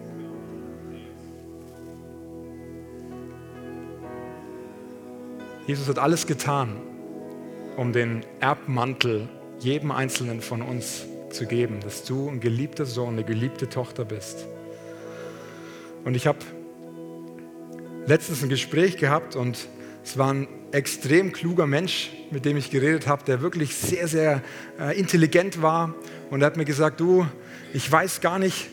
Jesus 5.68 5.90
hat 5.90 6.00
alles 6.00 6.26
getan, 6.28 6.78
um 7.76 7.92
den 7.92 8.24
Erbmantel 8.40 9.28
jedem 9.60 9.92
Einzelnen 9.92 10.40
von 10.40 10.62
uns 10.62 11.06
zu 11.34 11.46
geben, 11.46 11.80
dass 11.82 12.04
du 12.04 12.30
ein 12.30 12.40
geliebter 12.40 12.86
Sohn, 12.86 13.14
eine 13.14 13.24
geliebte 13.24 13.70
Tochter 13.70 14.06
bist. 14.06 14.46
Und 16.06 16.16
ich 16.16 16.28
habe 16.28 16.40
letztens 18.06 18.42
ein 18.44 18.50
Gespräch 18.50 18.98
gehabt 18.98 19.36
und 19.36 19.68
es 20.04 20.18
war 20.18 20.34
ein 20.34 20.48
extrem 20.72 21.32
kluger 21.32 21.68
Mensch, 21.68 22.12
mit 22.32 22.46
dem 22.46 22.58
ich 22.58 22.72
geredet 22.72 23.08
habe, 23.08 23.24
der 23.24 23.42
wirklich 23.42 23.76
sehr, 23.76 24.08
sehr 24.08 24.42
äh, 24.80 24.98
intelligent 24.98 25.62
war. 25.62 25.94
Und 26.30 26.42
er 26.42 26.48
hat 26.48 26.58
mir 26.58 26.66
gesagt, 26.66 27.00
du, 27.00 27.28
ich 27.74 27.92
weiß 27.92 28.22
gar 28.22 28.40
nicht, 28.40 28.70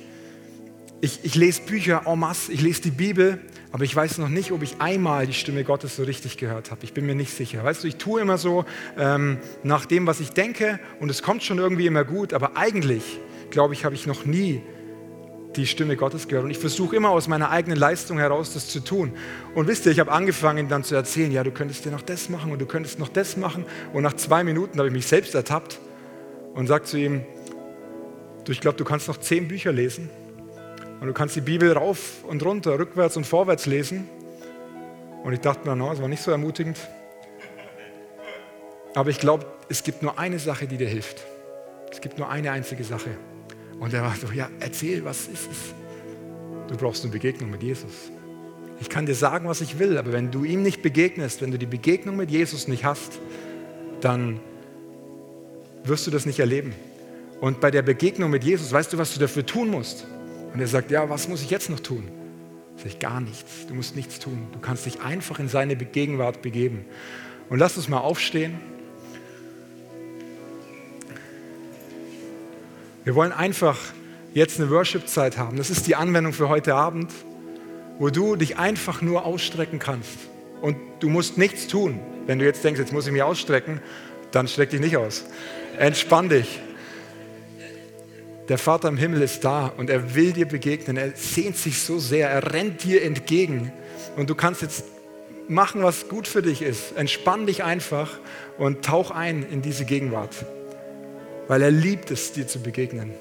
ich, 1.00 1.20
ich 1.24 1.34
lese 1.34 1.62
Bücher 1.62 2.02
en 2.06 2.18
masse, 2.18 2.52
ich 2.52 2.62
lese 2.62 2.82
die 2.82 2.90
Bibel, 2.90 3.40
aber 3.76 3.84
ich 3.84 3.94
weiß 3.94 4.16
noch 4.16 4.30
nicht, 4.30 4.52
ob 4.52 4.62
ich 4.62 4.80
einmal 4.80 5.26
die 5.26 5.34
Stimme 5.34 5.62
Gottes 5.62 5.96
so 5.96 6.04
richtig 6.04 6.38
gehört 6.38 6.70
habe. 6.70 6.82
Ich 6.82 6.94
bin 6.94 7.04
mir 7.04 7.14
nicht 7.14 7.30
sicher. 7.30 7.62
Weißt 7.62 7.84
du, 7.84 7.88
ich 7.88 7.96
tue 7.96 8.22
immer 8.22 8.38
so 8.38 8.64
ähm, 8.96 9.36
nach 9.64 9.84
dem, 9.84 10.06
was 10.06 10.18
ich 10.18 10.30
denke 10.30 10.80
und 10.98 11.10
es 11.10 11.22
kommt 11.22 11.42
schon 11.42 11.58
irgendwie 11.58 11.86
immer 11.86 12.02
gut, 12.02 12.32
aber 12.32 12.56
eigentlich, 12.56 13.20
glaube 13.50 13.74
ich, 13.74 13.84
habe 13.84 13.94
ich 13.94 14.06
noch 14.06 14.24
nie 14.24 14.62
die 15.56 15.66
Stimme 15.66 15.94
Gottes 15.94 16.26
gehört. 16.26 16.46
Und 16.46 16.52
ich 16.52 16.58
versuche 16.58 16.96
immer 16.96 17.10
aus 17.10 17.28
meiner 17.28 17.50
eigenen 17.50 17.78
Leistung 17.78 18.16
heraus 18.16 18.54
das 18.54 18.66
zu 18.66 18.80
tun. 18.80 19.12
Und 19.54 19.68
wisst 19.68 19.84
ihr, 19.84 19.92
ich 19.92 20.00
habe 20.00 20.10
angefangen 20.10 20.70
dann 20.70 20.82
zu 20.82 20.94
erzählen, 20.94 21.30
ja, 21.30 21.44
du 21.44 21.50
könntest 21.50 21.84
dir 21.84 21.90
noch 21.90 22.00
das 22.00 22.30
machen 22.30 22.52
und 22.52 22.58
du 22.58 22.64
könntest 22.64 22.98
noch 22.98 23.08
das 23.08 23.36
machen. 23.36 23.66
Und 23.92 24.04
nach 24.04 24.14
zwei 24.14 24.42
Minuten 24.42 24.78
habe 24.78 24.88
ich 24.88 24.94
mich 24.94 25.06
selbst 25.06 25.34
ertappt 25.34 25.80
und 26.54 26.66
sage 26.66 26.84
zu 26.84 26.96
ihm, 26.96 27.26
du, 28.46 28.52
ich 28.52 28.62
glaube, 28.62 28.78
du 28.78 28.86
kannst 28.86 29.06
noch 29.06 29.18
zehn 29.18 29.48
Bücher 29.48 29.70
lesen 29.70 30.08
und 31.00 31.06
du 31.06 31.12
kannst 31.12 31.36
die 31.36 31.40
Bibel 31.40 31.72
rauf 31.72 32.24
und 32.24 32.44
runter, 32.44 32.78
rückwärts 32.78 33.16
und 33.16 33.26
vorwärts 33.26 33.66
lesen. 33.66 34.08
Und 35.24 35.32
ich 35.32 35.40
dachte 35.40 35.68
mir, 35.68 35.76
no, 35.76 35.90
das 35.90 36.00
war 36.00 36.08
nicht 36.08 36.22
so 36.22 36.30
ermutigend. 36.30 36.78
Aber 38.94 39.10
ich 39.10 39.18
glaube, 39.18 39.44
es 39.68 39.82
gibt 39.82 40.02
nur 40.02 40.18
eine 40.18 40.38
Sache, 40.38 40.66
die 40.66 40.78
dir 40.78 40.88
hilft. 40.88 41.22
Es 41.90 42.00
gibt 42.00 42.18
nur 42.18 42.30
eine 42.30 42.50
einzige 42.50 42.82
Sache. 42.82 43.10
Und 43.78 43.92
er 43.92 44.02
war 44.02 44.14
so, 44.16 44.28
ja, 44.32 44.48
erzähl, 44.60 45.04
was 45.04 45.26
ist 45.26 45.50
es? 45.50 45.74
Du 46.68 46.76
brauchst 46.76 47.04
eine 47.04 47.12
Begegnung 47.12 47.50
mit 47.50 47.62
Jesus. 47.62 48.10
Ich 48.80 48.88
kann 48.88 49.06
dir 49.06 49.14
sagen, 49.14 49.48
was 49.48 49.60
ich 49.60 49.78
will, 49.78 49.98
aber 49.98 50.12
wenn 50.12 50.30
du 50.30 50.44
ihm 50.44 50.62
nicht 50.62 50.82
begegnest, 50.82 51.42
wenn 51.42 51.50
du 51.50 51.58
die 51.58 51.66
Begegnung 51.66 52.16
mit 52.16 52.30
Jesus 52.30 52.68
nicht 52.68 52.84
hast, 52.84 53.18
dann 54.00 54.40
wirst 55.84 56.06
du 56.06 56.10
das 56.10 56.26
nicht 56.26 56.38
erleben. 56.38 56.74
Und 57.40 57.60
bei 57.60 57.70
der 57.70 57.82
Begegnung 57.82 58.30
mit 58.30 58.44
Jesus, 58.44 58.72
weißt 58.72 58.92
du, 58.92 58.98
was 58.98 59.12
du 59.12 59.20
dafür 59.20 59.44
tun 59.44 59.70
musst? 59.70 60.06
Und 60.56 60.62
er 60.62 60.68
sagt, 60.68 60.90
ja, 60.90 61.10
was 61.10 61.28
muss 61.28 61.42
ich 61.42 61.50
jetzt 61.50 61.68
noch 61.68 61.80
tun? 61.80 62.08
Sag 62.78 62.86
ich, 62.86 62.98
gar 62.98 63.20
nichts. 63.20 63.66
Du 63.68 63.74
musst 63.74 63.94
nichts 63.94 64.18
tun. 64.18 64.46
Du 64.54 64.58
kannst 64.58 64.86
dich 64.86 65.02
einfach 65.02 65.38
in 65.38 65.48
seine 65.48 65.76
Gegenwart 65.76 66.40
begeben. 66.40 66.86
Und 67.50 67.58
lass 67.58 67.76
uns 67.76 67.88
mal 67.88 67.98
aufstehen. 67.98 68.58
Wir 73.04 73.14
wollen 73.14 73.32
einfach 73.32 73.76
jetzt 74.32 74.58
eine 74.58 74.70
Worship-Zeit 74.70 75.36
haben. 75.36 75.58
Das 75.58 75.68
ist 75.68 75.86
die 75.88 75.94
Anwendung 75.94 76.32
für 76.32 76.48
heute 76.48 76.74
Abend, 76.74 77.12
wo 77.98 78.08
du 78.08 78.34
dich 78.36 78.56
einfach 78.56 79.02
nur 79.02 79.26
ausstrecken 79.26 79.78
kannst. 79.78 80.16
Und 80.62 80.78
du 81.00 81.10
musst 81.10 81.36
nichts 81.36 81.66
tun. 81.66 82.00
Wenn 82.24 82.38
du 82.38 82.46
jetzt 82.46 82.64
denkst, 82.64 82.80
jetzt 82.80 82.94
muss 82.94 83.06
ich 83.06 83.12
mich 83.12 83.22
ausstrecken, 83.22 83.82
dann 84.30 84.48
streck 84.48 84.70
dich 84.70 84.80
nicht 84.80 84.96
aus. 84.96 85.26
Entspann 85.78 86.30
dich. 86.30 86.60
Der 88.48 88.58
Vater 88.58 88.88
im 88.88 88.96
Himmel 88.96 89.22
ist 89.22 89.44
da 89.44 89.72
und 89.76 89.90
er 89.90 90.14
will 90.14 90.32
dir 90.32 90.46
begegnen. 90.46 90.96
Er 90.96 91.10
sehnt 91.16 91.56
sich 91.56 91.80
so 91.82 91.98
sehr, 91.98 92.30
er 92.30 92.52
rennt 92.52 92.84
dir 92.84 93.02
entgegen. 93.02 93.72
Und 94.16 94.30
du 94.30 94.34
kannst 94.34 94.62
jetzt 94.62 94.84
machen, 95.48 95.82
was 95.82 96.08
gut 96.08 96.28
für 96.28 96.42
dich 96.42 96.62
ist. 96.62 96.96
Entspann 96.96 97.46
dich 97.46 97.64
einfach 97.64 98.18
und 98.56 98.84
tauch 98.84 99.10
ein 99.10 99.44
in 99.50 99.62
diese 99.62 99.84
Gegenwart, 99.84 100.34
weil 101.48 101.62
er 101.62 101.70
liebt 101.70 102.10
es, 102.10 102.32
dir 102.32 102.46
zu 102.46 102.60
begegnen. 102.60 103.14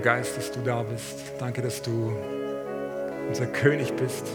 Heiliger 0.00 0.16
Geist, 0.16 0.36
dass 0.36 0.50
du 0.50 0.60
da 0.60 0.82
bist. 0.82 1.18
Danke, 1.38 1.60
dass 1.60 1.82
du 1.82 2.12
unser 3.28 3.46
König 3.46 3.92
bist. 3.96 4.26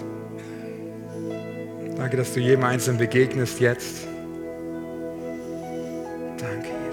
Danke, 1.97 2.17
dass 2.17 2.33
du 2.33 2.39
jedem 2.39 2.63
Einzelnen 2.63 2.99
begegnest 2.99 3.59
jetzt. 3.59 4.07
Danke. 6.37 6.84